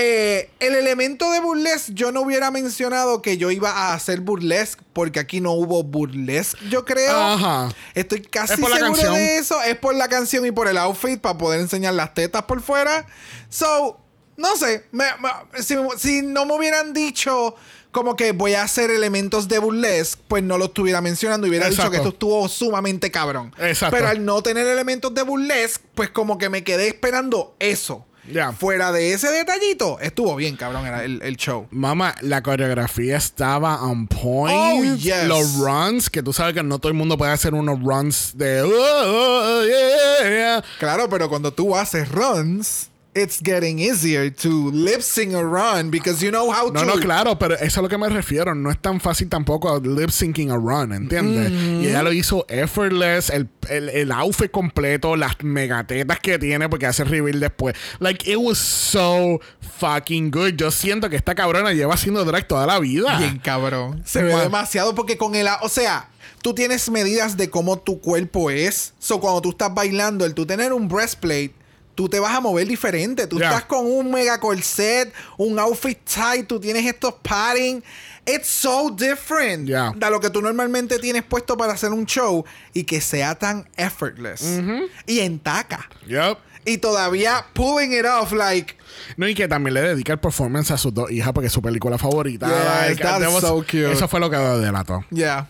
Eh, 0.01 0.51
el 0.61 0.77
elemento 0.77 1.31
de 1.33 1.41
burlesque, 1.41 1.93
yo 1.93 2.13
no 2.13 2.21
hubiera 2.21 2.53
mencionado 2.53 3.21
que 3.21 3.37
yo 3.37 3.51
iba 3.51 3.71
a 3.71 3.95
hacer 3.95 4.21
burlesque, 4.21 4.81
porque 4.93 5.19
aquí 5.19 5.41
no 5.41 5.51
hubo 5.53 5.83
burlesque, 5.83 6.69
yo 6.71 6.85
creo. 6.85 7.19
Ajá. 7.19 7.69
Estoy 7.95 8.23
casi 8.23 8.53
Es 8.53 8.59
seguro 8.61 9.13
de 9.13 9.39
eso. 9.39 9.61
Es 9.63 9.77
por 9.77 9.97
la 9.97 10.07
canción 10.07 10.47
y 10.47 10.53
por 10.53 10.69
el 10.69 10.79
outfit 10.79 11.21
para 11.21 11.37
poder 11.37 11.61
enseñar 11.61 11.95
las 11.95 12.15
tetas 12.15 12.45
por 12.45 12.63
fuera. 12.63 13.07
So, 13.49 13.99
no 14.37 14.57
sé. 14.57 14.85
me- 14.93 15.05
me- 15.21 15.63
si, 15.63 15.75
si 15.99 16.23
no 16.23 16.47
me 16.47 16.55
hubieran 16.55 16.93
dicho 16.93 17.57
como 17.91 18.15
que 18.15 18.31
voy 18.33 18.55
a 18.55 18.63
hacer 18.63 18.91
elementos 18.91 19.49
de 19.49 19.59
burlesque, 19.59 20.23
pues 20.29 20.45
no 20.45 20.59
lo 20.59 20.67
estuviera 20.67 21.01
mencionando 21.01 21.47
y 21.47 21.51
hubiera 21.51 21.69
dicho 21.71 21.91
que 21.91 21.97
esto 21.97 22.11
estuvo 22.11 22.49
sumamente 22.49 23.11
cabrón. 23.11 23.53
Exacto. 23.59 23.97
Pero 23.97 24.09
al 24.09 24.25
no 24.25 24.43
tener 24.43 24.67
elementos 24.69 25.13
de 25.15 25.23
burlesque, 25.23 25.85
pues 25.97 26.11
como 26.11 26.39
que 26.39 26.51
me 26.51 26.63
quedé 26.63 26.87
esperando 26.87 27.57
eso. 27.59 28.05
Fuera 28.53 28.93
de 28.93 29.13
ese 29.13 29.31
detallito, 29.31 29.99
estuvo 30.01 30.37
bien 30.37 30.57
cabrón 30.57 30.87
era 30.87 31.05
el, 31.05 31.21
el 31.23 31.37
show. 31.37 31.67
Mamá, 31.71 32.15
la 32.21 32.43
coreografía 32.43 33.17
estaba 33.17 33.83
on 33.83 34.07
point. 34.07 34.57
Oh, 34.57 34.95
yes. 34.97 35.25
Los 35.27 35.55
runs, 35.57 36.11
que 36.11 36.23
tú 36.23 36.33
sabes 36.33 36.55
que 36.55 36.63
no 36.63 36.79
todo 36.79 36.89
el 36.89 36.95
mundo 36.99 37.17
puede 37.19 37.33
hacer 37.33 37.55
unos 37.55 37.81
runs 37.83 38.33
de. 38.37 38.63
"Oh, 38.63 38.71
oh, 38.71 39.63
yeah". 39.65 40.63
Claro, 40.79 41.09
pero 41.09 41.29
cuando 41.29 41.53
tú 41.53 41.77
haces 41.77 42.09
runs, 42.11 42.89
it's 43.15 43.41
getting 43.43 43.79
easier 43.81 44.31
to 44.31 44.71
lip 44.71 45.01
sync 45.03 45.35
a 45.35 45.43
run 45.45 45.91
because 45.91 46.23
you 46.23 46.31
know 46.31 46.51
how 46.53 46.71
No, 46.71 46.81
to. 46.81 46.87
no, 46.87 46.93
claro, 47.01 47.37
pero 47.39 47.55
eso 47.55 47.65
es 47.65 47.79
a 47.79 47.83
lo 47.83 47.89
que 47.89 47.99
me 47.99 48.09
refiero. 48.09 48.55
No 48.55 48.71
es 48.71 48.79
tan 48.81 49.01
fácil 49.01 49.29
tampoco 49.29 49.81
lip 49.81 50.11
syncing 50.11 50.51
a 50.51 50.57
run, 50.57 50.93
¿entiendes? 50.93 51.51
Y 51.51 51.89
ella 51.89 52.03
lo 52.03 52.13
hizo 52.13 52.45
effortless, 52.49 53.31
el, 53.31 53.49
el, 53.69 53.89
el 53.89 54.13
outfit 54.13 54.51
completo, 54.51 55.17
las 55.17 55.37
megatetas 55.43 56.21
que 56.21 56.39
tiene, 56.39 56.69
porque 56.69 56.87
hace 56.87 57.03
reveal 57.05 57.41
después. 57.41 57.75
Like, 57.99 58.31
it 58.31 58.37
was 58.39 58.59
so 58.59 59.41
fucking 59.79 60.31
good. 60.31 60.55
Yo 60.57 60.71
siento 60.71 61.11
que 61.11 61.17
esta 61.17 61.35
cabrona 61.35 61.73
lleva 61.73 61.95
haciendo 61.95 62.25
drag 62.25 62.47
toda 62.47 62.67
la 62.67 62.79
vida. 62.79 63.19
Bien 63.19 63.39
cabrón. 63.39 64.03
Se 64.05 64.23
ve 64.23 64.31
Bueno. 64.31 64.45
demasiado 64.45 64.95
porque 64.95 65.17
con 65.17 65.35
el... 65.35 65.47
O 65.63 65.69
sea, 65.69 66.09
tú 66.43 66.55
tienes 66.55 66.89
medidas 66.91 67.37
de 67.37 67.51
cómo 67.51 67.79
tu 67.79 68.01
cuerpo 68.01 68.51
es. 68.51 68.95
So, 69.01 69.19
cuando 69.21 69.41
tú 69.43 69.51
estás 69.51 69.75
bailando, 69.75 70.25
el 70.25 70.35
tú 70.35 70.47
tener 70.47 70.73
un 70.73 70.89
breastplate, 70.89 71.55
tú 71.99 72.09
te 72.09 72.21
vas 72.21 72.33
a 72.33 72.41
mover 72.41 72.65
diferente. 72.69 73.27
Tú 73.27 73.39
Yeah. 73.39 73.49
estás 73.49 73.65
con 73.65 73.85
un 73.85 74.09
mega 74.13 74.39
corset, 74.39 75.13
un 75.37 75.59
outfit 75.59 75.99
tight, 76.05 76.47
tú 76.47 76.61
tienes 76.61 76.87
estos 76.87 77.13
padding. 77.25 77.83
It's 78.25 78.47
so 78.47 78.89
different 78.97 79.67
Yeah. 79.67 79.93
de 79.97 80.09
lo 80.09 80.21
que 80.21 80.31
tú 80.31 80.41
normalmente 80.41 81.01
tienes 81.01 81.25
puesto 81.25 81.57
para 81.57 81.73
hacer 81.73 81.91
un 81.91 82.07
show 82.07 82.45
y 82.73 82.85
que 82.85 83.01
sea 83.01 83.35
tan 83.35 83.69
effortless. 83.77 84.61
Y 85.07 85.19
en 85.19 85.41
taca. 85.41 85.89
Yep. 86.07 86.39
Y 86.67 86.79
todavía 86.79 87.45
pulling 87.53 87.93
it 87.93 88.05
off 88.05 88.31
like... 88.31 88.77
No, 89.17 89.27
y 89.27 89.35
que 89.35 89.49
también 89.49 89.75
le 89.75 89.81
dedica 89.83 90.13
el 90.13 90.21
performance 90.21 90.71
a 90.71 90.79
sus 90.79 90.95
dos 90.95 91.11
hijas 91.11 91.33
porque 91.33 91.49
es 91.49 91.53
su 91.53 91.61
película 91.63 91.99
favorita. 91.99 92.47
Yes, 92.47 92.91
Like, 93.01 93.03
that's 93.03 93.41
so 93.41 93.57
cute. 93.57 93.91
Eso 93.91 94.07
fue 94.07 94.21
lo 94.21 94.31
que 94.31 94.37
delató. 94.37 95.05
Yeah. 95.11 95.49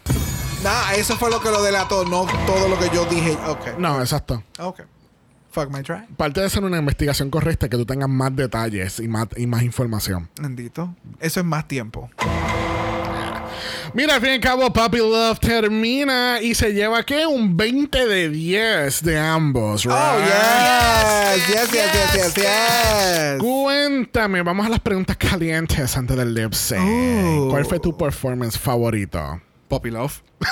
Nah, 0.65 0.93
eso 0.95 1.15
fue 1.19 1.29
lo 1.31 1.43
que 1.43 1.51
lo 1.51 1.63
delató, 1.63 2.07
no 2.07 2.27
todo 2.47 2.69
lo 2.69 2.79
que 2.79 2.89
yo 2.95 3.05
dije. 3.05 3.37
Ok. 3.49 3.77
No, 3.79 4.01
exacto. 4.01 4.43
Ok. 4.61 4.81
Fuck 5.59 5.73
my 5.73 5.83
try. 5.83 6.07
Parte 6.17 6.39
de 6.39 6.47
hacer 6.47 6.63
una 6.63 6.79
investigación 6.79 7.31
correcta 7.31 7.69
que 7.69 7.77
tú 7.77 7.85
tengas 7.85 8.09
más 8.09 8.35
detalles 8.37 9.01
y 9.01 9.09
más, 9.09 9.27
y 9.37 9.49
más 9.49 9.65
información. 9.65 10.29
Bendito. 10.41 10.95
Eso 11.19 11.41
es 11.41 11.47
más 11.47 11.67
tiempo. 11.67 12.09
Mira, 13.93 14.15
al 14.15 14.21
fin 14.21 14.31
y 14.31 14.35
al 14.35 14.41
cabo, 14.41 14.73
Puppy 14.73 14.99
Love 14.99 15.41
termina 15.41 16.41
y 16.41 16.55
se 16.55 16.73
lleva, 16.73 17.03
¿qué? 17.03 17.27
Un 17.27 17.57
20 17.57 18.07
de 18.07 18.29
10 18.29 19.03
de 19.03 19.19
ambos, 19.19 19.85
right? 19.85 19.95
Oh, 19.97 20.19
yes. 20.21 21.49
Yes, 21.49 21.73
yes, 21.73 21.93
yes, 21.93 22.15
yes, 22.15 22.35
yes. 22.35 23.43
Cuéntame, 23.43 24.43
vamos 24.43 24.65
a 24.65 24.69
las 24.69 24.81
preguntas 24.81 25.17
calientes 25.17 25.97
antes 25.97 26.17
del 26.17 26.35
lip 26.35 26.53
sync. 26.53 26.81
Oh. 26.81 27.49
¿Cuál 27.51 27.65
fue 27.65 27.81
tu 27.81 27.97
performance 27.97 28.57
favorito? 28.57 29.41
Poppy 29.69 29.91
Love. 29.91 30.23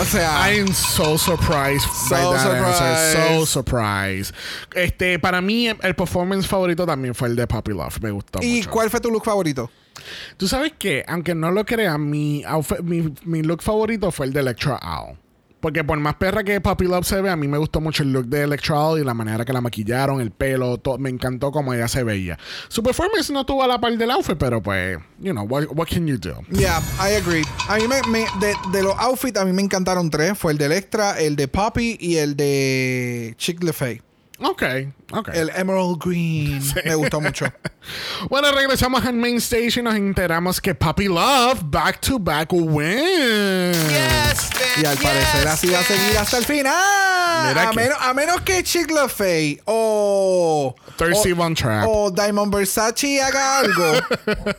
O 0.00 0.04
sea, 0.04 0.48
I'm 0.48 0.72
so 0.72 1.16
surprised 1.16 1.86
by 2.08 2.20
that 2.20 2.54
answer. 2.54 3.38
So 3.38 3.46
surprised. 3.46 4.32
surprised. 4.32 4.34
Este, 4.74 5.18
para 5.18 5.40
mí, 5.40 5.68
el 5.68 5.94
performance 5.94 6.46
favorito 6.46 6.86
también 6.86 7.14
fue 7.14 7.28
el 7.28 7.36
de 7.36 7.46
Puppy 7.46 7.72
Love. 7.72 8.00
Me 8.00 8.10
gustó 8.12 8.40
¿y 8.42 8.58
mucho. 8.58 8.70
cuál 8.70 8.90
fue 8.90 9.00
tu 9.00 9.10
look 9.10 9.24
favorito? 9.24 9.70
Tú 10.36 10.46
sabes 10.46 10.72
que, 10.78 11.04
aunque 11.08 11.34
no 11.34 11.50
lo 11.50 11.64
creas, 11.66 11.98
mi, 11.98 12.44
mi, 12.82 13.12
mi 13.24 13.42
look 13.42 13.62
favorito 13.62 14.10
fue 14.12 14.26
el 14.26 14.32
de 14.32 14.40
Electra 14.40 14.78
Owl. 14.82 15.18
Porque 15.60 15.82
por 15.82 15.98
más 15.98 16.14
perra 16.14 16.44
que 16.44 16.60
Puppy 16.60 16.84
Love 16.86 17.04
se 17.04 17.20
ve, 17.20 17.30
a 17.30 17.36
mí 17.36 17.48
me 17.48 17.58
gustó 17.58 17.80
mucho 17.80 18.04
el 18.04 18.12
look 18.12 18.26
de 18.26 18.42
Electra 18.42 18.78
Owl 18.80 19.00
y 19.00 19.04
la 19.04 19.12
manera 19.12 19.44
que 19.44 19.52
la 19.52 19.60
maquillaron, 19.60 20.20
el 20.20 20.30
pelo, 20.30 20.78
todo, 20.78 20.98
me 20.98 21.10
encantó 21.10 21.50
cómo 21.50 21.74
ella 21.74 21.88
se 21.88 22.04
veía. 22.04 22.38
Su 22.68 22.82
performance 22.82 23.30
no 23.30 23.44
tuvo 23.44 23.64
a 23.64 23.66
la 23.66 23.80
par 23.80 23.96
del 23.98 24.10
outfit, 24.12 24.36
pero 24.38 24.62
pues, 24.62 24.98
you 25.18 25.32
know, 25.32 25.44
what, 25.44 25.64
what 25.74 25.88
can 25.88 26.06
you 26.06 26.16
do? 26.16 26.40
Yeah, 26.50 26.80
I 27.00 27.14
agree. 27.16 27.42
A 27.68 27.76
mí 27.76 27.88
me, 27.88 28.00
me- 28.08 28.26
de, 28.72 28.82
los 28.82 28.94
outfits 28.98 29.38
a 29.38 29.44
mí 29.44 29.52
me 29.52 29.62
encantaron 29.62 30.10
tres. 30.10 30.38
Fue 30.38 30.52
el 30.52 30.58
de 30.58 30.66
Electra, 30.66 31.18
el 31.18 31.34
de 31.34 31.48
Poppy 31.48 31.96
y 32.00 32.16
el 32.16 32.36
de 32.36 33.34
Chick 33.36 33.62
LeFay. 33.62 34.00
Ok, 34.40 34.62
ok. 35.12 35.28
El 35.34 35.50
Emerald 35.50 35.98
Green. 36.04 36.62
Me 36.84 36.94
gustó 36.94 37.20
mucho. 37.20 37.46
Bueno, 38.28 38.52
regresamos 38.52 39.02
al 39.06 39.14
main 39.14 39.36
stage 39.38 39.80
y 39.80 39.82
nos 39.82 39.94
enteramos 39.94 40.60
que 40.60 40.74
Puppy 40.74 41.06
Love 41.06 41.60
back 41.64 41.98
to 42.02 42.18
back 42.18 42.52
win. 42.52 43.72
Yes, 43.72 44.50
bitch. 44.50 44.82
Y 44.82 44.84
al 44.84 44.98
parecer 44.98 45.40
yes, 45.44 45.46
así 45.46 45.68
va 45.70 45.78
a 45.78 45.82
seguir 45.84 46.18
hasta 46.18 46.36
el 46.36 46.44
final. 46.44 47.48
Mira 47.48 47.62
A 47.68 47.70
que- 47.70 47.76
menos, 47.80 47.98
a 47.98 48.12
menos 48.12 48.40
que 48.42 48.62
Chick 48.62 48.90
LaFay 48.90 49.60
o, 49.64 50.74
Thirsty 50.98 51.32
Von 51.32 51.54
Trapp. 51.54 51.86
o 51.88 52.10
Diamond 52.10 52.54
Versace 52.54 53.22
haga 53.22 53.60
algo, 53.60 53.92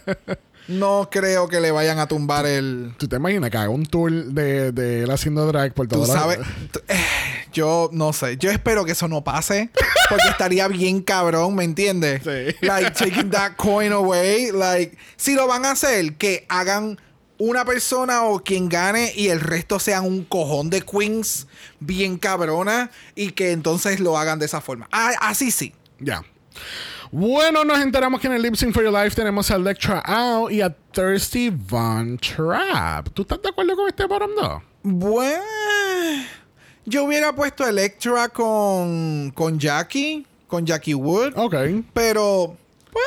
no 0.69 1.07
creo 1.11 1.47
que 1.47 1.59
le 1.59 1.69
vayan 1.69 1.99
a 1.99 2.07
tumbar 2.07 2.47
el. 2.47 2.93
¿Tú 2.97 3.07
te 3.07 3.17
imaginas 3.17 3.51
que 3.51 3.57
haga 3.57 3.69
un 3.69 3.85
tour 3.85 4.11
de, 4.11 4.71
de 4.71 5.03
él 5.03 5.11
haciendo 5.11 5.45
drag 5.45 5.73
por 5.73 5.87
Tú 5.87 5.97
todo 5.97 6.07
sabes, 6.07 6.39
t- 6.71 6.79
eh, 6.87 7.05
yo 7.51 7.89
no 7.93 8.13
sé. 8.13 8.37
Yo 8.37 8.51
espero 8.51 8.85
que 8.85 8.93
eso 8.93 9.07
no 9.07 9.23
pase. 9.23 9.69
Porque 10.09 10.27
estaría 10.27 10.67
bien 10.67 11.01
cabrón, 11.01 11.55
¿me 11.55 11.63
entiendes? 11.63 12.23
Sí. 12.23 12.55
Like, 12.61 12.91
taking 12.91 13.29
that 13.29 13.53
coin 13.57 13.91
away. 13.91 14.51
Like, 14.51 14.97
si 15.15 15.35
lo 15.35 15.47
van 15.47 15.65
a 15.65 15.71
hacer, 15.71 16.15
que 16.15 16.45
hagan 16.49 16.99
una 17.37 17.63
persona 17.63 18.23
o 18.23 18.39
quien 18.43 18.69
gane 18.69 19.13
y 19.15 19.29
el 19.29 19.39
resto 19.39 19.79
sean 19.79 20.05
un 20.05 20.25
cojón 20.25 20.69
de 20.69 20.81
queens 20.81 21.47
bien 21.79 22.17
cabrona 22.17 22.91
y 23.15 23.31
que 23.31 23.51
entonces 23.51 23.99
lo 23.99 24.17
hagan 24.17 24.39
de 24.39 24.45
esa 24.45 24.61
forma. 24.61 24.87
Ah, 24.91 25.11
así 25.21 25.51
sí. 25.51 25.73
Ya. 25.99 26.23
Bueno, 27.11 27.63
nos 27.63 27.79
enteramos 27.79 28.21
que 28.21 28.27
en 28.27 28.33
el 28.33 28.41
Lip 28.41 28.55
Sync 28.55 28.73
for 28.73 28.83
Your 28.83 28.93
Life 28.93 29.15
tenemos 29.15 29.49
a 29.49 29.55
Electra 29.55 29.99
Out 29.99 30.51
y 30.51 30.61
a 30.61 30.69
Thirsty 30.69 31.49
Von 31.49 32.19
Trap. 32.19 33.09
¿Tú 33.13 33.23
estás 33.23 33.41
de 33.41 33.49
acuerdo 33.49 33.75
con 33.75 33.87
este 33.87 34.05
bottom 34.05 34.31
2? 34.35 34.61
Bueno, 34.83 35.43
yo 36.89 37.03
hubiera 37.05 37.33
puesto 37.33 37.65
Electra 37.67 38.29
con, 38.29 39.31
con 39.35 39.59
Jackie, 39.59 40.25
con 40.47 40.65
Jackie 40.65 40.93
Wood. 40.95 41.33
Ok. 41.35 41.55
Pero, 41.93 42.55
pues, 42.91 43.05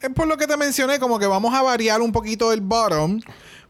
es 0.00 0.10
por 0.10 0.26
lo 0.26 0.36
que 0.36 0.46
te 0.46 0.56
mencioné, 0.56 0.98
como 0.98 1.18
que 1.18 1.26
vamos 1.26 1.52
a 1.54 1.62
variar 1.62 2.00
un 2.00 2.12
poquito 2.12 2.52
el 2.52 2.60
bottom. 2.60 3.20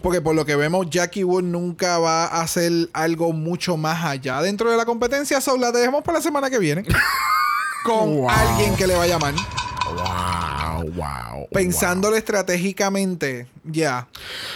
Porque 0.03 0.21
por 0.21 0.35
lo 0.35 0.45
que 0.45 0.55
vemos, 0.57 0.89
Jackie 0.91 1.25
Wood 1.25 1.43
nunca 1.45 1.99
va 1.99 2.27
a 2.27 2.43
hacer 2.43 2.71
algo 2.93 3.33
mucho 3.33 3.77
más 3.77 4.05
allá 4.05 4.43
dentro 4.43 4.71
de 4.71 4.77
la 4.77 4.85
competencia. 4.85 5.41
So, 5.41 5.57
la 5.57 5.73
dejemos 5.73 6.03
para 6.05 6.19
la 6.19 6.23
semana 6.23 6.51
que 6.51 6.59
viene. 6.59 6.85
Con 7.85 8.17
Wow. 8.19 8.29
alguien 8.31 8.77
que 8.77 8.87
le 8.87 8.95
va 8.95 9.05
a 9.05 9.07
llamar. 9.07 9.35
Wow, 9.35 10.05
wow. 10.83 11.49
Pensándolo 11.53 12.17
estratégicamente, 12.17 13.47
ya. 13.65 14.09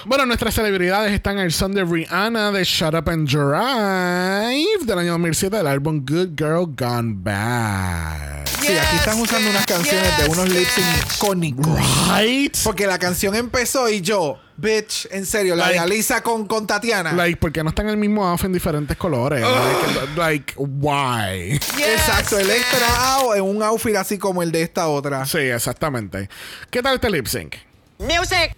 Bueno, 0.06 0.26
nuestras 0.26 0.54
celebridades 0.54 1.12
están 1.12 1.38
en 1.38 1.44
el 1.44 1.52
son 1.52 1.72
de 1.72 1.84
Rihanna 1.84 2.52
de 2.52 2.64
Shut 2.64 2.94
Up 2.94 3.08
and 3.08 3.28
Drive 3.28 4.84
del 4.84 4.98
año 4.98 5.12
2007 5.12 5.56
del 5.56 5.66
álbum 5.66 6.04
Good 6.06 6.30
Girl 6.36 6.66
Gone 6.76 7.14
Bad. 7.18 8.46
Sí, 8.60 8.72
aquí 8.76 8.96
están 8.96 9.20
usando 9.20 9.50
unas 9.50 9.66
canciones 9.66 10.18
de 10.18 10.30
unos 10.30 10.48
lip 10.48 10.68
sync 10.68 11.14
icónicos. 11.14 11.80
Right? 12.14 12.56
Porque 12.62 12.86
la 12.86 12.98
canción 12.98 13.34
empezó 13.34 13.88
y 13.88 14.00
yo, 14.00 14.38
bitch, 14.60 15.08
en 15.10 15.24
serio, 15.26 15.56
la 15.56 15.68
de 15.68 15.76
Like- 15.76 15.84
Alisa 15.84 16.22
con, 16.22 16.46
con 16.46 16.66
Tatiana. 16.66 17.12
Like, 17.12 17.36
¿por 17.38 17.52
qué 17.52 17.62
no 17.62 17.70
están 17.70 17.86
en 17.86 17.92
el 17.92 17.96
mismo 17.96 18.26
outfit 18.26 18.46
en 18.46 18.52
diferentes 18.52 18.96
colores? 18.96 19.42
Like, 19.42 20.16
like, 20.16 20.54
why? 20.56 21.54
Exacto, 21.78 22.38
Electra 22.38 23.14
Out 23.14 23.36
en 23.36 23.42
un 23.42 23.62
outfit 23.62 23.96
así 23.96 24.18
como 24.18 24.42
el 24.42 24.52
de 24.52 24.62
esta 24.62 24.88
otra. 24.88 25.24
Sí, 25.26 25.38
exactamente. 25.38 26.28
¿Qué 26.70 26.82
tal 26.82 26.94
este 26.96 27.10
lip 27.10 27.26
sync? 27.26 27.56
Music. 27.98 28.54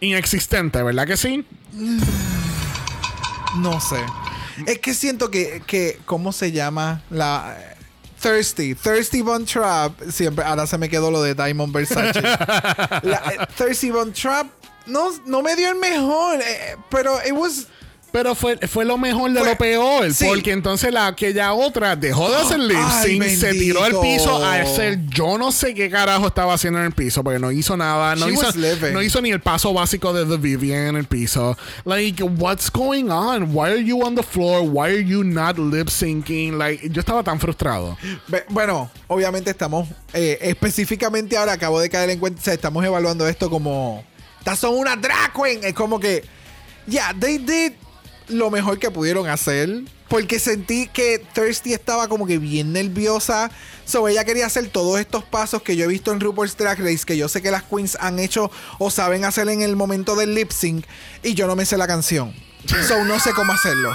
Inexistente, 0.00 0.82
¿verdad 0.82 1.06
que 1.06 1.16
sí? 1.16 1.44
No 3.56 3.80
sé. 3.80 3.96
Es 4.66 4.78
que 4.78 4.94
siento 4.94 5.30
que, 5.30 5.62
que 5.66 5.98
¿cómo 6.04 6.32
se 6.32 6.52
llama? 6.52 7.02
La 7.10 7.56
Thirsty. 8.22 8.74
Thirsty 8.74 9.22
Von 9.22 9.44
Trap. 9.44 9.92
Siempre, 10.10 10.44
ahora 10.44 10.66
se 10.66 10.78
me 10.78 10.88
quedó 10.88 11.10
lo 11.10 11.22
de 11.22 11.34
Diamond 11.34 11.72
Versace. 11.72 12.20
La, 13.02 13.22
eh, 13.32 13.46
Thirsty 13.56 13.90
Von 13.90 14.12
Trap 14.12 14.46
no, 14.86 15.10
no 15.26 15.42
me 15.42 15.56
dio 15.56 15.70
el 15.70 15.76
mejor. 15.76 16.40
eh, 16.40 16.76
pero 16.90 17.18
it 17.26 17.32
was. 17.32 17.66
Pero 18.12 18.34
fue, 18.34 18.56
fue 18.66 18.84
lo 18.84 18.98
mejor 18.98 19.30
de 19.30 19.38
Fue- 19.38 19.50
lo 19.50 19.56
peor. 19.56 20.12
sí. 20.12 20.24
Porque 20.26 20.50
entonces 20.50 20.92
la 20.92 21.06
aquella 21.06 21.52
otra 21.52 21.94
dejó 21.94 22.28
de 22.28 22.38
hacer 22.38 22.58
lip 22.58 22.76
sync, 23.04 23.22
se 23.22 23.52
tiró 23.52 23.84
al 23.84 24.00
piso 24.00 24.44
a 24.44 24.54
hacer 24.56 24.98
yo 25.10 25.38
no 25.38 25.52
sé 25.52 25.74
qué 25.74 25.88
carajo 25.88 26.26
estaba 26.26 26.54
haciendo 26.54 26.80
en 26.80 26.86
el 26.86 26.92
piso, 26.92 27.22
porque 27.22 27.38
no 27.38 27.52
hizo 27.52 27.76
nada, 27.76 28.16
no 28.16 28.26
She 28.26 28.32
hizo, 28.32 28.90
no 28.92 29.00
hizo 29.00 29.22
ni 29.22 29.30
el 29.30 29.40
paso 29.40 29.72
básico 29.72 30.12
de 30.12 30.26
The 30.26 30.38
Vivian 30.38 30.86
en 30.88 30.96
el 30.96 31.04
piso. 31.04 31.56
Like, 31.84 32.20
what's 32.24 32.68
going 32.68 33.10
on? 33.10 33.54
Why 33.54 33.70
are 33.70 33.84
you 33.84 34.02
on 34.02 34.16
the 34.16 34.24
floor? 34.24 34.62
Why 34.68 34.88
are 34.92 35.04
you 35.04 35.22
not 35.22 35.56
lip 35.56 35.88
syncing? 35.88 36.58
Like, 36.58 36.88
yo 36.90 36.98
estaba 36.98 37.22
tan 37.22 37.38
frustrado. 37.38 37.96
Be- 38.26 38.42
Bueno, 38.48 38.90
obviamente 39.06 39.50
estamos. 39.50 39.88
eh, 40.14 40.36
específicamente 40.40 41.36
ahora 41.36 41.52
acabo 41.52 41.78
de 41.78 41.88
caer 41.88 42.10
en 42.10 42.18
cuenta. 42.18 42.40
o 42.40 42.44
sea, 42.44 42.54
estamos 42.54 42.84
evaluando 42.84 43.28
esto 43.28 43.48
como. 43.48 44.04
Estas 44.40 44.58
son 44.58 44.76
una 44.76 44.96
drag 44.96 45.32
queen. 45.32 45.62
Es 45.62 45.74
como 45.74 46.00
que. 46.00 46.24
Yeah, 46.86 47.14
they 47.18 47.38
did 47.38 47.74
lo 48.28 48.50
mejor 48.50 48.78
que 48.78 48.90
pudieron 48.90 49.28
hacer. 49.28 49.82
Porque 50.08 50.40
sentí 50.40 50.88
que 50.88 51.24
Thirsty 51.34 51.72
estaba 51.72 52.08
como 52.08 52.26
que 52.26 52.38
bien 52.38 52.72
nerviosa. 52.72 53.50
So 53.84 54.08
ella 54.08 54.24
quería 54.24 54.46
hacer 54.46 54.68
todos 54.68 54.98
estos 54.98 55.22
pasos 55.22 55.62
que 55.62 55.76
yo 55.76 55.84
he 55.84 55.88
visto 55.88 56.10
en 56.10 56.18
RuPaul's 56.18 56.56
Drag 56.56 56.80
Race. 56.80 57.04
Que 57.06 57.16
yo 57.16 57.28
sé 57.28 57.42
que 57.42 57.52
las 57.52 57.62
queens 57.62 57.96
han 58.00 58.18
hecho 58.18 58.50
o 58.78 58.90
saben 58.90 59.24
hacer 59.24 59.48
en 59.48 59.62
el 59.62 59.76
momento 59.76 60.16
del 60.16 60.34
lip 60.34 60.50
sync. 60.50 60.84
Y 61.22 61.34
yo 61.34 61.46
no 61.46 61.54
me 61.54 61.64
sé 61.64 61.76
la 61.76 61.86
canción. 61.86 62.34
So 62.66 63.04
no 63.04 63.18
sé 63.18 63.32
cómo 63.32 63.52
hacerlo. 63.52 63.92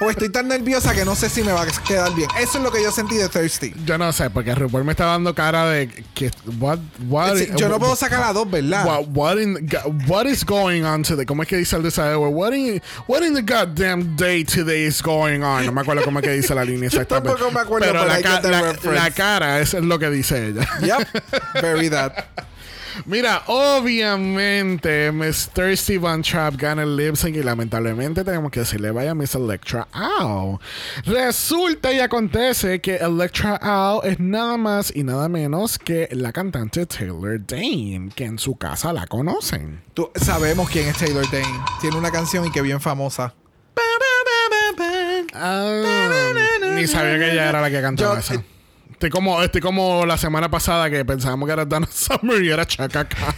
O 0.00 0.10
estoy 0.10 0.28
tan 0.28 0.48
nerviosa 0.48 0.94
que 0.94 1.04
no 1.04 1.14
sé 1.14 1.28
si 1.30 1.42
me 1.42 1.52
va 1.52 1.62
a 1.62 1.66
quedar 1.66 2.14
bien. 2.14 2.28
Eso 2.38 2.58
es 2.58 2.64
lo 2.64 2.70
que 2.70 2.82
yo 2.82 2.90
sentí 2.92 3.16
de 3.16 3.28
Thirsty. 3.28 3.72
Yo 3.86 3.96
no 3.98 4.12
sé, 4.12 4.28
porque 4.30 4.54
RuPaul 4.54 4.84
me 4.84 4.92
está 4.92 5.06
dando 5.06 5.34
cara 5.34 5.66
de 5.66 5.88
que 6.14 6.30
what, 6.58 6.78
what, 7.08 7.36
Sí, 7.36 7.48
yo 7.56 7.68
no 7.68 7.78
puedo 7.78 7.96
sacar 7.96 8.22
a 8.22 8.32
dos, 8.32 8.50
¿verdad? 8.50 8.84
What, 8.84 9.06
what, 9.14 9.38
in, 9.38 9.68
what 10.06 10.26
is 10.26 10.44
going 10.44 10.82
on 10.84 11.02
today? 11.02 11.24
¿Cómo 11.24 11.42
es 11.42 11.48
que 11.48 11.56
dice 11.56 11.76
el 11.76 11.82
desayuno? 11.82 12.28
What 12.30 12.52
in, 12.52 12.82
what 13.06 13.22
in 13.22 13.34
the 13.34 13.42
goddamn 13.42 14.16
day 14.16 14.44
today 14.44 14.84
is 14.86 15.00
going 15.02 15.42
on? 15.42 15.64
No 15.66 15.72
me 15.72 15.80
acuerdo 15.80 16.02
cómo 16.04 16.18
es 16.18 16.24
que 16.24 16.32
dice 16.32 16.54
la 16.54 16.64
línea 16.64 16.86
exactamente. 16.88 17.28
tampoco 17.30 17.50
me 17.52 17.60
acuerdo, 17.60 17.86
pero 17.86 18.04
la, 18.06 18.20
ca- 18.20 18.40
la- 18.42 18.74
la 18.92 19.10
cara, 19.12 19.60
eso 19.60 19.78
es 19.78 19.84
lo 19.84 19.98
que 19.98 20.10
dice 20.10 20.48
ella. 20.48 20.68
Yep, 20.82 21.62
very 21.62 21.88
that. 21.90 22.12
Mira, 23.06 23.42
obviamente 23.46 25.10
Miss 25.12 25.48
Thirsty 25.52 25.96
Von 25.98 26.22
Trap 26.22 26.54
gana 26.56 26.82
el 26.82 26.96
lip 26.96 27.16
sync 27.16 27.36
y 27.36 27.42
lamentablemente 27.42 28.24
tenemos 28.24 28.50
que 28.50 28.60
decirle 28.60 28.90
vaya 28.90 29.14
Miss 29.14 29.34
Electra 29.34 29.86
Owl. 30.20 30.58
Resulta 31.04 31.92
y 31.92 32.00
acontece 32.00 32.80
que 32.80 32.96
Electra 32.96 33.56
Owl 33.62 34.00
es 34.06 34.20
nada 34.20 34.56
más 34.56 34.92
y 34.94 35.02
nada 35.04 35.28
menos 35.28 35.78
que 35.78 36.08
la 36.12 36.32
cantante 36.32 36.86
Taylor 36.86 37.40
Dane, 37.46 38.10
que 38.14 38.24
en 38.24 38.38
su 38.38 38.56
casa 38.56 38.92
la 38.92 39.06
conocen. 39.06 39.82
Tú- 39.94 40.10
sabemos 40.14 40.68
quién 40.70 40.88
es 40.88 40.96
Taylor 40.96 41.24
Dane. 41.30 41.60
Tiene 41.80 41.96
una 41.96 42.10
canción 42.10 42.44
y 42.46 42.50
que 42.52 42.62
bien 42.62 42.80
famosa. 42.80 43.34
Ah, 45.34 45.82
ni 46.74 46.86
sabía 46.86 47.18
que 47.18 47.32
ella 47.32 47.48
era 47.48 47.60
la 47.60 47.70
que 47.70 47.80
cantaba 47.80 48.14
Yo- 48.14 48.20
esa. 48.20 48.42
Estoy 49.00 49.08
como, 49.08 49.42
estoy 49.42 49.62
como 49.62 50.04
la 50.04 50.18
semana 50.18 50.50
pasada 50.50 50.90
que 50.90 51.02
pensábamos 51.06 51.46
que 51.46 51.54
era 51.54 51.64
Donna 51.64 51.88
Summer 51.90 52.44
y 52.44 52.50
era 52.50 52.66
Chaka 52.66 53.08
Khan. 53.08 53.34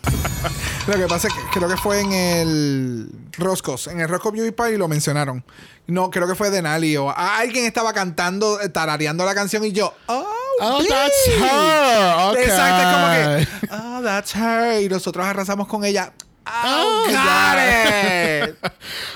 Lo 0.86 0.94
que 0.96 1.06
pasa 1.06 1.28
es 1.28 1.34
que 1.34 1.40
creo 1.52 1.68
que 1.68 1.76
fue 1.76 2.00
en 2.00 2.12
el 2.14 3.10
Roscos, 3.36 3.88
en 3.88 4.00
el 4.00 4.08
Roscoe 4.08 4.32
Beauty 4.32 4.52
Party 4.52 4.78
lo 4.78 4.88
mencionaron. 4.88 5.44
No, 5.88 6.08
creo 6.10 6.26
que 6.26 6.34
fue 6.34 6.48
Denali 6.48 6.96
o 6.96 7.14
alguien 7.14 7.66
estaba 7.66 7.92
cantando, 7.92 8.58
eh, 8.62 8.70
tarareando 8.70 9.26
la 9.26 9.34
canción 9.34 9.62
y 9.66 9.72
yo, 9.72 9.92
oh, 10.06 10.26
Oh, 10.62 10.82
that's 10.88 11.28
her. 11.28 12.30
Okay. 12.30 12.44
Exacto, 12.44 12.80
es 12.80 12.94
como 12.94 13.12
que, 13.12 13.74
oh, 13.74 14.02
that's 14.02 14.34
her. 14.34 14.80
Y 14.80 14.88
nosotros 14.88 15.26
arrasamos 15.26 15.68
con 15.68 15.84
ella. 15.84 16.14
Oh, 16.46 17.06
got 17.10 17.58
it. 17.58 18.56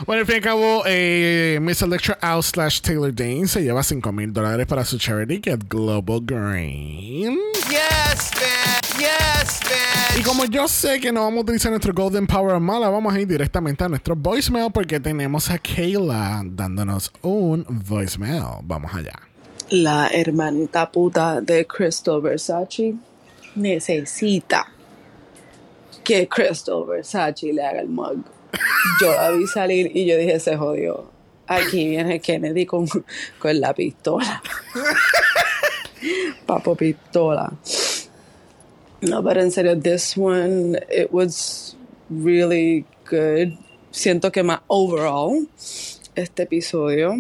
Bueno, 0.07 0.21
al 0.21 0.27
fin 0.27 0.37
y 0.37 0.39
al 0.39 0.43
cabo, 0.45 0.83
eh, 0.87 1.59
Miss 1.61 1.83
Electra 1.83 2.17
Out 2.23 2.45
slash 2.45 2.81
Taylor 2.81 3.15
Dane 3.15 3.47
se 3.47 3.63
lleva 3.63 3.83
5 3.83 4.11
mil 4.13 4.33
dólares 4.33 4.67
para 4.67 4.85
su 4.85 4.97
charity 4.97 5.41
que 5.41 5.51
es 5.51 5.59
Global 5.69 6.21
Green. 6.23 7.37
Yes, 7.69 8.31
bitch. 8.33 8.99
Yes, 8.99 9.61
bitch. 9.61 10.21
Y 10.21 10.23
como 10.23 10.47
yo 10.47 10.67
sé 10.69 11.01
que 11.01 11.13
no 11.13 11.23
vamos 11.25 11.39
a 11.39 11.43
utilizar 11.43 11.71
nuestro 11.71 11.93
Golden 11.93 12.27
Power 12.27 12.59
mala, 12.61 12.89
vamos 12.89 13.13
a 13.13 13.21
ir 13.21 13.27
directamente 13.29 13.85
a 13.85 13.89
nuestro 13.89 14.17
voicemail 14.17 14.71
porque 14.73 14.99
tenemos 14.99 15.51
a 15.51 15.59
Kayla 15.59 16.43
dándonos 16.47 17.13
un 17.21 17.67
voicemail. 17.69 18.63
Vamos 18.63 18.95
allá. 18.95 19.13
la 19.71 20.09
hermanita 20.09 20.91
puta 20.91 21.41
de 21.43 21.67
Crystal 21.67 22.23
Versace 22.23 22.95
necesita 23.55 24.73
que 26.09 26.27
Crystal 26.27 26.85
Versace 26.87 27.53
le 27.53 27.63
haga 27.63 27.81
el 27.81 27.89
mug. 27.91 28.25
Yo 28.99 29.13
la 29.13 29.31
vi 29.31 29.47
salir 29.47 29.95
y 29.95 30.07
yo 30.07 30.17
dije, 30.17 30.41
se 30.41 30.57
jodió. 30.57 31.05
Aquí 31.47 31.87
viene 31.91 32.19
Kennedy 32.19 32.65
con, 32.65 32.89
con 33.39 33.61
la 33.61 33.75
pistola. 33.75 34.43
Papo 36.47 36.75
pistola. 36.75 37.53
No, 39.03 39.23
pero 39.23 39.43
en 39.43 39.51
serio, 39.51 39.79
this 39.79 40.17
one, 40.17 40.79
it 40.91 41.13
was 41.13 41.77
really 42.09 42.87
good. 43.11 43.59
Siento 43.91 44.33
que 44.33 44.43
más 44.43 44.61
overall, 44.67 45.47
este 46.15 46.45
episodio, 46.45 47.17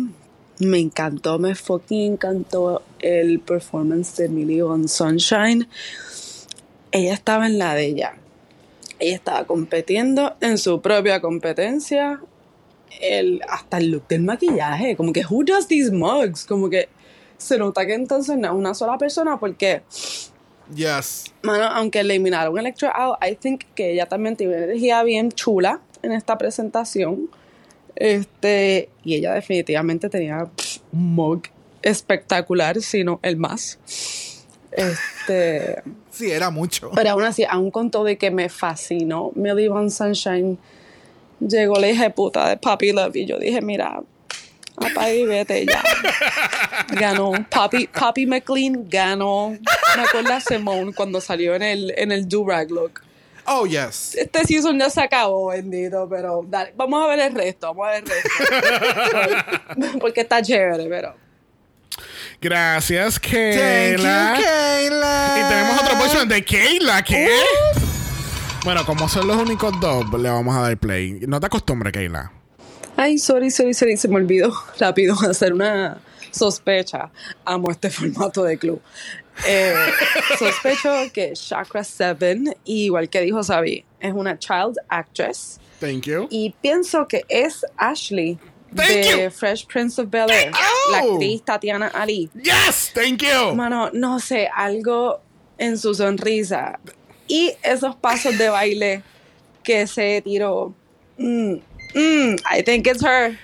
me 0.60 0.78
encantó, 0.78 1.38
me 1.38 1.54
fucking 1.54 2.12
encantó 2.12 2.82
el 3.00 3.40
performance 3.40 4.16
de 4.16 4.30
Millie 4.30 4.62
on 4.62 4.88
Sunshine. 4.88 5.68
Ella 6.90 7.12
estaba 7.12 7.46
en 7.46 7.58
la 7.58 7.74
de 7.74 7.84
ella. 7.84 8.14
Ella 8.98 9.14
estaba 9.16 9.46
compitiendo 9.46 10.36
en 10.40 10.58
su 10.58 10.80
propia 10.80 11.20
competencia. 11.20 12.20
El, 13.00 13.42
hasta 13.48 13.78
el 13.78 13.90
look 13.90 14.08
del 14.08 14.22
maquillaje. 14.22 14.96
Como 14.96 15.12
que, 15.12 15.24
who 15.28 15.44
does 15.44 15.68
these 15.68 15.92
mugs? 15.92 16.44
Como 16.44 16.68
que 16.70 16.88
se 17.36 17.58
nota 17.58 17.86
que 17.86 17.94
entonces 17.94 18.36
no 18.36 18.48
es 18.48 18.54
una 18.54 18.74
sola 18.74 18.98
persona 18.98 19.38
porque 19.38 19.82
Yes. 20.74 21.32
Mano, 21.42 21.64
aunque 21.64 22.00
eliminaron 22.00 22.58
Electra 22.58 22.90
Out, 22.90 23.18
I 23.22 23.36
think 23.36 23.64
que 23.74 23.92
ella 23.92 24.06
también 24.06 24.36
tiene 24.36 24.54
una 24.54 24.64
energía 24.64 25.02
bien 25.02 25.32
chula 25.32 25.80
en 26.02 26.12
esta 26.12 26.36
presentación. 26.36 27.30
Este, 27.94 28.90
y 29.02 29.14
ella 29.14 29.32
definitivamente 29.32 30.08
tenía 30.08 30.44
pff, 30.44 30.78
un 30.92 31.14
mug 31.14 31.42
espectacular, 31.82 32.80
si 32.80 33.02
no 33.02 33.18
el 33.22 33.36
más. 33.36 33.78
Este, 34.72 35.82
Sí, 36.18 36.30
era 36.30 36.50
mucho. 36.50 36.90
pero 36.94 37.10
aún 37.10 37.22
así, 37.22 37.44
aún 37.48 37.70
con 37.70 37.92
todo 37.92 38.08
y 38.08 38.16
que 38.16 38.32
me 38.32 38.48
fascinó 38.48 39.30
Millie 39.36 39.68
Van 39.68 39.88
Sunshine, 39.88 40.58
llegó 41.38 41.78
la 41.78 41.88
hija 41.88 42.02
de 42.02 42.10
puta 42.10 42.48
de 42.48 42.56
Papi 42.56 42.90
Love 42.90 43.14
y 43.14 43.26
yo 43.26 43.38
dije, 43.38 43.62
mira, 43.62 44.02
y 45.12 45.24
vete 45.24 45.64
ya. 45.64 45.82
Ganó. 47.00 47.32
Papi, 47.48 47.86
Papi 47.86 48.26
McLean 48.26 48.88
ganó. 48.88 49.50
Me 49.96 50.02
acuerdo 50.02 50.32
a 50.32 50.40
Simone 50.40 50.92
cuando 50.92 51.20
salió 51.20 51.54
en 51.54 51.62
el, 51.62 51.94
en 51.96 52.12
el 52.12 52.28
do-rag 52.28 52.70
look. 52.70 53.00
Oh, 53.46 53.64
yes. 53.64 54.14
Este 54.14 54.44
season 54.44 54.78
ya 54.78 54.90
se 54.90 55.00
acabó, 55.00 55.48
bendito, 55.48 56.06
pero 56.08 56.44
dale, 56.46 56.72
vamos 56.76 57.02
a 57.02 57.06
ver 57.06 57.20
el 57.20 57.34
resto, 57.34 57.68
vamos 57.68 57.86
a 57.86 57.90
ver 57.92 58.04
el 58.04 59.76
resto. 59.76 59.98
Porque 60.00 60.20
está 60.22 60.42
chévere, 60.42 60.86
pero... 60.88 61.27
Gracias, 62.40 63.20
Thank 63.20 63.32
you, 63.32 63.60
Kayla. 63.60 64.38
Kayla. 64.40 65.34
Y 65.38 65.48
tenemos 65.48 65.82
otro 65.82 65.96
voicemail 65.96 66.28
de 66.28 66.44
Kayla. 66.44 67.02
¿Qué? 67.02 67.28
Bueno, 68.64 68.84
como 68.86 69.08
son 69.08 69.26
los 69.26 69.36
únicos 69.36 69.78
dos, 69.80 70.04
le 70.20 70.30
vamos 70.30 70.54
a 70.56 70.60
dar 70.60 70.76
play. 70.76 71.20
No 71.26 71.40
te 71.40 71.46
acostumbres, 71.46 71.92
Kayla. 71.92 72.30
Ay, 72.96 73.18
sorry, 73.18 73.50
sorry, 73.50 73.74
sorry, 73.74 73.96
se 73.96 74.08
me 74.08 74.16
olvidó 74.16 74.52
rápido 74.78 75.16
hacer 75.28 75.52
una 75.52 75.98
sospecha. 76.30 77.10
Amo 77.44 77.70
este 77.70 77.90
formato 77.90 78.44
de 78.44 78.56
club. 78.56 78.80
Eh, 79.46 79.74
sospecho 80.38 80.90
que 81.12 81.32
Chakra 81.32 81.82
7, 81.82 82.56
igual 82.64 83.08
que 83.08 83.20
dijo 83.20 83.42
Sabi, 83.42 83.84
es 83.98 84.12
una 84.12 84.38
child 84.38 84.76
actress. 84.88 85.60
Thank 85.80 86.02
you. 86.06 86.26
Y 86.30 86.54
pienso 86.60 87.06
que 87.08 87.24
es 87.28 87.64
Ashley 87.76 88.38
de 88.72 89.22
you. 89.24 89.30
Fresh 89.30 89.66
Prince 89.66 89.98
of 89.98 90.10
Bel 90.10 90.30
Air, 90.30 90.52
Oh. 90.54 90.88
la 90.92 90.98
actriz 90.98 91.42
Tatiana 91.44 91.90
Ali. 91.94 92.30
Yes, 92.34 92.92
thank 92.94 93.22
you. 93.22 93.54
Mano, 93.54 93.90
no 93.92 94.18
sé, 94.18 94.48
algo 94.54 95.20
en 95.58 95.76
su 95.78 95.94
sonrisa 95.94 96.78
y 97.26 97.52
esos 97.62 97.96
pasos 97.96 98.36
de 98.38 98.48
baile 98.48 99.02
que 99.62 99.86
se 99.86 100.20
tiró. 100.22 100.74
Mm, 101.18 101.60
mm, 101.94 102.36
I 102.50 102.62
think 102.62 102.86
it's 102.86 103.02
her. 103.02 103.36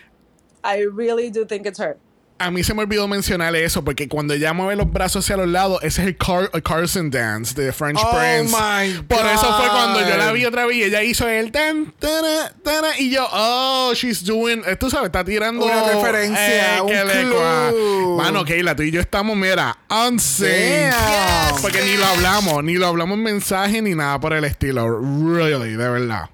I 0.63 0.85
really 0.87 1.31
do 1.31 1.45
think 1.45 1.67
it's 1.67 1.79
her. 1.79 1.97
A 2.45 2.51
mí 2.51 2.63
se 2.63 2.75
me 2.75 2.83
olvidó 2.83 3.09
mencionar 3.09 3.57
eso 3.57 3.83
porque 3.83 4.09
cuando 4.09 4.35
ella 4.35 4.53
mueve 4.53 4.77
los 4.77 4.93
brazos 4.93 5.25
hacia 5.25 5.37
los 5.39 5.49
lados, 5.49 5.79
ese 5.83 6.03
es 6.03 6.09
el, 6.09 6.17
Car- 6.19 6.51
el 6.53 6.63
Carson 6.63 7.11
Dance 7.11 7.55
de 7.61 7.73
French 7.73 7.99
Oh 8.03 8.11
Prince. 8.17 8.55
my 8.55 9.03
Por 9.09 9.25
eso 9.27 9.57
fue 9.57 9.69
cuando 9.69 10.01
yo 10.01 10.17
la 10.17 10.27
God. 10.27 10.35
vi 10.35 10.45
otra 10.45 10.67
vez 10.67 10.77
y 10.77 10.83
ella 10.83 11.03
hizo 11.03 11.27
el 11.29 11.51
tan, 11.51 11.93
tana, 11.99 12.53
tana, 12.63 12.99
y 12.99 13.11
yo, 13.11 13.27
oh, 13.33 13.93
she's 13.95 14.23
doing, 14.25 14.63
eh, 14.67 14.77
tú 14.77 14.91
sabes, 14.91 15.07
está 15.07 15.25
tirando 15.25 15.65
Una 15.65 15.85
referencia, 15.85 16.83
un 16.83 16.89
que 16.89 17.05
le 17.05 17.13
clue. 17.23 18.17
Mano, 18.19 18.45
Keila, 18.45 18.77
tú 18.77 18.83
y 18.83 18.91
yo 18.91 19.01
estamos, 19.01 19.37
mira, 19.37 19.79
on 19.89 20.21
sync. 20.21 20.93
Damn. 20.93 21.63
Porque 21.63 21.81
ni 21.83 21.97
lo 21.97 22.05
hablamos, 22.05 22.63
ni 22.63 22.75
lo 22.75 22.87
hablamos 22.89 23.17
en 23.17 23.23
mensaje 23.25 23.81
ni 23.81 23.95
nada 23.95 24.21
por 24.21 24.35
el 24.35 24.45
estilo. 24.45 24.87
Really, 25.01 25.71
de 25.77 25.89
verdad. 25.89 26.29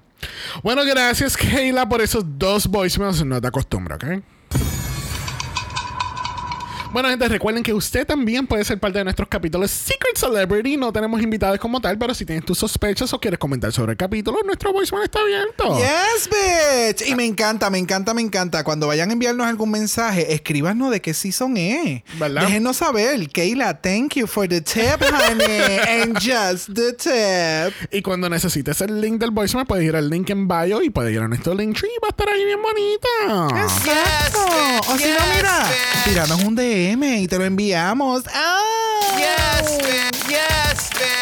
Bueno, 0.61 0.83
gracias, 0.83 1.37
Keila, 1.37 1.87
por 1.87 2.01
esos 2.01 2.23
dos 2.37 2.67
voicemails. 2.67 3.23
No 3.25 3.39
te 3.39 3.47
acostumbro, 3.47 3.95
¿ok? 3.95 4.03
Bueno, 6.91 7.07
gente, 7.07 7.25
recuerden 7.29 7.63
que 7.63 7.73
usted 7.73 8.05
también 8.05 8.45
puede 8.45 8.65
ser 8.65 8.77
parte 8.77 8.97
de 8.97 9.05
nuestros 9.05 9.29
capítulos 9.29 9.71
Secret 9.71 10.17
Celebrity. 10.17 10.75
No 10.75 10.91
tenemos 10.91 11.21
invitados 11.21 11.57
como 11.57 11.79
tal, 11.79 11.97
pero 11.97 12.13
si 12.13 12.25
tienes 12.25 12.43
tus 12.43 12.57
sospechas 12.57 13.13
o 13.13 13.19
quieres 13.19 13.39
comentar 13.39 13.71
sobre 13.71 13.93
el 13.93 13.97
capítulo, 13.97 14.39
nuestro 14.45 14.73
voicemail 14.73 15.05
está 15.05 15.21
abierto. 15.21 15.77
Yes, 15.77 16.29
bitch. 16.29 17.07
Y 17.09 17.15
me 17.15 17.25
encanta, 17.25 17.69
me 17.69 17.77
encanta, 17.77 18.13
me 18.13 18.21
encanta. 18.21 18.65
Cuando 18.65 18.87
vayan 18.87 19.09
a 19.09 19.13
enviarnos 19.13 19.47
algún 19.47 19.71
mensaje, 19.71 20.33
escríbanos 20.33 20.91
de 20.91 20.99
qué 21.01 21.13
season 21.13 21.55
es. 21.55 22.03
¿Verdad? 22.19 22.41
Déjenos 22.41 22.75
saber. 22.75 23.29
Kayla, 23.29 23.79
thank 23.81 24.15
you 24.15 24.27
for 24.27 24.49
the 24.49 24.59
tip, 24.59 25.01
honey. 25.01 25.79
And 26.01 26.19
just 26.19 26.73
the 26.73 26.91
tip. 26.91 27.73
Y 27.93 28.01
cuando 28.01 28.27
necesites 28.27 28.81
el 28.81 28.99
link 28.99 29.17
del 29.17 29.31
voicemail, 29.31 29.65
puedes 29.65 29.85
ir 29.85 29.95
al 29.95 30.09
link 30.09 30.29
en 30.29 30.45
bio 30.45 30.81
y 30.81 30.89
puedes 30.89 31.13
ir 31.13 31.21
a 31.21 31.27
nuestro 31.29 31.53
link 31.55 31.77
tree. 31.77 31.89
Va 32.03 32.07
a 32.07 32.11
estar 32.11 32.27
ahí 32.27 32.43
bien 32.43 32.61
bonito. 32.61 33.55
Exacto. 33.61 34.39
bitch. 34.45 34.89
O 34.89 34.97
si 34.97 35.05
no, 35.05 35.21
Yes, 35.21 35.35
mira, 35.35 35.69
tiranos 36.03 36.43
un 36.43 36.55
DM 36.81 37.03
y 37.21 37.27
te 37.27 37.37
lo 37.37 37.45
enviamos. 37.45 38.23
¡Ah! 38.33 38.59
Yes, 39.17 39.77
bitch. 39.77 40.27
Yes, 40.27 40.89
bitch. 40.93 41.21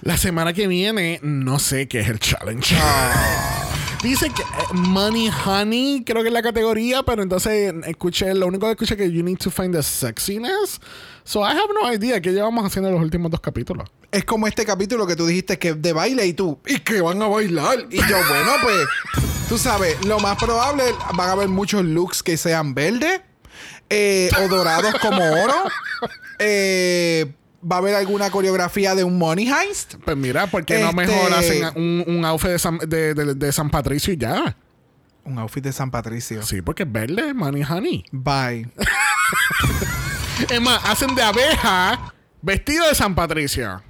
La 0.00 0.16
semana 0.16 0.54
que 0.54 0.66
viene, 0.66 1.20
no 1.22 1.58
sé 1.58 1.86
qué 1.86 2.00
es 2.00 2.08
el 2.08 2.18
challenge. 2.18 2.74
Dice 4.02 4.30
que 4.30 4.42
eh, 4.42 4.46
Money 4.72 5.30
Honey, 5.44 6.02
creo 6.06 6.22
que 6.22 6.28
es 6.28 6.32
la 6.32 6.42
categoría, 6.42 7.02
pero 7.02 7.22
entonces 7.22 7.74
escuché, 7.84 8.32
lo 8.32 8.46
único 8.46 8.64
que 8.66 8.72
escuché 8.72 8.94
es 8.94 8.98
que 8.98 9.12
you 9.12 9.22
need 9.22 9.36
to 9.36 9.50
find 9.50 9.74
the 9.74 9.82
sexiness. 9.82 10.80
So 11.24 11.40
I 11.40 11.50
have 11.50 11.68
no 11.74 11.92
idea 11.92 12.22
qué 12.22 12.32
llevamos 12.32 12.64
haciendo 12.64 12.88
en 12.88 12.94
los 12.94 13.02
últimos 13.02 13.30
dos 13.30 13.40
capítulos. 13.40 13.90
Es 14.10 14.24
como 14.24 14.46
este 14.46 14.64
capítulo 14.64 15.06
que 15.06 15.14
tú 15.14 15.26
dijiste 15.26 15.58
que 15.58 15.70
es 15.70 15.82
de 15.82 15.92
baile 15.92 16.26
y 16.26 16.32
tú, 16.32 16.58
y 16.66 16.78
que 16.78 17.02
van 17.02 17.20
a 17.20 17.26
bailar. 17.26 17.86
Y 17.90 17.98
yo, 17.98 18.16
bueno, 18.28 18.52
pues, 18.62 18.86
tú 19.46 19.58
sabes, 19.58 20.02
lo 20.06 20.18
más 20.20 20.38
probable 20.38 20.84
van 21.14 21.28
a 21.28 21.32
haber 21.32 21.48
muchos 21.48 21.84
looks 21.84 22.22
que 22.22 22.38
sean 22.38 22.72
verdes 22.72 23.20
eh, 23.90 24.30
o 24.42 24.48
dorados 24.48 24.94
como 25.00 25.22
oro. 25.22 25.54
Eh, 26.38 27.32
va 27.60 27.76
a 27.76 27.78
haber 27.80 27.94
alguna 27.96 28.30
coreografía 28.30 28.94
de 28.94 29.04
un 29.04 29.18
money 29.18 29.48
heist. 29.50 29.94
Pues 30.04 30.16
mira, 30.16 30.46
¿por 30.46 30.64
qué 30.64 30.78
no 30.80 30.90
Este- 30.90 30.96
mejor 31.06 31.32
hacen 31.32 31.64
un, 31.76 32.04
un 32.06 32.24
outfit 32.24 32.50
de 32.50 32.58
San, 32.58 32.78
de, 32.78 33.14
de- 33.14 33.34
de 33.34 33.52
San 33.52 33.70
Patricio 33.70 34.12
y 34.12 34.16
ya? 34.16 34.56
Un 35.24 35.38
outfit 35.38 35.62
de 35.64 35.72
San 35.72 35.90
Patricio. 35.90 36.42
Sí, 36.42 36.62
porque 36.62 36.84
es 36.84 36.92
verde, 36.92 37.34
Money 37.34 37.62
Honey. 37.68 38.04
Bye. 38.12 38.68
Es 40.50 40.60
más, 40.60 40.80
hacen 40.84 41.14
de 41.16 41.22
abeja 41.22 42.12
vestido 42.40 42.86
de 42.88 42.94
San 42.94 43.14
Patricio. 43.16 43.82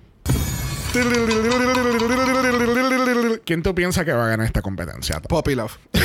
¿Quién 3.44 3.62
tú 3.62 3.74
piensas 3.74 4.04
que 4.04 4.12
va 4.12 4.24
a 4.24 4.28
ganar 4.28 4.46
esta 4.46 4.62
competencia? 4.62 5.20
Poppy 5.20 5.54
Love. 5.54 5.76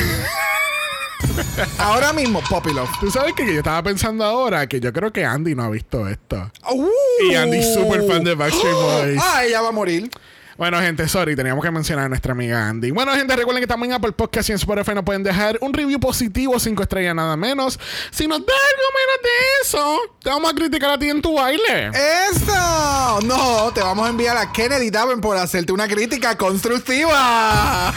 Ahora 1.78 2.12
mismo, 2.12 2.40
Poppy 2.48 2.72
Love. 2.72 2.90
Tú 3.00 3.10
sabes 3.10 3.34
que 3.34 3.46
yo 3.46 3.58
estaba 3.58 3.82
pensando 3.82 4.24
ahora 4.24 4.66
que 4.66 4.80
yo 4.80 4.92
creo 4.92 5.12
que 5.12 5.24
Andy 5.24 5.54
no 5.54 5.64
ha 5.64 5.70
visto 5.70 6.08
esto. 6.08 6.50
Uh. 6.70 6.88
Y 7.30 7.34
Andy 7.34 7.58
es 7.58 7.74
súper 7.74 8.06
fan 8.06 8.24
de 8.24 8.34
Backstreet 8.34 8.74
Boys. 8.74 9.20
Ah, 9.22 9.44
ella 9.44 9.60
va 9.60 9.68
a 9.68 9.72
morir. 9.72 10.10
Bueno, 10.56 10.80
gente, 10.80 11.08
sorry, 11.08 11.34
teníamos 11.34 11.64
que 11.64 11.70
mencionar 11.72 12.04
a 12.06 12.08
nuestra 12.08 12.32
amiga 12.32 12.68
Andy. 12.68 12.92
Bueno, 12.92 13.12
gente, 13.14 13.34
recuerden 13.34 13.60
que 13.60 13.64
estamos 13.64 13.88
en 13.88 13.92
Apple 13.92 14.12
Podcast 14.12 14.48
y 14.48 14.52
en 14.52 14.56
Spotify 14.56 14.94
nos 14.94 15.04
pueden 15.04 15.24
dejar 15.24 15.58
un 15.60 15.72
review 15.72 15.98
positivo, 15.98 16.60
cinco 16.60 16.84
estrellas, 16.84 17.14
nada 17.14 17.36
menos. 17.36 17.78
Si 18.12 18.28
nos 18.28 18.38
da 18.38 18.52
algo 18.52 18.88
menos 18.94 19.22
de 19.22 19.62
eso, 19.62 20.00
te 20.22 20.30
vamos 20.30 20.52
a 20.52 20.54
criticar 20.54 20.90
a 20.90 20.98
ti 20.98 21.08
en 21.08 21.20
tu 21.20 21.34
baile. 21.34 21.90
¡Eso! 22.30 23.20
No, 23.24 23.72
te 23.72 23.80
vamos 23.80 24.06
a 24.06 24.10
enviar 24.10 24.36
a 24.36 24.52
Kennedy 24.52 24.90
Daven 24.90 25.20
por 25.20 25.36
hacerte 25.36 25.72
una 25.72 25.88
crítica 25.88 26.36
constructiva. 26.36 27.92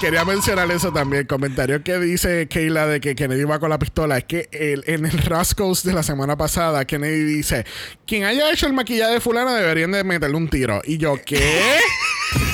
Quería 0.00 0.24
mencionar 0.24 0.70
eso 0.70 0.92
también. 0.92 1.26
Comentario 1.26 1.82
que 1.82 1.98
dice 1.98 2.46
Keila 2.48 2.86
de 2.86 3.00
que 3.00 3.14
Kennedy 3.14 3.44
va 3.44 3.58
con 3.58 3.70
la 3.70 3.78
pistola. 3.78 4.18
Es 4.18 4.24
que 4.24 4.48
el- 4.52 4.84
en 4.86 5.06
el 5.06 5.18
Rascals 5.18 5.82
de 5.82 5.92
la 5.92 6.02
semana 6.02 6.36
pasada, 6.36 6.84
Kennedy 6.84 7.24
dice: 7.24 7.64
Quien 8.06 8.24
haya 8.24 8.50
hecho 8.52 8.66
el 8.66 8.72
maquillaje 8.74 9.14
de 9.14 9.20
Fulana 9.20 9.54
deberían 9.54 9.92
de 9.92 10.04
meterle 10.04 10.36
un 10.36 10.48
tiro. 10.48 10.82
Y 10.84 10.98
yo, 10.98 11.16
¿qué? 11.24 11.78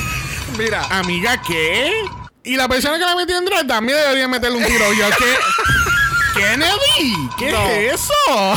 Mira, 0.58 0.84
Amiga, 0.90 1.40
¿qué? 1.46 1.90
Y 2.44 2.56
la 2.56 2.68
persona 2.68 2.98
que 2.98 3.04
la 3.04 3.16
metió 3.16 3.36
en 3.38 3.44
drag 3.44 3.66
también 3.66 3.98
debería 3.98 4.28
meterle 4.28 4.58
un 4.58 4.64
tiro. 4.64 4.92
Y 4.92 4.98
yo, 4.98 5.06
¿qué? 5.18 5.34
Kennedy, 6.40 7.28
¿qué 7.38 7.50
No. 7.50 7.68
es 7.68 7.94
eso? 7.94 8.54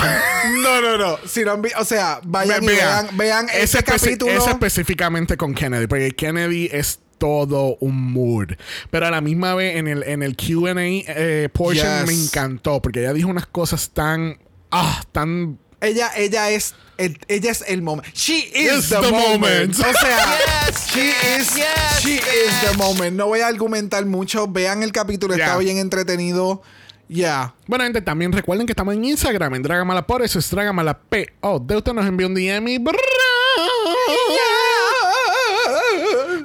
no, 0.61 0.81
no, 0.81 0.97
no. 0.97 1.17
Si 1.27 1.43
no 1.43 1.59
o 1.77 1.83
sea, 1.85 2.19
vayan 2.23 2.63
y 2.63 2.67
vean, 2.67 3.07
vean 3.13 3.47
ese 3.53 3.79
especi- 3.79 4.01
capítulo. 4.03 4.31
ese 4.31 4.51
específicamente 4.51 5.37
con 5.37 5.53
Kennedy, 5.55 5.87
porque 5.87 6.11
Kennedy 6.11 6.69
es 6.71 6.99
todo 7.23 7.77
un 7.79 8.11
mood. 8.11 8.49
Pero 8.91 9.07
a 9.07 9.11
la 9.11 9.21
misma 9.21 9.55
vez 9.55 9.77
en 9.77 9.87
el, 9.87 10.03
en 10.03 10.21
el 10.23 10.35
QA 10.35 10.73
eh, 10.75 11.47
portion 11.53 12.05
Yes. 12.05 12.07
me 12.07 12.13
encantó, 12.25 12.81
porque 12.81 12.99
ella 12.99 13.13
dijo 13.13 13.29
unas 13.29 13.45
cosas 13.45 13.91
tan. 13.91 14.37
Ah, 14.71 15.01
tan. 15.13 15.57
Ella, 15.79 16.11
ella 16.17 16.49
es 16.49 16.75
el, 16.97 17.17
ella 17.29 17.51
es 17.51 17.63
el 17.65 17.81
momento. 17.81 18.09
She 18.13 18.51
is 18.53 18.89
the, 18.89 18.95
the 18.97 19.09
moment. 19.11 19.39
moment. 19.39 19.79
O 19.79 19.83
sea, 19.83 20.37
Yes, 20.67 20.87
she 20.93 20.99
bitch. 20.99 21.39
is, 21.39 21.55
Yes, 21.55 22.01
she 22.01 22.15
is 22.15 22.69
the 22.71 22.77
moment. 22.77 23.15
No 23.15 23.27
voy 23.27 23.39
a 23.39 23.47
argumentar 23.47 24.05
mucho. 24.05 24.45
Vean 24.47 24.83
el 24.83 24.91
capítulo, 24.91 25.33
está 25.33 25.45
Yeah. 25.45 25.57
bien 25.59 25.77
entretenido. 25.77 26.61
Ya. 27.07 27.53
Bueno, 27.67 27.83
gente, 27.85 28.01
también 28.01 28.31
recuerden 28.33 28.65
que 28.65 28.71
estamos 28.73 28.93
en 28.95 29.05
Instagram, 29.05 29.55
en 29.55 29.61
Dragamala 29.63 30.05
por 30.07 30.23
eso 30.23 30.39
es 30.39 30.49
Dragamala 30.49 30.97
P. 30.99 31.27
Oh, 31.41 31.59
de 31.59 31.77
usted 31.77 31.93
nos 31.93 32.05
envió 32.05 32.27
un 32.27 32.33
DM 32.33 32.67
y. 32.69 32.77
Bro, 32.79 32.97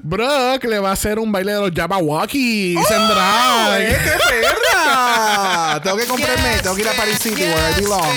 Brock 0.08 0.64
le 0.64 0.78
va 0.78 0.88
a 0.88 0.92
hacer 0.92 1.18
un 1.18 1.30
baile 1.30 1.52
de 1.52 1.60
los 1.60 1.70
Jabberwockies 1.70 2.78
en 2.90 3.08
drag. 3.08 3.18
¡Ay, 3.18 3.86
¡Qué 3.88 4.10
perra! 4.40 5.80
tengo 5.84 5.96
que 5.98 6.06
comprarme, 6.06 6.52
Yes, 6.54 6.62
tengo 6.62 6.76
que 6.76 6.80
ir 6.82 6.88
a 6.88 6.92
Paris 6.92 7.18
City, 7.18 7.42
yes, 7.42 7.54
where 7.54 7.70
I 7.70 7.80
belong, 7.82 8.16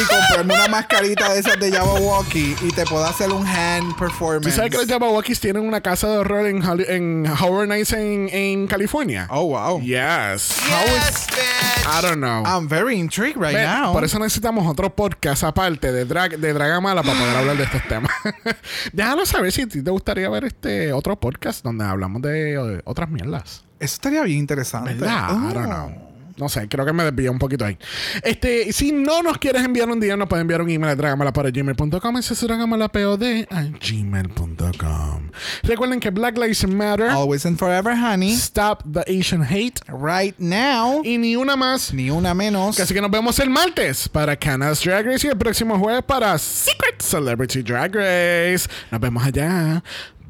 y 0.00 0.04
comprarme 0.04 0.54
una 0.54 0.68
mascarita 0.68 1.32
de 1.32 1.40
esas 1.40 1.58
de 1.58 1.72
Jabberwocky 1.72 2.56
y 2.62 2.68
te 2.72 2.84
puedo 2.84 3.04
hacer 3.04 3.30
un 3.32 3.44
hand 3.46 3.96
performance. 3.96 4.44
¿Tú 4.44 4.50
sabes 4.56 4.70
que 4.70 4.76
los 4.76 4.86
Jabberwockies 4.86 5.40
tienen 5.40 5.66
una 5.66 5.80
casa 5.80 6.08
de 6.08 6.18
horror 6.18 6.46
en, 6.46 6.62
Holly- 6.62 6.86
en 6.88 7.26
Horror 7.26 7.66
Nights 7.66 7.92
en, 7.94 8.28
en 8.32 8.66
California? 8.68 9.26
Oh, 9.30 9.46
wow. 9.46 9.80
Yes. 9.80 10.58
Yes, 10.68 11.26
bitch. 11.26 11.84
I 11.84 12.00
don't 12.00 12.18
know. 12.20 12.44
I'm 12.46 12.68
very 12.68 12.96
intrigued 13.00 13.36
right 13.36 13.56
now. 13.56 13.92
Por 13.92 14.04
eso 14.04 14.18
necesitamos 14.20 14.64
otro 14.70 14.94
podcast 14.94 15.42
aparte 15.42 15.90
de 15.90 16.04
drag 16.04 16.38
de 16.38 16.52
Dragamala 16.52 17.02
para 17.02 17.18
poder 17.18 17.36
hablar 17.36 17.56
de 17.56 17.64
estos 17.64 17.82
temas. 17.88 18.12
Déjalo 18.92 19.26
saber 19.26 19.50
si 19.50 19.62
a 19.62 19.66
ti 19.66 19.82
te 19.82 19.90
gustaría 19.90 20.28
ver 20.30 20.44
este 20.44 20.92
otro 20.92 21.16
podcast 21.18 21.31
donde 21.62 21.84
hablamos 21.84 22.22
de 22.22 22.80
otras 22.84 23.10
mierdas. 23.10 23.64
Eso 23.78 23.94
estaría 23.94 24.22
bien 24.22 24.38
interesante. 24.38 24.94
¿Verdad? 24.94 25.30
Oh. 25.32 25.50
I 25.50 25.54
don't 25.54 25.66
know. 25.66 26.12
No 26.36 26.48
sé, 26.48 26.68
creo 26.68 26.84
que 26.86 26.92
me 26.92 27.04
desvié 27.04 27.28
un 27.28 27.38
poquito 27.38 27.64
ahí. 27.64 27.78
Este, 28.22 28.72
si 28.72 28.92
no 28.92 29.22
nos 29.22 29.38
quieres 29.38 29.64
enviar 29.64 29.88
un 29.88 30.00
día, 30.00 30.16
nos 30.16 30.28
puedes 30.28 30.40
enviar 30.40 30.62
un 30.62 30.70
email 30.70 30.92
a 30.92 30.96
dragamalapod.gmail.com. 30.96 32.16
Ese 32.16 32.34
es 32.34 32.40
dragamalapod 32.40 33.22
a 33.50 33.62
gmail.com. 33.64 35.30
Recuerden 35.62 36.00
que 36.00 36.10
Black 36.10 36.38
Lives 36.38 36.66
Matter. 36.66 37.08
Always 37.10 37.44
and 37.46 37.58
forever, 37.58 37.94
honey. 37.94 38.32
Stop 38.32 38.82
the 38.90 39.04
Asian 39.08 39.42
Hate. 39.42 39.80
Right 39.88 40.34
now. 40.38 41.02
Y 41.04 41.18
ni 41.18 41.36
una 41.36 41.56
más. 41.56 41.92
Ni 41.92 42.10
una 42.10 42.34
menos. 42.34 42.80
Así 42.80 42.94
que 42.94 43.00
nos 43.00 43.10
vemos 43.10 43.38
el 43.38 43.50
martes 43.50 44.08
para 44.08 44.36
Canas 44.36 44.82
Drag 44.82 45.06
Race 45.06 45.26
y 45.26 45.30
el 45.30 45.36
próximo 45.36 45.78
jueves 45.78 46.02
para 46.04 46.36
Secret 46.38 47.00
Celebrity 47.02 47.62
Drag 47.62 47.94
Race. 47.94 48.68
Nos 48.90 49.00
vemos 49.00 49.24
allá. 49.24 49.82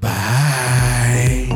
Bye. 0.03 1.47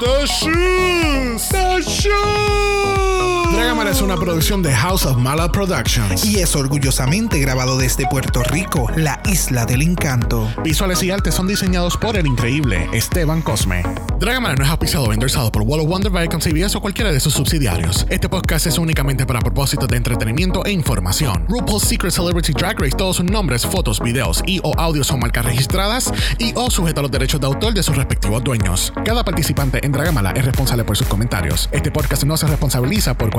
The 0.00 0.24
Shoes. 0.24 1.48
The 1.50 1.82
Shoes. 1.82 3.43
Dragamala 3.54 3.92
es 3.92 4.02
una 4.02 4.16
producción 4.16 4.62
de 4.62 4.74
House 4.74 5.06
of 5.06 5.16
Mala 5.16 5.50
Productions. 5.52 6.24
Y 6.24 6.40
es 6.40 6.56
orgullosamente 6.56 7.38
grabado 7.38 7.78
desde 7.78 8.04
Puerto 8.08 8.42
Rico, 8.42 8.90
la 8.96 9.20
isla 9.26 9.64
del 9.64 9.82
encanto. 9.82 10.52
Visuales 10.64 11.00
y 11.04 11.12
artes 11.12 11.34
son 11.34 11.46
diseñados 11.46 11.96
por 11.96 12.16
el 12.16 12.26
increíble 12.26 12.88
Esteban 12.92 13.42
Cosme. 13.42 13.84
Dragamala 14.18 14.56
no 14.56 14.64
es 14.64 14.70
auspiciado 14.70 15.06
o 15.06 15.12
endorsado 15.12 15.52
por 15.52 15.62
Wall 15.62 15.80
of 15.80 15.86
Wonder, 15.86 16.10
Viacom 16.10 16.40
CBS 16.40 16.76
o 16.76 16.80
cualquiera 16.80 17.12
de 17.12 17.20
sus 17.20 17.34
subsidiarios. 17.34 18.06
Este 18.10 18.28
podcast 18.28 18.66
es 18.66 18.76
únicamente 18.76 19.24
para 19.24 19.38
propósitos 19.38 19.88
de 19.88 19.98
entretenimiento 19.98 20.64
e 20.64 20.72
información. 20.72 21.46
RuPaul's 21.48 21.84
Secret 21.84 22.12
Celebrity 22.12 22.52
Drag 22.52 22.80
Race, 22.80 22.96
todos 22.96 23.16
sus 23.16 23.24
nombres, 23.24 23.64
fotos, 23.64 24.00
videos 24.00 24.42
y 24.46 24.60
o 24.64 24.72
audios 24.78 25.06
son 25.06 25.20
marcas 25.20 25.44
registradas 25.44 26.12
y 26.38 26.52
o 26.56 26.70
sujetos 26.70 26.98
a 26.98 27.02
los 27.02 27.10
derechos 27.10 27.40
de 27.40 27.46
autor 27.46 27.72
de 27.72 27.84
sus 27.84 27.96
respectivos 27.96 28.42
dueños. 28.42 28.92
Cada 29.04 29.24
participante 29.24 29.84
en 29.84 29.92
Dragamala 29.92 30.32
es 30.32 30.44
responsable 30.44 30.82
por 30.82 30.96
sus 30.96 31.06
comentarios. 31.06 31.68
Este 31.70 31.92
podcast 31.92 32.24
no 32.24 32.36
se 32.36 32.48
responsabiliza 32.48 33.14
por 33.16 33.30